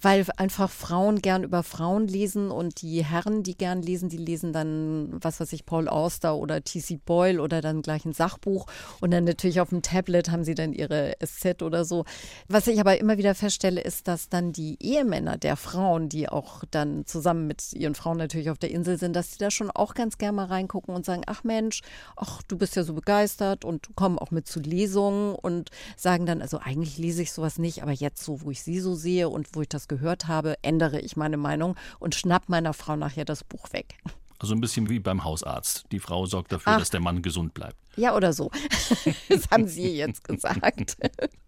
Weil 0.00 0.24
einfach 0.37 0.70
Frauen 0.70 1.20
gern 1.20 1.42
über 1.42 1.62
Frauen 1.62 2.06
lesen 2.06 2.50
und 2.50 2.82
die 2.82 3.04
Herren, 3.04 3.42
die 3.42 3.56
gern 3.56 3.82
lesen, 3.82 4.08
die 4.08 4.16
lesen 4.16 4.52
dann, 4.52 5.08
was 5.12 5.40
weiß 5.40 5.52
ich, 5.52 5.66
Paul 5.66 5.88
Auster 5.88 6.37
oder 6.37 6.62
T.C. 6.62 7.00
Boyle 7.04 7.42
oder 7.42 7.61
dann 7.61 7.82
gleich 7.82 8.04
ein 8.04 8.12
Sachbuch 8.12 8.66
und 9.00 9.11
dann 9.11 9.24
natürlich 9.24 9.61
auf 9.61 9.70
dem 9.70 9.82
Tablet 9.82 10.30
haben 10.30 10.44
sie 10.44 10.54
dann 10.54 10.72
ihre 10.72 11.14
SZ 11.24 11.62
oder 11.62 11.84
so. 11.84 12.04
Was 12.48 12.66
ich 12.66 12.78
aber 12.80 12.98
immer 12.98 13.18
wieder 13.18 13.34
feststelle, 13.34 13.80
ist, 13.80 14.06
dass 14.08 14.28
dann 14.28 14.52
die 14.52 14.76
Ehemänner 14.80 15.37
der 15.37 15.56
Frauen, 15.56 16.08
die 16.08 16.28
auch 16.28 16.62
dann 16.70 17.06
zusammen 17.06 17.46
mit 17.46 17.72
ihren 17.72 17.94
Frauen 17.94 18.18
natürlich 18.18 18.50
auf 18.50 18.58
der 18.58 18.70
Insel 18.70 18.98
sind, 18.98 19.16
dass 19.16 19.32
sie 19.32 19.38
da 19.38 19.50
schon 19.50 19.70
auch 19.70 19.94
ganz 19.94 20.18
gern 20.18 20.37
mal 20.37 20.46
reingucken 20.46 20.94
und 20.94 21.04
sagen, 21.04 21.22
ach 21.26 21.42
Mensch, 21.44 21.82
ach, 22.16 22.42
du 22.42 22.56
bist 22.56 22.76
ja 22.76 22.84
so 22.84 22.94
begeistert 22.94 23.64
und 23.64 23.96
kommen 23.96 24.18
auch 24.18 24.30
mit 24.30 24.46
zu 24.46 24.61
Lesungen 24.61 25.34
und 25.34 25.70
sagen 25.96 26.26
dann, 26.26 26.42
also 26.42 26.58
eigentlich 26.58 26.98
lese 26.98 27.22
ich 27.22 27.32
sowas 27.32 27.58
nicht, 27.58 27.82
aber 27.82 27.92
jetzt 27.92 28.22
so, 28.22 28.42
wo 28.42 28.50
ich 28.50 28.62
sie 28.62 28.80
so 28.80 28.94
sehe 28.94 29.28
und 29.28 29.48
wo 29.54 29.62
ich 29.62 29.68
das 29.68 29.88
gehört 29.88 30.29
habe, 30.29 30.57
ändere 30.62 31.01
ich 31.01 31.16
meine 31.16 31.37
Meinung 31.37 31.77
und 31.98 32.14
schnapp 32.14 32.48
meiner 32.48 32.74
Frau 32.74 32.96
nachher 32.96 33.24
das 33.24 33.44
Buch 33.44 33.72
weg. 33.72 33.96
Also 34.38 34.55
ein 34.55 34.61
bisschen 34.61 34.88
wie 34.88 35.01
beim 35.01 35.24
Hausarzt. 35.24 35.87
Die 35.90 35.98
Frau 35.98 36.27
sorgt 36.27 36.53
dafür, 36.53 36.74
Ach. 36.74 36.79
dass 36.79 36.90
der 36.90 37.01
Mann 37.01 37.22
gesund 37.22 37.55
bleibt. 37.55 37.77
Ja, 37.96 38.14
oder 38.14 38.33
so. 38.33 38.51
das 39.29 39.51
haben 39.51 39.66
Sie 39.66 39.96
jetzt 39.96 40.24
gesagt. 40.24 40.96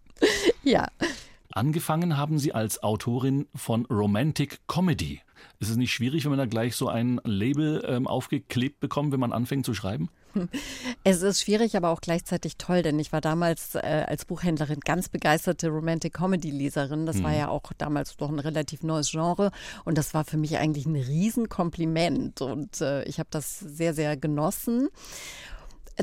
ja. 0.63 0.87
Angefangen 1.51 2.17
haben 2.17 2.37
Sie 2.37 2.53
als 2.53 2.83
Autorin 2.83 3.47
von 3.55 3.85
Romantic 3.85 4.59
Comedy. 4.67 5.21
Ist 5.59 5.69
es 5.69 5.77
nicht 5.77 5.93
schwierig, 5.93 6.23
wenn 6.25 6.31
man 6.31 6.39
da 6.39 6.45
gleich 6.45 6.75
so 6.75 6.87
ein 6.87 7.21
Label 7.23 7.83
ähm, 7.87 8.07
aufgeklebt 8.07 8.79
bekommt, 8.79 9.11
wenn 9.13 9.19
man 9.19 9.31
anfängt 9.31 9.65
zu 9.65 9.73
schreiben? 9.73 10.09
Es 11.03 11.21
ist 11.21 11.41
schwierig, 11.41 11.75
aber 11.75 11.89
auch 11.89 12.01
gleichzeitig 12.01 12.57
toll, 12.57 12.81
denn 12.81 12.99
ich 12.99 13.11
war 13.11 13.21
damals 13.21 13.75
äh, 13.75 14.05
als 14.07 14.25
Buchhändlerin 14.25 14.79
ganz 14.81 15.09
begeisterte 15.09 15.69
Romantic 15.69 16.13
Comedy 16.13 16.51
Leserin. 16.51 17.05
Das 17.05 17.17
mhm. 17.17 17.23
war 17.23 17.33
ja 17.33 17.47
auch 17.49 17.71
damals 17.77 18.15
doch 18.17 18.29
ein 18.29 18.39
relativ 18.39 18.83
neues 18.83 19.11
Genre 19.11 19.51
und 19.85 19.97
das 19.97 20.13
war 20.13 20.25
für 20.25 20.37
mich 20.37 20.57
eigentlich 20.57 20.85
ein 20.85 20.95
Riesenkompliment 20.95 22.41
und 22.41 22.81
äh, 22.81 23.03
ich 23.03 23.19
habe 23.19 23.29
das 23.31 23.59
sehr, 23.59 23.93
sehr 23.93 24.17
genossen. 24.17 24.89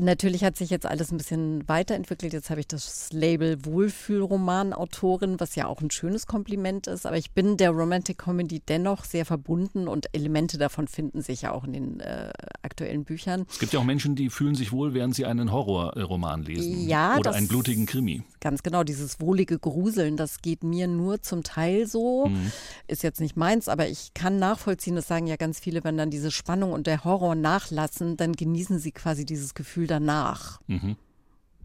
Natürlich 0.01 0.43
hat 0.43 0.57
sich 0.57 0.69
jetzt 0.69 0.85
alles 0.85 1.11
ein 1.11 1.17
bisschen 1.17 1.67
weiterentwickelt. 1.67 2.33
Jetzt 2.33 2.49
habe 2.49 2.59
ich 2.59 2.67
das 2.67 3.11
Label 3.11 3.65
Wohlfühlromanautorin, 3.65 5.39
was 5.39 5.55
ja 5.55 5.67
auch 5.67 5.81
ein 5.81 5.91
schönes 5.91 6.25
Kompliment 6.25 6.87
ist. 6.87 7.05
Aber 7.05 7.17
ich 7.17 7.31
bin 7.31 7.57
der 7.57 7.71
Romantic 7.71 8.17
Comedy 8.17 8.61
dennoch 8.67 9.03
sehr 9.03 9.25
verbunden 9.25 9.87
und 9.87 10.07
Elemente 10.13 10.57
davon 10.57 10.87
finden 10.87 11.21
sich 11.21 11.43
ja 11.43 11.51
auch 11.51 11.63
in 11.63 11.73
den 11.73 11.99
äh, 11.99 12.31
aktuellen 12.61 13.03
Büchern. 13.03 13.45
Es 13.49 13.59
gibt 13.59 13.73
ja 13.73 13.79
auch 13.79 13.83
Menschen, 13.83 14.15
die 14.15 14.29
fühlen 14.29 14.55
sich 14.55 14.71
wohl, 14.71 14.93
während 14.93 15.15
sie 15.15 15.25
einen 15.25 15.51
Horrorroman 15.51 16.43
lesen. 16.43 16.87
Ja, 16.87 17.17
oder 17.17 17.33
einen 17.33 17.47
blutigen 17.47 17.85
Krimi. 17.85 18.23
Ganz 18.39 18.63
genau, 18.63 18.83
dieses 18.83 19.19
wohlige 19.19 19.59
Gruseln, 19.59 20.15
das 20.15 20.41
geht 20.41 20.63
mir 20.63 20.87
nur 20.87 21.21
zum 21.21 21.43
Teil 21.43 21.87
so. 21.87 22.27
Mhm. 22.27 22.51
Ist 22.87 23.03
jetzt 23.03 23.19
nicht 23.19 23.35
meins, 23.35 23.67
aber 23.67 23.89
ich 23.89 24.13
kann 24.13 24.39
nachvollziehen, 24.39 24.95
das 24.95 25.07
sagen 25.07 25.27
ja 25.27 25.35
ganz 25.35 25.59
viele, 25.59 25.83
wenn 25.83 25.97
dann 25.97 26.09
diese 26.09 26.31
Spannung 26.31 26.71
und 26.71 26.87
der 26.87 27.03
Horror 27.03 27.35
nachlassen, 27.35 28.15
dann 28.15 28.33
genießen 28.33 28.79
sie 28.79 28.91
quasi 28.91 29.25
dieses 29.25 29.53
Gefühl 29.53 29.87
danach. 29.89 30.59
Mhm. 30.67 30.95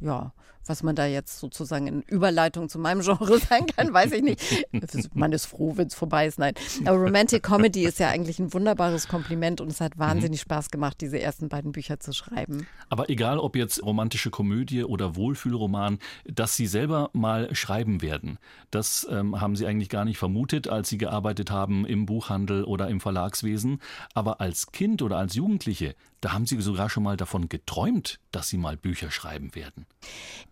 Ja, 0.00 0.32
was 0.66 0.82
man 0.82 0.96
da 0.96 1.06
jetzt 1.06 1.38
sozusagen 1.38 1.86
in 1.86 2.02
Überleitung 2.02 2.68
zu 2.68 2.78
meinem 2.78 3.02
Genre 3.02 3.38
sagen 3.48 3.66
kann, 3.66 3.92
weiß 3.92 4.12
ich 4.12 4.22
nicht. 4.22 4.42
Man 5.14 5.32
ist 5.32 5.46
froh, 5.46 5.76
wenn 5.76 5.88
es 5.88 5.94
vorbei 5.94 6.26
ist. 6.26 6.38
Nein. 6.38 6.54
Aber 6.84 6.98
Romantic 6.98 7.42
Comedy 7.42 7.84
ist 7.84 7.98
ja 7.98 8.08
eigentlich 8.08 8.38
ein 8.38 8.52
wunderbares 8.52 9.08
Kompliment 9.08 9.60
und 9.60 9.70
es 9.70 9.80
hat 9.80 9.98
wahnsinnig 9.98 10.40
mhm. 10.40 10.42
Spaß 10.42 10.70
gemacht, 10.70 11.00
diese 11.00 11.20
ersten 11.20 11.48
beiden 11.48 11.72
Bücher 11.72 12.00
zu 12.00 12.12
schreiben. 12.12 12.66
Aber 12.88 13.10
egal, 13.10 13.38
ob 13.38 13.56
jetzt 13.56 13.82
romantische 13.82 14.30
Komödie 14.30 14.84
oder 14.84 15.16
Wohlfühlroman, 15.16 15.98
dass 16.24 16.56
Sie 16.56 16.66
selber 16.66 17.10
mal 17.12 17.54
schreiben 17.54 18.02
werden, 18.02 18.38
das 18.70 19.06
ähm, 19.10 19.40
haben 19.40 19.56
Sie 19.56 19.66
eigentlich 19.66 19.88
gar 19.88 20.04
nicht 20.04 20.18
vermutet, 20.18 20.68
als 20.68 20.88
Sie 20.88 20.98
gearbeitet 20.98 21.50
haben 21.50 21.84
im 21.86 22.06
Buchhandel 22.06 22.64
oder 22.64 22.88
im 22.88 23.00
Verlagswesen. 23.00 23.80
Aber 24.14 24.40
als 24.40 24.72
Kind 24.72 25.02
oder 25.02 25.18
als 25.18 25.34
Jugendliche, 25.34 25.94
da 26.20 26.32
haben 26.32 26.46
Sie 26.46 26.58
sogar 26.60 26.88
schon 26.88 27.02
mal 27.02 27.16
davon 27.18 27.48
geträumt, 27.48 28.18
dass 28.32 28.48
Sie 28.48 28.56
mal 28.56 28.76
Bücher 28.78 29.10
schreiben 29.10 29.54
werden. 29.54 29.86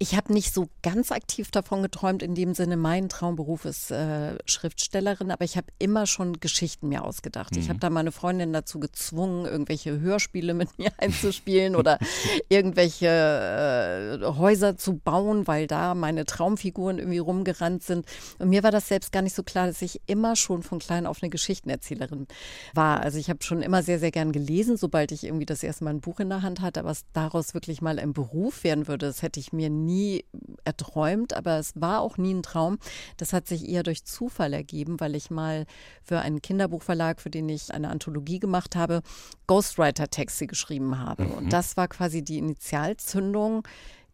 Ich 0.03 0.17
habe 0.17 0.33
nicht 0.33 0.53
so 0.53 0.69
ganz 0.83 1.13
aktiv 1.13 1.53
davon 1.53 1.81
geträumt, 1.81 2.25
in 2.25 2.35
dem 2.35 2.55
Sinne, 2.55 2.77
mein 2.77 3.09
Traumberuf 3.09 3.65
ist 3.65 3.93
äh, 3.93 4.37
Schriftstellerin, 4.47 5.31
aber 5.31 5.45
ich 5.45 5.57
habe 5.57 5.69
immer 5.79 6.09
schon 6.09 6.41
Geschichten 6.41 6.89
mir 6.89 7.05
ausgedacht. 7.05 7.55
Mhm. 7.55 7.61
Ich 7.61 7.69
habe 7.69 7.79
da 7.79 7.89
meine 7.89 8.11
Freundin 8.11 8.53
dazu 8.53 8.81
gezwungen, 8.81 9.47
irgendwelche 9.47 10.01
Hörspiele 10.01 10.55
mit 10.55 10.77
mir 10.79 10.91
einzuspielen 10.99 11.77
oder 11.77 12.01
irgendwelche 12.49 13.07
äh, 13.07 14.27
Häuser 14.27 14.77
zu 14.77 14.95
bauen, 14.95 15.47
weil 15.47 15.69
da 15.69 15.95
meine 15.95 16.25
Traumfiguren 16.25 16.99
irgendwie 16.99 17.19
rumgerannt 17.19 17.85
sind. 17.85 18.05
Und 18.41 18.49
mir 18.49 18.65
war 18.65 18.73
das 18.73 18.89
selbst 18.89 19.13
gar 19.13 19.23
nicht 19.23 19.37
so 19.37 19.45
klar, 19.45 19.69
dass 19.69 19.83
ich 19.83 20.01
immer 20.07 20.35
schon 20.35 20.65
von 20.65 20.81
klein 20.81 21.07
auf 21.07 21.23
eine 21.23 21.31
Geschichtenerzählerin 21.31 22.27
war. 22.75 23.03
Also 23.03 23.19
ich 23.19 23.31
habe 23.31 23.45
schon 23.45 23.63
immer 23.63 23.85
sehr, 23.85 24.01
sehr 24.01 24.11
gern 24.11 24.33
gelesen, 24.33 24.77
sobald 24.77 25.13
ich 25.13 25.23
irgendwie 25.23 25.47
das 25.47 25.63
erste 25.63 25.85
Mal 25.85 25.91
ein 25.91 26.01
Buch 26.01 26.19
in 26.19 26.29
der 26.29 26.43
Hand 26.43 26.61
hatte, 26.61 26.81
aber 26.81 26.89
was 26.89 27.05
daraus 27.13 27.55
wirklich 27.55 27.83
mal 27.83 28.01
ein 28.01 28.13
Beruf 28.13 28.65
werden 28.65 28.89
würde, 28.89 29.07
das 29.07 29.23
hätte 29.23 29.39
ich 29.39 29.53
mir 29.53 29.71
nie 29.71 29.92
nie 29.93 30.25
erträumt, 30.65 31.35
aber 31.35 31.59
es 31.59 31.73
war 31.75 32.01
auch 32.01 32.17
nie 32.17 32.35
ein 32.35 32.43
Traum. 32.43 32.79
Das 33.17 33.33
hat 33.33 33.47
sich 33.47 33.69
eher 33.69 33.83
durch 33.83 34.05
Zufall 34.05 34.53
ergeben, 34.53 35.01
weil 35.01 35.15
ich 35.15 35.31
mal 35.31 35.67
für 36.03 36.21
einen 36.21 36.41
Kinderbuchverlag, 36.43 37.21
für 37.21 37.31
den 37.31 37.49
ich 37.49 37.73
eine 37.73 37.91
Anthologie 37.91 38.39
gemacht 38.39 38.77
habe, 38.77 39.03
Ghostwriter-Texte 39.47 40.47
geschrieben 40.47 40.99
habe. 40.99 41.25
Mhm. 41.25 41.33
Und 41.33 41.53
das 41.53 41.77
war 41.77 41.89
quasi 41.89 42.23
die 42.23 42.39
Initialzündung 42.39 43.65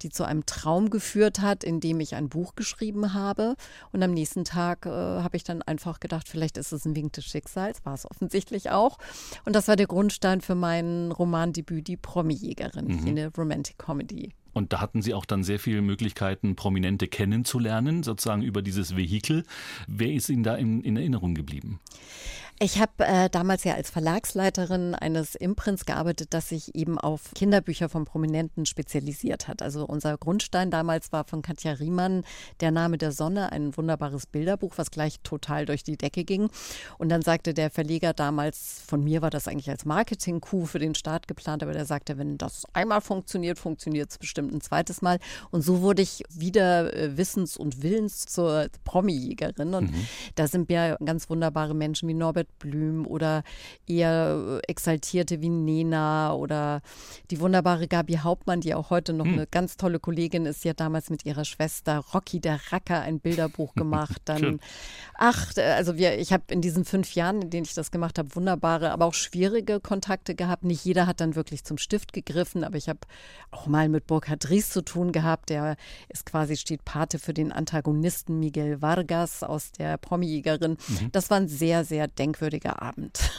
die 0.03 0.11
zu 0.11 0.25
einem 0.25 0.47
Traum 0.47 0.91
geführt 0.91 1.41
hat, 1.41 1.65
in 1.65 1.81
dem 1.81 2.01
ich 2.01 2.15
ein 2.15 2.29
Buch 2.29 2.55
geschrieben 2.55 3.15
habe. 3.15 3.57
Und 3.93 4.03
am 4.03 4.13
nächsten 4.13 4.45
Tag 4.45 4.87
äh, 4.87 4.91
habe 4.91 5.37
ich 5.37 5.45
dann 5.45 5.63
einfach 5.63 6.01
gedacht, 6.01 6.29
vielleicht 6.29 6.57
ist 6.57 6.73
es 6.73 6.85
ein 6.85 6.95
Wink 6.95 7.15
des 7.15 7.25
Schicksals, 7.25 7.85
war 7.85 7.95
es 7.95 8.09
offensichtlich 8.09 8.71
auch. 8.71 8.99
Und 9.45 9.55
das 9.55 9.69
war 9.69 9.77
der 9.77 9.87
Grundstein 9.87 10.41
für 10.41 10.55
mein 10.55 11.11
Romandebüt, 11.11 11.89
die 11.89 11.97
Promi-Jägerin, 11.97 12.87
mhm. 12.87 13.07
eine 13.07 13.33
Romantic 13.37 13.79
Comedy. 13.79 14.35
Und 14.59 14.73
da 14.73 14.81
hatten 14.81 15.03
Sie 15.03 15.15
auch 15.15 15.25
dann 15.25 15.45
sehr 15.45 15.61
viele 15.61 15.83
Möglichkeiten, 15.83 16.57
Prominente 16.57 17.07
kennenzulernen, 17.07 18.03
sozusagen 18.03 18.43
über 18.43 18.61
dieses 18.61 18.97
Vehikel. 18.97 19.45
Wer 19.87 20.13
ist 20.13 20.29
Ihnen 20.29 20.43
da 20.43 20.57
in, 20.57 20.81
in 20.83 20.97
Erinnerung 20.97 21.37
geblieben? 21.37 21.79
Ich 22.61 22.81
habe 22.81 23.07
äh, 23.07 23.31
damals 23.31 23.63
ja 23.63 23.75
als 23.75 23.89
Verlagsleiterin 23.89 24.97
eines 24.97 25.37
Imprints 25.37 25.87
gearbeitet, 25.87 26.35
das 26.35 26.49
sich 26.49 26.75
eben 26.75 26.99
auf 26.99 27.31
Kinderbücher 27.37 27.89
von 27.89 28.05
Prominenten 28.05 28.67
spezialisiert 28.67 29.47
hat. 29.47 29.63
Also 29.63 29.87
unser 29.87 30.19
Grundstein 30.19 30.73
damals 30.73 31.13
war 31.13 31.25
von 31.25 31.41
Katja 31.41 31.75
Riemann 31.75 32.25
Der 32.59 32.73
Name 32.73 32.99
der 32.99 33.13
Sonne, 33.13 33.53
ein 33.53 33.77
wunderbares 33.77 34.27
Bilderbuch, 34.27 34.73
was 34.75 34.91
gleich 34.91 35.21
total 35.21 35.67
durch 35.67 35.85
die 35.85 35.97
Decke 35.97 36.25
ging. 36.25 36.51
Und 36.99 37.11
dann 37.11 37.23
sagte 37.23 37.55
der 37.55 37.71
Verleger 37.71 38.13
damals, 38.13 38.83
von 38.89 39.05
mir 39.05 39.23
war 39.23 39.31
das 39.31 39.47
eigentlich 39.47 39.71
als 39.71 39.85
Marketing-Coup 39.85 40.67
für 40.67 40.81
den 40.81 40.97
Start 40.97 41.29
geplant, 41.29 41.63
aber 41.63 41.75
der 41.75 41.85
sagte, 41.85 42.19
wenn 42.19 42.39
das 42.39 42.65
einmal 42.73 43.03
funktioniert, 43.03 43.61
funktioniert 43.61 44.11
es 44.11 44.19
bestimmt 44.19 44.53
ein 44.53 44.61
zweites 44.61 45.01
Mal. 45.01 45.21
Und 45.53 45.63
so 45.63 45.81
wurde 45.81 46.03
ich 46.03 46.25
wieder 46.29 46.93
äh, 46.93 47.17
wissens- 47.17 47.57
und 47.57 47.85
willens 47.85 48.27
zur 48.27 48.67
Promi-Jägerin. 48.83 49.75
Und 49.75 49.93
mhm. 49.93 50.09
da 50.35 50.49
sind 50.49 50.69
mir 50.69 50.99
ganz 51.05 51.31
wunderbare 51.31 51.73
Menschen 51.73 52.09
wie 52.09 52.15
Norbert 52.15 52.48
Blüm 52.59 53.07
oder 53.07 53.43
eher 53.87 54.61
äh, 54.65 54.71
Exaltierte 54.71 55.41
wie 55.41 55.49
Nena 55.49 56.35
oder 56.35 56.83
die 57.31 57.41
wunderbare 57.41 57.89
Gabi 57.89 58.17
Hauptmann, 58.17 58.61
die 58.61 58.75
auch 58.75 58.91
heute 58.91 59.13
noch 59.13 59.25
hm. 59.25 59.35
eine 59.35 59.47
ganz 59.47 59.77
tolle 59.77 59.99
Kollegin 59.99 60.47
ist. 60.47 60.63
Sie 60.63 60.71
hat 60.71 60.81
damals 60.81 61.11
mit 61.11 61.25
ihrer 61.25 61.45
Schwester 61.45 61.99
Rocky 62.13 62.41
der 62.41 62.61
Racker 62.71 63.01
ein 63.01 63.21
Bilderbuch 63.21 63.75
gemacht. 63.75 64.23
Dann, 64.25 64.61
ach, 65.15 65.53
also 65.57 65.97
wir, 65.97 66.19
ich 66.19 66.33
habe 66.33 66.45
in 66.49 66.61
diesen 66.61 66.85
fünf 66.85 67.15
Jahren, 67.15 67.43
in 67.43 67.51
denen 67.51 67.65
ich 67.65 67.75
das 67.75 67.91
gemacht 67.91 68.19
habe, 68.19 68.35
wunderbare, 68.35 68.91
aber 68.91 69.07
auch 69.07 69.15
schwierige 69.15 69.81
Kontakte 69.81 70.35
gehabt. 70.35 70.65
Nicht 70.65 70.85
jeder 70.85 71.07
hat 71.07 71.21
dann 71.21 71.35
wirklich 71.35 71.65
zum 71.65 71.79
Stift 71.79 72.13
gegriffen, 72.13 72.65
aber 72.65 72.77
ich 72.77 72.89
habe 72.89 73.01
auch 73.51 73.67
mal 73.67 73.89
mit 73.89 74.07
Burkhard 74.07 74.51
Ries 74.51 74.71
zu 74.71 74.83
tun 74.83 75.13
gehabt. 75.13 75.51
Der 75.51 75.77
ist 76.09 76.27
quasi, 76.27 76.57
steht 76.57 76.85
Pate 76.85 77.19
für 77.19 77.33
den 77.33 77.53
Antagonisten 77.53 78.39
Miguel 78.39 78.83
Vargas 78.83 79.43
aus 79.43 79.73
der 79.73 79.97
Promi-Jägerin. 79.99 80.77
Mhm. 80.89 81.13
Das 81.13 81.31
war 81.31 81.39
ein 81.39 81.49
sehr, 81.49 81.85
sehr 81.85 82.09
denkwürdiges 82.09 82.38
denkwürdiger 82.39 82.81
Abend. 82.83 83.31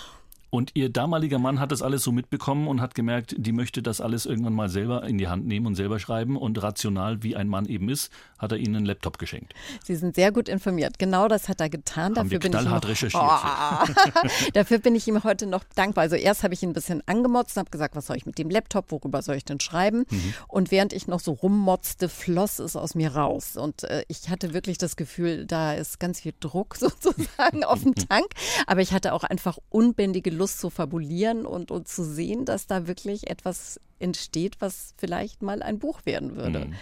Und 0.50 0.72
ihr 0.74 0.90
damaliger 0.90 1.40
Mann 1.40 1.60
hat 1.60 1.72
das 1.72 1.82
alles 1.82 2.04
so 2.04 2.12
mitbekommen 2.12 2.68
und 2.68 2.82
hat 2.82 2.96
gemerkt, 2.96 3.36
die 3.38 3.52
möchte 3.52 3.82
das 3.84 4.02
alles 4.02 4.26
irgendwann 4.26 4.54
mal 4.54 4.70
selber 4.70 5.04
in 5.04 5.18
die 5.18 5.28
Hand 5.28 5.46
nehmen 5.46 5.68
und 5.68 5.76
selber 5.76 6.00
schreiben. 6.00 6.38
Und 6.38 6.62
rational, 6.62 7.24
wie 7.24 7.36
ein 7.36 7.48
Mann 7.48 7.66
eben 7.66 7.90
ist, 7.90 8.12
hat 8.38 8.52
er 8.52 8.58
ihnen 8.58 8.78
einen 8.78 8.86
Laptop 8.86 9.20
geschenkt. 9.20 9.54
Sie 9.84 9.96
sind 9.96 10.16
sehr 10.16 10.32
gut 10.32 10.50
informiert. 10.50 10.98
Genau 10.98 11.28
das 11.28 11.50
hat 11.50 11.62
er 11.62 11.70
getan. 11.70 12.16
Haben 12.16 12.30
dafür 12.30 12.40
bin 12.40 12.54
ich 12.54 12.62
noch, 12.62 12.88
recherchiert. 12.88 13.24
Oh, 13.24 14.28
dafür 14.54 14.80
bin 14.80 14.96
ich 14.96 15.08
ihm 15.08 15.24
heute 15.24 15.46
noch 15.46 15.64
dankbar. 15.76 16.04
Also 16.04 16.16
erst 16.16 16.44
habe 16.44 16.54
ich 16.54 16.64
ihn 16.64 16.70
ein 16.70 16.74
bisschen 16.74 17.04
angemotzt 17.06 17.56
und 17.58 17.62
habe 17.62 17.70
gesagt, 17.70 17.96
was 17.96 18.08
soll 18.08 18.18
ich 18.18 18.26
mit 18.26 18.38
dem 18.38 18.50
Laptop, 18.50 18.92
worüber 18.92 19.22
soll 19.22 19.36
ich 19.36 19.46
denn 19.46 19.60
schreiben? 19.60 20.06
Mhm. 20.10 20.34
Und 20.48 20.72
während 20.72 20.94
ich 20.94 21.08
noch 21.08 21.20
so 21.20 21.34
rummotzte, 21.34 22.10
floss 22.10 22.60
es 22.60 22.76
aus 22.76 22.96
mir 22.96 23.16
raus. 23.16 23.56
Und 23.56 23.84
äh, 23.84 24.04
ich 24.08 24.30
hatte 24.30 24.54
wirklich 24.54 24.78
das 24.78 24.96
Gefühl, 24.96 25.46
da 25.46 25.74
ist 25.74 26.00
ganz 26.00 26.22
viel 26.22 26.34
Druck 26.40 26.76
sozusagen 26.80 27.64
auf 27.64 27.84
dem 27.84 27.94
Tank. 28.10 28.28
Aber 28.66 28.82
ich 28.82 28.94
hatte 28.94 29.14
auch 29.14 29.24
einfach 29.24 29.60
unbändige 29.70 30.39
Lust 30.40 30.60
zu 30.60 30.70
fabulieren 30.70 31.46
und, 31.46 31.70
und 31.70 31.88
zu 31.88 32.04
sehen, 32.04 32.46
dass 32.46 32.66
da 32.66 32.88
wirklich 32.88 33.30
etwas 33.30 33.80
entsteht, 34.00 34.56
was 34.60 34.96
vielleicht 34.98 35.44
mal 35.44 35.62
ein 35.62 35.78
Buch 35.78 36.06
werden 36.06 36.36
würde. 36.36 36.66
Mhm. 36.66 36.76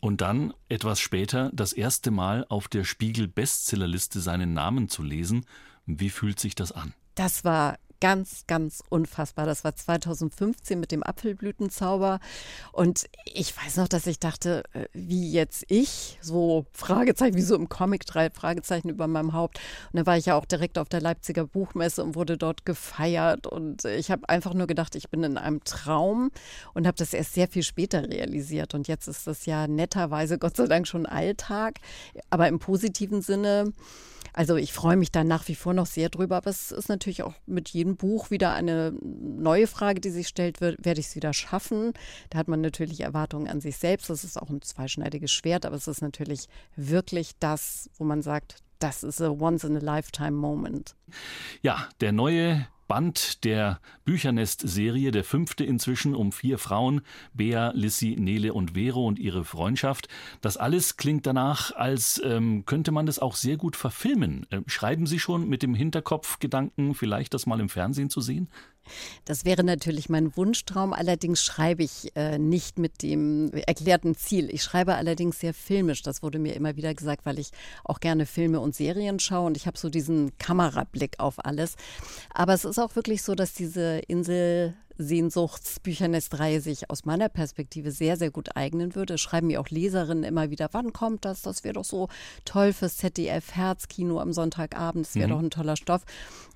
Und 0.00 0.20
dann, 0.20 0.52
etwas 0.68 1.00
später, 1.00 1.50
das 1.54 1.72
erste 1.72 2.10
Mal 2.10 2.44
auf 2.48 2.68
der 2.68 2.84
Spiegel-Bestsellerliste 2.84 4.20
seinen 4.20 4.52
Namen 4.52 4.90
zu 4.90 5.02
lesen. 5.02 5.46
Wie 5.86 6.10
fühlt 6.10 6.38
sich 6.38 6.54
das 6.54 6.72
an? 6.72 6.92
Das 7.14 7.42
war 7.42 7.78
ganz, 8.00 8.44
ganz 8.46 8.82
unfassbar. 8.88 9.46
Das 9.46 9.64
war 9.64 9.74
2015 9.74 10.78
mit 10.78 10.92
dem 10.92 11.02
Apfelblütenzauber. 11.02 12.20
Und 12.72 13.04
ich 13.24 13.56
weiß 13.56 13.76
noch, 13.76 13.88
dass 13.88 14.06
ich 14.06 14.18
dachte, 14.18 14.64
äh, 14.72 14.86
wie 14.92 15.32
jetzt 15.32 15.64
ich, 15.68 16.18
so 16.20 16.66
Fragezeichen, 16.72 17.36
wie 17.36 17.42
so 17.42 17.54
im 17.54 17.68
Comic, 17.68 18.06
drei 18.06 18.30
Fragezeichen 18.30 18.88
über 18.88 19.06
meinem 19.06 19.32
Haupt. 19.32 19.58
Und 19.92 19.98
dann 19.98 20.06
war 20.06 20.16
ich 20.16 20.26
ja 20.26 20.36
auch 20.36 20.44
direkt 20.44 20.78
auf 20.78 20.88
der 20.88 21.00
Leipziger 21.00 21.46
Buchmesse 21.46 22.02
und 22.02 22.14
wurde 22.14 22.36
dort 22.36 22.66
gefeiert. 22.66 23.46
Und 23.46 23.84
ich 23.84 24.10
habe 24.10 24.28
einfach 24.28 24.54
nur 24.54 24.66
gedacht, 24.66 24.94
ich 24.96 25.08
bin 25.10 25.22
in 25.22 25.38
einem 25.38 25.62
Traum 25.64 26.30
und 26.74 26.86
habe 26.86 26.96
das 26.96 27.14
erst 27.14 27.34
sehr 27.34 27.48
viel 27.48 27.62
später 27.62 28.08
realisiert. 28.08 28.74
Und 28.74 28.88
jetzt 28.88 29.08
ist 29.08 29.26
das 29.26 29.46
ja 29.46 29.66
netterweise, 29.66 30.38
Gott 30.38 30.56
sei 30.56 30.66
Dank, 30.66 30.86
schon 30.86 31.06
Alltag, 31.06 31.80
aber 32.30 32.48
im 32.48 32.58
positiven 32.58 33.22
Sinne. 33.22 33.72
Also 34.34 34.56
ich 34.56 34.72
freue 34.72 34.96
mich 34.96 35.12
da 35.12 35.22
nach 35.22 35.46
wie 35.46 35.54
vor 35.54 35.74
noch 35.74 35.86
sehr 35.86 36.08
drüber, 36.08 36.36
aber 36.36 36.50
es 36.50 36.72
ist 36.72 36.88
natürlich 36.88 37.22
auch 37.22 37.34
mit 37.46 37.68
jedem 37.68 37.96
Buch 37.96 38.30
wieder 38.30 38.52
eine 38.52 38.92
neue 39.00 39.68
Frage, 39.68 40.00
die 40.00 40.10
sich 40.10 40.26
stellt, 40.26 40.60
wird, 40.60 40.84
werde 40.84 40.98
ich 40.98 41.06
es 41.06 41.16
wieder 41.16 41.32
schaffen? 41.32 41.92
Da 42.30 42.38
hat 42.38 42.48
man 42.48 42.60
natürlich 42.60 43.00
Erwartungen 43.00 43.48
an 43.48 43.60
sich 43.60 43.76
selbst. 43.76 44.10
Das 44.10 44.24
ist 44.24 44.36
auch 44.36 44.50
ein 44.50 44.60
zweischneidiges 44.60 45.30
Schwert, 45.30 45.64
aber 45.64 45.76
es 45.76 45.86
ist 45.86 46.02
natürlich 46.02 46.48
wirklich 46.74 47.30
das, 47.38 47.88
wo 47.96 48.04
man 48.04 48.22
sagt, 48.22 48.56
das 48.80 49.04
ist 49.04 49.22
a 49.22 49.30
once 49.30 49.62
in 49.62 49.76
a 49.76 49.80
lifetime 49.80 50.32
moment. 50.32 50.96
Ja, 51.62 51.88
der 52.00 52.10
neue 52.10 52.66
Band 52.86 53.44
der 53.44 53.80
Büchernest-Serie, 54.04 55.10
der 55.10 55.24
fünfte 55.24 55.64
inzwischen 55.64 56.14
um 56.14 56.32
vier 56.32 56.58
Frauen, 56.58 57.00
Bea, 57.32 57.72
Lissy, 57.74 58.16
Nele 58.18 58.52
und 58.54 58.72
Vero 58.72 59.06
und 59.06 59.18
ihre 59.18 59.44
Freundschaft. 59.44 60.08
Das 60.40 60.56
alles 60.56 60.96
klingt 60.96 61.26
danach, 61.26 61.74
als 61.74 62.20
ähm, 62.24 62.64
könnte 62.66 62.92
man 62.92 63.06
das 63.06 63.18
auch 63.18 63.36
sehr 63.36 63.56
gut 63.56 63.76
verfilmen. 63.76 64.46
Ähm, 64.50 64.64
schreiben 64.66 65.06
Sie 65.06 65.18
schon 65.18 65.48
mit 65.48 65.62
dem 65.62 65.74
Hinterkopfgedanken, 65.74 66.94
vielleicht 66.94 67.34
das 67.34 67.46
mal 67.46 67.60
im 67.60 67.68
Fernsehen 67.68 68.10
zu 68.10 68.20
sehen? 68.20 68.48
Das 69.24 69.44
wäre 69.44 69.64
natürlich 69.64 70.08
mein 70.08 70.36
Wunschtraum. 70.36 70.92
Allerdings 70.92 71.42
schreibe 71.42 71.82
ich 71.82 72.14
äh, 72.16 72.38
nicht 72.38 72.78
mit 72.78 73.02
dem 73.02 73.52
erklärten 73.52 74.14
Ziel. 74.14 74.48
Ich 74.52 74.62
schreibe 74.62 74.94
allerdings 74.94 75.40
sehr 75.40 75.54
filmisch. 75.54 76.02
Das 76.02 76.22
wurde 76.22 76.38
mir 76.38 76.54
immer 76.54 76.76
wieder 76.76 76.94
gesagt, 76.94 77.26
weil 77.26 77.38
ich 77.38 77.50
auch 77.84 78.00
gerne 78.00 78.26
Filme 78.26 78.60
und 78.60 78.74
Serien 78.74 79.18
schaue 79.20 79.46
und 79.46 79.56
ich 79.56 79.66
habe 79.66 79.78
so 79.78 79.88
diesen 79.88 80.36
Kamerablick 80.38 81.20
auf 81.20 81.44
alles. 81.44 81.76
Aber 82.32 82.54
es 82.54 82.64
ist 82.64 82.78
auch 82.78 82.96
wirklich 82.96 83.22
so, 83.22 83.34
dass 83.34 83.54
diese 83.54 84.00
Insel 84.06 84.74
Sehnsuchtsbüchernestreihe 84.98 86.60
sich 86.60 86.90
aus 86.90 87.04
meiner 87.04 87.28
Perspektive 87.28 87.90
sehr, 87.90 88.16
sehr 88.16 88.30
gut 88.30 88.56
eignen 88.56 88.94
würde. 88.94 89.18
Schreiben 89.18 89.48
mir 89.48 89.60
auch 89.60 89.68
Leserinnen 89.68 90.24
immer 90.24 90.50
wieder, 90.50 90.68
wann 90.72 90.92
kommt 90.92 91.24
das? 91.24 91.42
Das 91.42 91.64
wäre 91.64 91.74
doch 91.74 91.84
so 91.84 92.08
toll 92.44 92.72
fürs 92.72 92.96
ZDF 92.96 93.52
Herzkino 93.54 94.20
am 94.20 94.32
Sonntagabend. 94.32 95.06
Das 95.06 95.14
wäre 95.14 95.28
mhm. 95.28 95.32
doch 95.32 95.40
ein 95.40 95.50
toller 95.50 95.76
Stoff. 95.76 96.02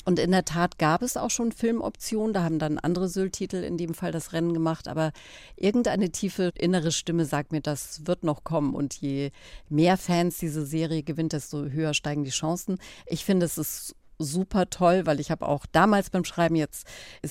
Und 0.05 0.19
in 0.19 0.31
der 0.31 0.45
Tat 0.45 0.79
gab 0.79 1.03
es 1.03 1.17
auch 1.17 1.31
schon 1.31 1.53
Filmoptionen. 1.53 2.33
Da 2.33 2.43
haben 2.43 2.59
dann 2.59 2.79
andere 2.79 3.09
Sylt-Titel 3.09 3.57
in 3.57 3.77
dem 3.77 3.93
Fall 3.93 4.11
das 4.11 4.33
Rennen 4.33 4.55
gemacht. 4.55 4.89
Aber 4.89 5.13
irgendeine 5.57 6.11
tiefe 6.11 6.53
innere 6.57 6.93
Stimme 6.93 7.27
sagt 7.27 7.53
mir, 7.53 7.61
das 7.61 8.07
wird 8.07 8.25
noch 8.25 8.43
kommen. 8.43 8.75
Und 8.75 8.95
je 8.95 9.33
mehr 9.69 9.99
Fans 9.99 10.39
diese 10.39 10.65
Serie 10.65 11.03
gewinnt, 11.03 11.35
desto 11.35 11.67
höher 11.67 11.93
steigen 11.93 12.25
die 12.25 12.31
Chancen. 12.31 12.79
Ich 13.07 13.25
finde, 13.25 13.45
es 13.45 13.59
ist 13.59 13.97
super 14.19 14.71
toll, 14.71 15.07
weil 15.07 15.21
ich 15.21 15.31
habe 15.31 15.47
auch 15.47 15.67
damals 15.67 16.11
beim 16.11 16.25
Schreiben, 16.25 16.57
jetzt 16.57 16.87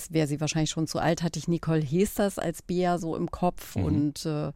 wäre 0.09 0.27
sie 0.27 0.39
wahrscheinlich 0.39 0.69
schon 0.69 0.87
zu 0.87 0.99
alt, 0.99 1.23
hatte 1.23 1.39
ich 1.39 1.47
Nicole 1.47 1.81
Hesters 1.81 2.39
als 2.39 2.61
Bea 2.61 2.97
so 2.97 3.15
im 3.15 3.29
Kopf. 3.31 3.75
Mhm. 3.75 3.83
Und 3.83 4.25
äh, 4.25 4.51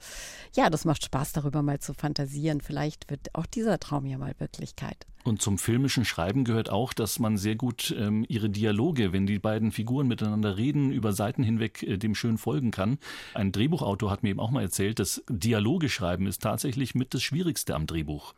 ja, 0.55 0.69
das 0.69 0.85
macht 0.85 1.05
Spaß, 1.05 1.33
darüber 1.33 1.61
mal 1.61 1.79
zu 1.79 1.93
fantasieren. 1.93 2.61
Vielleicht 2.61 3.09
wird 3.09 3.33
auch 3.33 3.45
dieser 3.45 3.79
Traum 3.79 4.05
ja 4.05 4.17
mal 4.17 4.33
Wirklichkeit. 4.39 5.05
Und 5.23 5.41
zum 5.41 5.57
filmischen 5.57 6.03
Schreiben 6.03 6.43
gehört 6.43 6.71
auch, 6.71 6.93
dass 6.93 7.19
man 7.19 7.37
sehr 7.37 7.55
gut 7.55 7.93
ähm, 7.97 8.25
ihre 8.27 8.49
Dialoge, 8.49 9.13
wenn 9.13 9.27
die 9.27 9.37
beiden 9.37 9.71
Figuren 9.71 10.07
miteinander 10.07 10.57
reden, 10.57 10.91
über 10.91 11.13
Seiten 11.13 11.43
hinweg 11.43 11.83
äh, 11.83 11.97
dem 11.97 12.15
schön 12.15 12.37
folgen 12.37 12.71
kann. 12.71 12.97
Ein 13.35 13.51
Drehbuchautor 13.51 14.09
hat 14.09 14.23
mir 14.23 14.29
eben 14.29 14.39
auch 14.39 14.51
mal 14.51 14.63
erzählt, 14.63 14.99
dass 14.99 15.23
Dialoge 15.29 15.89
schreiben 15.89 16.25
ist 16.25 16.41
tatsächlich 16.41 16.95
mit 16.95 17.13
das 17.13 17.21
Schwierigste 17.21 17.75
am 17.75 17.85
Drehbuch. 17.85 18.33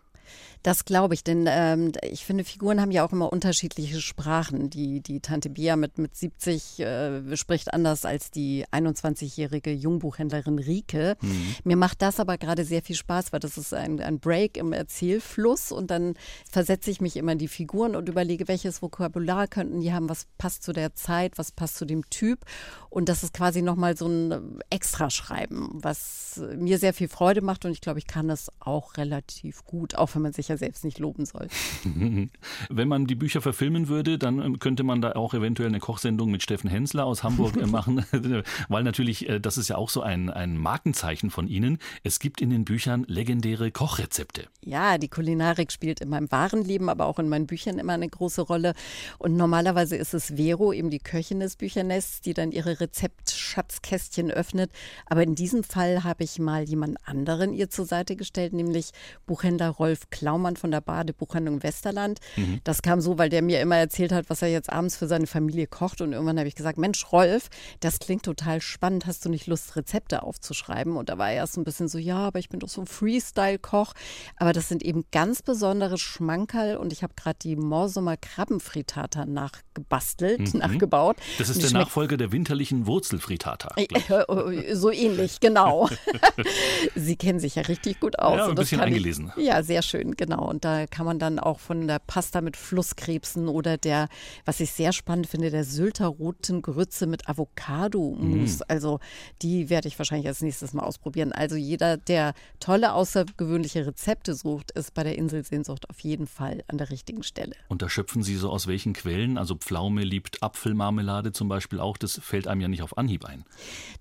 Das 0.64 0.86
glaube 0.86 1.14
ich, 1.14 1.24
denn 1.24 1.46
ähm, 1.48 1.92
ich 2.02 2.26
finde, 2.26 2.44
Figuren 2.44 2.80
haben 2.80 2.92
ja 2.92 3.06
auch 3.06 3.12
immer 3.12 3.32
unterschiedliche 3.32 4.00
Sprachen. 4.00 4.70
Die, 4.70 5.02
die 5.02 5.20
Tante 5.20 5.50
Bia 5.50 5.76
mit, 5.76 5.98
mit 5.98 6.16
70 6.16 6.80
äh, 6.80 7.36
spricht 7.36 7.74
anders 7.74 8.06
als 8.06 8.32
die 8.32 8.66
21-jährige 8.72 9.72
Jungbuchhändlerin 9.72 10.60
Rike. 10.60 11.18
Mhm. 11.22 11.56
Mir 11.66 11.76
macht 11.76 12.02
das 12.02 12.20
aber 12.20 12.38
gerade 12.38 12.64
sehr 12.64 12.82
viel 12.82 12.96
Spaß, 12.96 13.34
weil 13.34 13.42
das 13.42 13.58
ist 13.58 13.74
ein, 13.74 14.00
ein 14.00 14.20
Break 14.20 14.58
im 14.58 14.72
Erzählfluss 14.72 15.72
und 15.72 15.92
dann 15.92 16.16
versetze 16.50 16.92
ich 16.92 17.02
mich 17.02 17.18
immer 17.18 17.34
in 17.34 17.40
die 17.40 17.48
Figuren 17.48 17.96
und 17.96 18.08
überlege, 18.08 18.48
welches 18.48 18.82
Vokabular 18.82 19.48
könnten 19.48 19.82
die 19.82 19.92
haben, 19.92 20.08
was 20.08 20.28
passt 20.38 20.64
zu 20.64 20.72
der 20.72 20.96
Zeit, 20.96 21.38
was 21.38 21.52
passt 21.52 21.76
zu 21.76 21.86
dem 21.86 22.10
Typ. 22.10 22.46
Und 22.90 23.10
das 23.10 23.24
ist 23.24 23.34
quasi 23.34 23.62
nochmal 23.62 23.98
so 23.98 24.08
ein 24.08 24.60
Extraschreiben, 24.70 25.70
was 25.74 26.42
mir 26.56 26.78
sehr 26.78 26.94
viel 26.94 27.10
Freude 27.10 27.42
macht 27.42 27.66
und 27.66 27.72
ich 27.72 27.82
glaube, 27.82 28.00
ich 28.00 28.08
kann 28.08 28.28
das 28.28 28.52
auch 28.60 28.98
relativ 28.98 29.66
gut, 29.66 29.96
auch 29.96 30.13
wenn 30.16 30.22
man 30.22 30.34
sich 30.34 30.48
ja 30.48 30.58
selbst 30.58 30.84
nicht 30.84 31.00
loben 31.00 31.26
soll. 31.26 31.48
Wenn 32.70 32.88
man 32.88 33.06
die 33.06 33.16
Bücher 33.16 33.42
verfilmen 33.42 33.88
würde, 33.88 34.18
dann 34.18 34.40
ähm, 34.40 34.60
könnte 34.60 34.84
man 34.84 35.02
da 35.02 35.14
auch 35.14 35.34
eventuell 35.34 35.70
eine 35.70 35.80
Kochsendung 35.80 36.32
mit 36.32 36.44
Steffen 36.44 36.70
Hensler 36.70 37.06
aus 37.06 37.24
Hamburg 37.24 37.58
äh, 37.58 37.66
machen, 37.66 38.06
weil 38.70 38.84
natürlich, 38.84 39.30
äh, 39.30 39.40
das 39.40 39.58
ist 39.58 39.68
ja 39.70 39.78
auch 39.78 39.90
so 39.90 40.02
ein, 40.02 40.30
ein 40.30 40.58
Markenzeichen 40.58 41.30
von 41.30 41.48
Ihnen. 41.48 41.78
Es 42.04 42.20
gibt 42.20 42.42
in 42.42 42.50
den 42.50 42.66
Büchern 42.66 43.06
legendäre 43.08 43.72
Kochrezepte. 43.72 44.48
Ja, 44.62 44.98
die 44.98 45.10
Kulinarik 45.10 45.72
spielt 45.72 46.02
in 46.02 46.10
meinem 46.10 46.32
wahren 46.32 46.64
Leben, 46.64 46.90
aber 46.90 47.06
auch 47.06 47.20
in 47.20 47.30
meinen 47.30 47.48
Büchern 47.48 47.80
immer 47.80 47.94
eine 47.94 48.10
große 48.10 48.42
Rolle. 48.42 48.74
Und 49.18 49.36
normalerweise 49.36 49.96
ist 49.96 50.14
es 50.14 50.36
Vero, 50.36 50.74
eben 50.74 50.90
die 50.90 51.00
Köchin 51.00 51.40
des 51.40 51.56
Büchernests, 51.56 52.22
die 52.22 52.34
dann 52.34 52.52
ihre 52.52 52.80
Rezeptschatzkästchen 52.80 54.32
öffnet. 54.32 54.72
Aber 55.06 55.24
in 55.24 55.36
diesem 55.36 55.64
Fall 55.64 56.04
habe 56.04 56.24
ich 56.24 56.40
mal 56.40 56.64
jemand 56.64 56.98
anderen 57.06 57.54
ihr 57.54 57.70
zur 57.70 57.86
Seite 57.86 58.16
gestellt, 58.16 58.54
nämlich 58.54 58.92
Buchhändler 59.26 59.70
Rolf 59.70 60.03
Klaumann 60.10 60.56
von 60.56 60.72
der 60.72 60.82
Badebuchhandlung 60.82 61.64
Westerland. 61.64 62.20
Mhm. 62.36 62.62
Das 62.64 62.82
kam 62.82 63.02
so, 63.02 63.18
weil 63.18 63.30
der 63.30 63.42
mir 63.42 63.62
immer 63.62 63.78
erzählt 63.78 64.12
hat, 64.12 64.30
was 64.30 64.42
er 64.42 64.50
jetzt 64.50 64.72
abends 64.72 64.98
für 64.98 65.08
seine 65.08 65.28
Familie 65.28 65.68
kocht. 65.68 66.02
Und 66.02 66.14
irgendwann 66.14 66.38
habe 66.38 66.48
ich 66.48 66.56
gesagt, 66.56 66.78
Mensch, 66.78 67.12
Rolf, 67.12 67.50
das 67.80 68.00
klingt 68.00 68.24
total 68.24 68.62
spannend. 68.62 69.06
Hast 69.06 69.26
du 69.26 69.30
nicht 69.30 69.48
Lust, 69.48 69.76
Rezepte 69.76 70.24
aufzuschreiben? 70.24 70.96
Und 70.96 71.10
da 71.10 71.18
war 71.18 71.30
er 71.30 71.36
erst 71.36 71.54
so 71.54 71.62
ein 71.62 71.64
bisschen 71.64 71.88
so, 71.88 71.98
ja, 71.98 72.18
aber 72.18 72.40
ich 72.40 72.50
bin 72.50 72.60
doch 72.60 72.70
so 72.70 72.82
ein 72.82 72.88
Freestyle-Koch. 72.88 73.94
Aber 74.38 74.54
das 74.54 74.70
sind 74.70 74.84
eben 74.84 75.06
ganz 75.12 75.42
besondere 75.42 75.98
Schmankerl. 75.98 76.78
Und 76.78 76.94
ich 76.94 77.04
habe 77.04 77.14
gerade 77.16 77.38
die 77.42 77.56
Morsumer 77.56 78.18
Krabbenfritata 78.18 79.26
nachgebastelt, 79.26 80.54
mhm. 80.54 80.60
nachgebaut. 80.60 81.18
Das 81.38 81.50
ist 81.50 81.64
der 81.64 81.72
Nachfolger 81.72 82.18
der 82.18 82.32
winterlichen 82.32 82.88
Wurzelfritata. 82.88 83.74
Äh, 83.76 83.86
äh, 83.86 84.76
so 84.76 84.92
ähnlich, 84.92 85.40
genau. 85.40 85.90
Sie 86.96 87.16
kennen 87.16 87.40
sich 87.40 87.56
ja 87.56 87.64
richtig 87.64 88.00
gut 88.00 88.20
aus. 88.20 88.38
Ja, 88.38 88.48
ein 88.48 88.56
bisschen 88.56 88.82
eingelesen. 88.82 89.32
Ich, 89.36 89.46
ja, 89.46 89.64
sehr 89.64 89.82
schön, 89.82 89.93
genau. 90.00 90.50
Und 90.50 90.66
da 90.66 90.88
kann 90.88 91.06
man 91.06 91.20
dann 91.20 91.40
auch 91.40 91.60
von 91.60 91.88
der 91.88 92.00
Pasta 92.00 92.42
mit 92.42 92.58
Flusskrebsen 92.58 93.48
oder 93.48 93.78
der, 93.78 94.08
was 94.46 94.60
ich 94.60 94.72
sehr 94.72 94.94
spannend 94.94 95.28
finde, 95.28 95.52
der 95.52 95.64
Sylter 95.64 96.08
roten 96.08 96.62
Grütze 96.62 97.08
mit 97.08 97.28
Avocado-Mousse. 97.28 98.64
Mm. 98.64 98.72
Also 98.72 99.00
die 99.42 99.70
werde 99.70 99.88
ich 99.88 99.98
wahrscheinlich 99.98 100.28
als 100.28 100.42
nächstes 100.42 100.74
mal 100.74 100.84
ausprobieren. 100.84 101.32
Also 101.32 101.56
jeder, 101.56 101.98
der 101.98 102.34
tolle, 102.60 102.94
außergewöhnliche 102.94 103.86
Rezepte 103.86 104.36
sucht, 104.36 104.72
ist 104.72 104.94
bei 104.94 105.04
der 105.04 105.18
Inselsehnsucht 105.18 105.90
auf 105.90 106.00
jeden 106.00 106.28
Fall 106.28 106.64
an 106.68 106.78
der 106.78 106.90
richtigen 106.90 107.24
Stelle. 107.24 107.56
Und 107.68 107.82
da 107.82 107.90
schöpfen 107.90 108.24
Sie 108.24 108.36
so 108.36 108.50
aus 108.50 108.68
welchen 108.68 108.94
Quellen? 108.94 109.38
Also 109.38 109.56
Pflaume 109.56 110.04
liebt 110.04 110.44
Apfelmarmelade 110.44 111.32
zum 111.32 111.48
Beispiel 111.48 111.80
auch. 111.80 111.98
Das 111.98 112.20
fällt 112.24 112.48
einem 112.48 112.62
ja 112.62 112.68
nicht 112.68 112.82
auf 112.82 112.98
Anhieb 112.98 113.26
ein. 113.26 113.46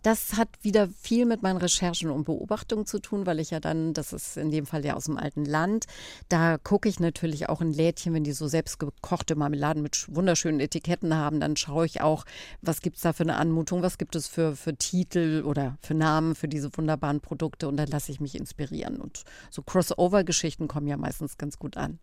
Das 0.02 0.34
hat 0.36 0.48
wieder 0.62 0.88
viel 1.00 1.26
mit 1.26 1.42
meinen 1.42 1.58
Recherchen 1.58 2.10
und 2.10 2.24
Beobachtungen 2.24 2.86
zu 2.86 3.00
tun, 3.00 3.26
weil 3.26 3.40
ich 3.40 3.50
ja 3.50 3.60
dann, 3.60 3.94
das 3.94 4.12
ist 4.12 4.36
in 4.36 4.50
dem 4.50 4.66
Fall 4.66 4.84
ja 4.84 4.94
aus 4.94 5.04
dem 5.04 5.16
alten 5.16 5.44
Land, 5.44 5.81
da 6.28 6.58
gucke 6.58 6.88
ich 6.88 7.00
natürlich 7.00 7.48
auch 7.48 7.60
in 7.60 7.72
Lädchen, 7.72 8.14
wenn 8.14 8.24
die 8.24 8.32
so 8.32 8.48
selbstgekochte 8.48 9.36
Marmeladen 9.36 9.82
mit 9.82 10.06
wunderschönen 10.14 10.60
Etiketten 10.60 11.14
haben, 11.16 11.40
dann 11.40 11.56
schaue 11.56 11.86
ich 11.86 12.00
auch, 12.00 12.24
was 12.60 12.80
gibt 12.80 12.96
es 12.96 13.02
da 13.02 13.12
für 13.12 13.24
eine 13.24 13.36
Anmutung, 13.36 13.82
was 13.82 13.98
gibt 13.98 14.16
es 14.16 14.26
für, 14.26 14.56
für 14.56 14.74
Titel 14.76 15.42
oder 15.44 15.76
für 15.82 15.94
Namen 15.94 16.34
für 16.34 16.48
diese 16.48 16.70
wunderbaren 16.76 17.20
Produkte 17.20 17.68
und 17.68 17.76
dann 17.76 17.88
lasse 17.88 18.12
ich 18.12 18.20
mich 18.20 18.34
inspirieren. 18.34 19.00
Und 19.00 19.24
so 19.50 19.62
Crossover-Geschichten 19.62 20.68
kommen 20.68 20.86
ja 20.86 20.96
meistens 20.96 21.38
ganz 21.38 21.58
gut 21.58 21.76
an. 21.76 21.98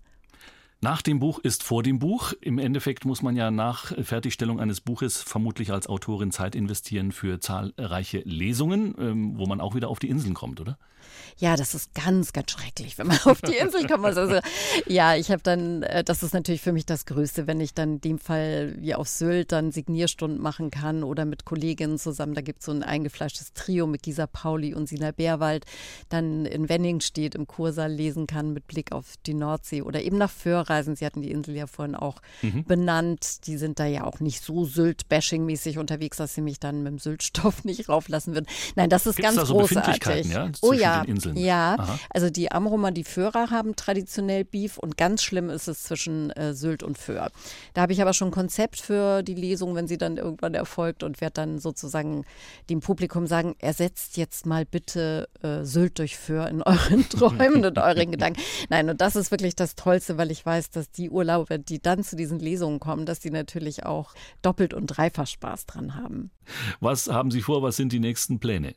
Nach 0.82 1.02
dem 1.02 1.20
Buch 1.20 1.40
ist 1.40 1.64
vor 1.64 1.84
dem 1.84 2.00
Buch. 2.00 2.32
Im 2.40 2.58
Endeffekt 2.58 3.04
muss 3.04 3.22
man 3.22 3.36
ja 3.36 3.52
nach 3.52 3.92
Fertigstellung 4.02 4.62
eines 4.62 4.80
Buches 4.80 5.22
vermutlich 5.22 5.74
als 5.74 5.88
Autorin 5.88 6.32
Zeit 6.32 6.56
investieren 6.56 7.12
für 7.12 7.42
zahlreiche 7.42 8.20
Lesungen, 8.20 8.96
ähm, 8.98 9.38
wo 9.38 9.46
man 9.46 9.60
auch 9.60 9.76
wieder 9.76 9.90
auf 9.90 10.00
die 10.00 10.08
Inseln 10.08 10.36
kommt, 10.36 10.62
oder? 10.62 10.78
Ja, 11.38 11.56
das 11.56 11.74
ist 11.74 11.94
ganz, 11.94 12.34
ganz 12.34 12.52
schrecklich, 12.52 12.98
wenn 12.98 13.08
man 13.08 13.20
auf 13.26 13.42
die 13.42 13.56
Insel 13.56 13.88
kommt. 13.88 14.06
Also, 14.06 14.40
ja, 14.88 15.16
ich 15.16 15.32
habe 15.32 15.42
dann, 15.42 15.84
äh, 15.84 16.04
das 16.04 16.24
ist 16.24 16.34
natürlich 16.34 16.62
für 16.62 16.74
mich 16.74 16.86
das 16.86 17.06
Größte, 17.06 17.48
wenn 17.48 17.60
ich 17.60 17.74
dann 17.74 17.94
in 17.94 18.02
dem 18.02 18.20
Fall 18.20 18.76
wie 18.78 18.96
auf 18.96 19.08
Sylt 19.08 19.52
dann 19.52 19.72
Signierstunden 19.72 20.42
machen 20.42 20.72
kann 20.72 21.04
oder 21.04 21.26
mit 21.26 21.46
Kolleginnen 21.46 21.98
zusammen. 21.98 22.34
Da 22.34 22.42
gibt 22.42 22.60
es 22.60 22.66
so 22.66 22.72
ein 22.72 22.84
eingefleischtes 22.84 23.54
Trio 23.54 23.88
mit 23.88 24.04
Gisa 24.04 24.28
Pauli 24.28 24.74
und 24.74 24.88
Sina 24.88 25.12
Bärwald, 25.12 25.66
dann 26.10 26.46
in 26.46 26.70
Wenning 26.70 27.00
steht, 27.00 27.36
im 27.36 27.48
Kursaal 27.48 27.92
lesen 27.92 28.28
kann 28.28 28.54
mit 28.54 28.68
Blick 28.68 28.92
auf 28.92 29.14
die 29.26 29.34
Nordsee 29.34 29.82
oder 29.82 30.02
eben 30.02 30.18
nach 30.18 30.32
Föhrreisen. 30.70 30.96
Sie 30.96 31.06
hatten 31.06 31.22
die 31.22 31.32
Insel 31.32 31.56
ja 31.56 31.68
vorhin 31.68 31.96
auch 31.96 32.22
mhm. 32.42 32.64
benannt. 32.64 33.48
Die 33.48 33.58
sind 33.58 33.80
da 33.80 33.86
ja 33.86 34.04
auch 34.04 34.20
nicht 34.20 34.44
so 34.44 34.66
Sylt-Bashing-mäßig 34.66 35.80
unterwegs, 35.80 36.18
dass 36.18 36.36
sie 36.36 36.42
mich 36.42 36.60
dann 36.60 36.84
mit 36.84 36.92
dem 36.92 37.00
Syltstoff 37.00 37.64
nicht 37.64 37.90
rauflassen 37.90 38.34
würden. 38.34 38.46
Nein, 38.76 38.90
das 38.90 39.06
ist 39.06 39.18
Gibt's 39.18 39.36
ganz 39.36 39.38
da 39.38 39.46
so 39.46 39.56
großartig. 39.56 40.26
Ja, 40.32 40.50
oh 40.62 40.74
ja, 40.74 41.04
ja, 41.34 41.76
Aha. 41.78 42.00
also 42.10 42.30
die 42.30 42.52
Amrumer, 42.52 42.92
die 42.92 43.04
Föhrer 43.04 43.50
haben 43.50 43.76
traditionell 43.76 44.46
Beef 44.46 44.78
und 44.78 44.98
ganz 44.98 45.24
schlimm 45.24 45.50
ist 45.50 45.68
es 45.68 45.84
zwischen 45.84 46.30
äh, 46.32 46.54
Sylt 46.54 46.84
und 46.84 46.98
Föhr. 46.98 47.32
Da 47.74 47.82
habe 47.82 47.94
ich 47.94 48.02
aber 48.02 48.14
schon 48.14 48.30
ein 48.30 48.32
Konzept 48.32 48.80
für 48.80 49.24
die 49.24 49.36
Lesung, 49.36 49.76
wenn 49.76 49.88
sie 49.88 49.98
dann 49.98 50.18
irgendwann 50.18 50.54
erfolgt 50.54 51.04
und 51.04 51.22
werde 51.22 51.34
dann 51.34 51.60
sozusagen 51.60 52.26
dem 52.70 52.82
Publikum 52.82 53.28
sagen, 53.28 53.56
ersetzt 53.60 54.18
jetzt 54.18 54.46
mal 54.46 54.66
bitte 54.66 55.28
äh, 55.42 55.64
Sylt 55.64 56.00
durch 56.00 56.18
Föhr 56.18 56.48
in 56.48 56.62
euren 56.62 57.08
Träumen 57.10 57.66
und 57.66 57.78
euren 57.78 58.12
Gedanken. 58.12 58.42
Nein, 58.70 58.90
und 58.90 59.02
das 59.02 59.16
ist 59.16 59.32
wirklich 59.32 59.56
das 59.56 59.76
Tollste, 59.76 60.18
weil 60.18 60.32
ich 60.32 60.46
weiß, 60.60 60.72
dass 60.72 60.92
die 60.92 61.10
Urlauber, 61.10 61.58
die 61.58 61.82
dann 61.82 62.04
zu 62.04 62.16
diesen 62.16 62.40
Lesungen 62.40 62.80
kommen, 62.80 63.06
dass 63.06 63.20
die 63.20 63.32
natürlich 63.32 63.86
auch 63.86 64.14
doppelt 64.42 64.74
und 64.74 64.88
dreifach 64.88 65.28
Spaß 65.28 65.66
dran 65.66 65.96
haben. 65.96 66.32
Was 66.80 67.08
haben 67.08 67.32
Sie 67.32 67.42
vor? 67.42 67.64
Was 67.64 67.78
sind 67.78 67.94
die 67.94 68.00
nächsten 68.00 68.40
Pläne? 68.40 68.76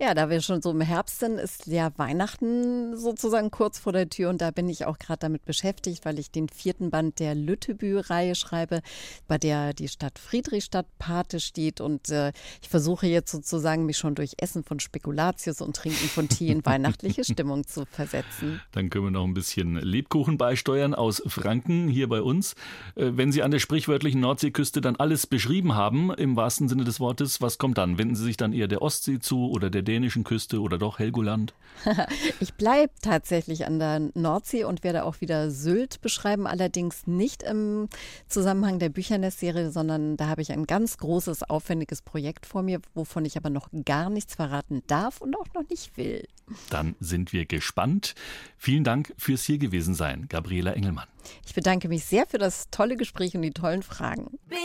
Ja, 0.00 0.14
da 0.14 0.30
wir 0.30 0.40
schon 0.40 0.62
so 0.62 0.70
im 0.70 0.80
Herbst 0.80 1.20
sind, 1.20 1.38
ist 1.38 1.66
ja 1.66 1.90
Weihnachten 1.96 2.96
sozusagen 2.96 3.50
kurz 3.50 3.78
vor 3.78 3.92
der 3.92 4.08
Tür 4.08 4.30
und 4.30 4.40
da 4.40 4.50
bin 4.50 4.68
ich 4.68 4.86
auch 4.86 4.98
gerade 4.98 5.20
damit 5.20 5.44
beschäftigt, 5.44 6.04
weil 6.04 6.18
ich 6.18 6.30
den 6.30 6.48
vierten 6.48 6.90
Band 6.90 7.18
der 7.18 7.34
Lüttebü-Reihe 7.34 8.34
schreibe, 8.34 8.80
bei 9.28 9.38
der 9.38 9.74
die 9.74 9.88
Stadt 9.88 10.18
Friedrichstadt 10.18 10.86
Pate 10.98 11.40
steht 11.40 11.80
und 11.80 12.08
äh, 12.08 12.32
ich 12.62 12.68
versuche 12.68 13.06
jetzt 13.06 13.30
sozusagen 13.30 13.86
mich 13.86 13.98
schon 13.98 14.14
durch 14.14 14.34
Essen 14.38 14.64
von 14.64 14.80
Spekulatius 14.80 15.60
und 15.60 15.76
Trinken 15.76 16.08
von 16.08 16.28
Tee 16.28 16.48
in 16.48 16.64
weihnachtliche 16.64 17.24
Stimmung 17.30 17.66
zu 17.66 17.84
versetzen. 17.84 18.60
Dann 18.72 18.90
können 18.90 19.04
wir 19.04 19.10
noch 19.10 19.24
ein 19.24 19.34
bisschen 19.34 19.76
Lebkuchen 19.76 20.38
beisteuern 20.38 20.94
aus 20.94 21.22
Franken 21.26 21.88
hier 21.88 22.08
bei 22.08 22.22
uns. 22.22 22.54
Äh, 22.94 23.10
wenn 23.14 23.32
Sie 23.32 23.42
an 23.42 23.50
der 23.50 23.58
sprichwörtlichen 23.58 24.20
Nordseeküste 24.20 24.80
dann 24.80 24.96
alles 24.96 25.26
beschrieben 25.26 25.74
haben, 25.74 26.12
im 26.14 26.36
wahrsten 26.36 26.68
Sinne 26.68 26.84
des 26.84 27.00
Wortes, 27.00 27.40
was 27.40 27.58
kommt 27.58 27.78
dann? 27.78 27.98
Wenden 27.98 28.14
Sie 28.14 28.24
sich 28.24 28.36
dann 28.36 28.52
eher 28.52 28.68
der 28.68 28.82
Ostsee 28.82 29.18
zu 29.18 29.49
oder 29.50 29.68
der 29.68 29.82
dänischen 29.82 30.24
Küste 30.24 30.60
oder 30.60 30.78
doch 30.78 30.98
Helgoland? 30.98 31.52
ich 32.40 32.54
bleibe 32.54 32.92
tatsächlich 33.02 33.66
an 33.66 33.78
der 33.78 34.10
Nordsee 34.14 34.64
und 34.64 34.84
werde 34.84 35.04
auch 35.04 35.20
wieder 35.20 35.50
Sylt 35.50 36.00
beschreiben, 36.00 36.46
allerdings 36.46 37.06
nicht 37.06 37.42
im 37.42 37.88
Zusammenhang 38.28 38.78
der 38.78 38.88
Büchernest-Serie, 38.88 39.70
sondern 39.70 40.16
da 40.16 40.28
habe 40.28 40.42
ich 40.42 40.52
ein 40.52 40.66
ganz 40.66 40.98
großes, 40.98 41.42
aufwendiges 41.44 42.02
Projekt 42.02 42.46
vor 42.46 42.62
mir, 42.62 42.80
wovon 42.94 43.24
ich 43.24 43.36
aber 43.36 43.50
noch 43.50 43.68
gar 43.84 44.10
nichts 44.10 44.34
verraten 44.34 44.82
darf 44.86 45.20
und 45.20 45.36
auch 45.36 45.52
noch 45.54 45.68
nicht 45.68 45.96
will. 45.96 46.26
Dann 46.70 46.96
sind 47.00 47.32
wir 47.32 47.46
gespannt. 47.46 48.14
Vielen 48.56 48.84
Dank 48.84 49.14
fürs 49.18 49.44
hier 49.44 49.58
gewesen 49.58 49.94
sein, 49.94 50.26
Gabriela 50.28 50.72
Engelmann. 50.72 51.08
Ich 51.46 51.54
bedanke 51.54 51.88
mich 51.88 52.04
sehr 52.04 52.26
für 52.26 52.38
das 52.38 52.70
tolle 52.70 52.96
Gespräch 52.96 53.34
und 53.34 53.42
die 53.42 53.50
tollen 53.50 53.82
Fragen. 53.82 54.38
BR 54.48 54.58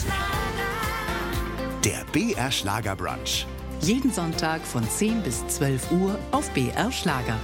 Schlager. 0.00 0.68
Der 1.84 2.04
BR 2.12 2.50
Schlager 2.50 2.96
Brunch. 2.96 3.46
Jeden 3.80 4.12
Sonntag 4.12 4.62
von 4.62 4.82
10 4.82 5.22
bis 5.22 5.46
12 5.46 5.92
Uhr 5.92 6.18
auf 6.32 6.50
BR 6.50 6.90
Schlager. 6.90 7.38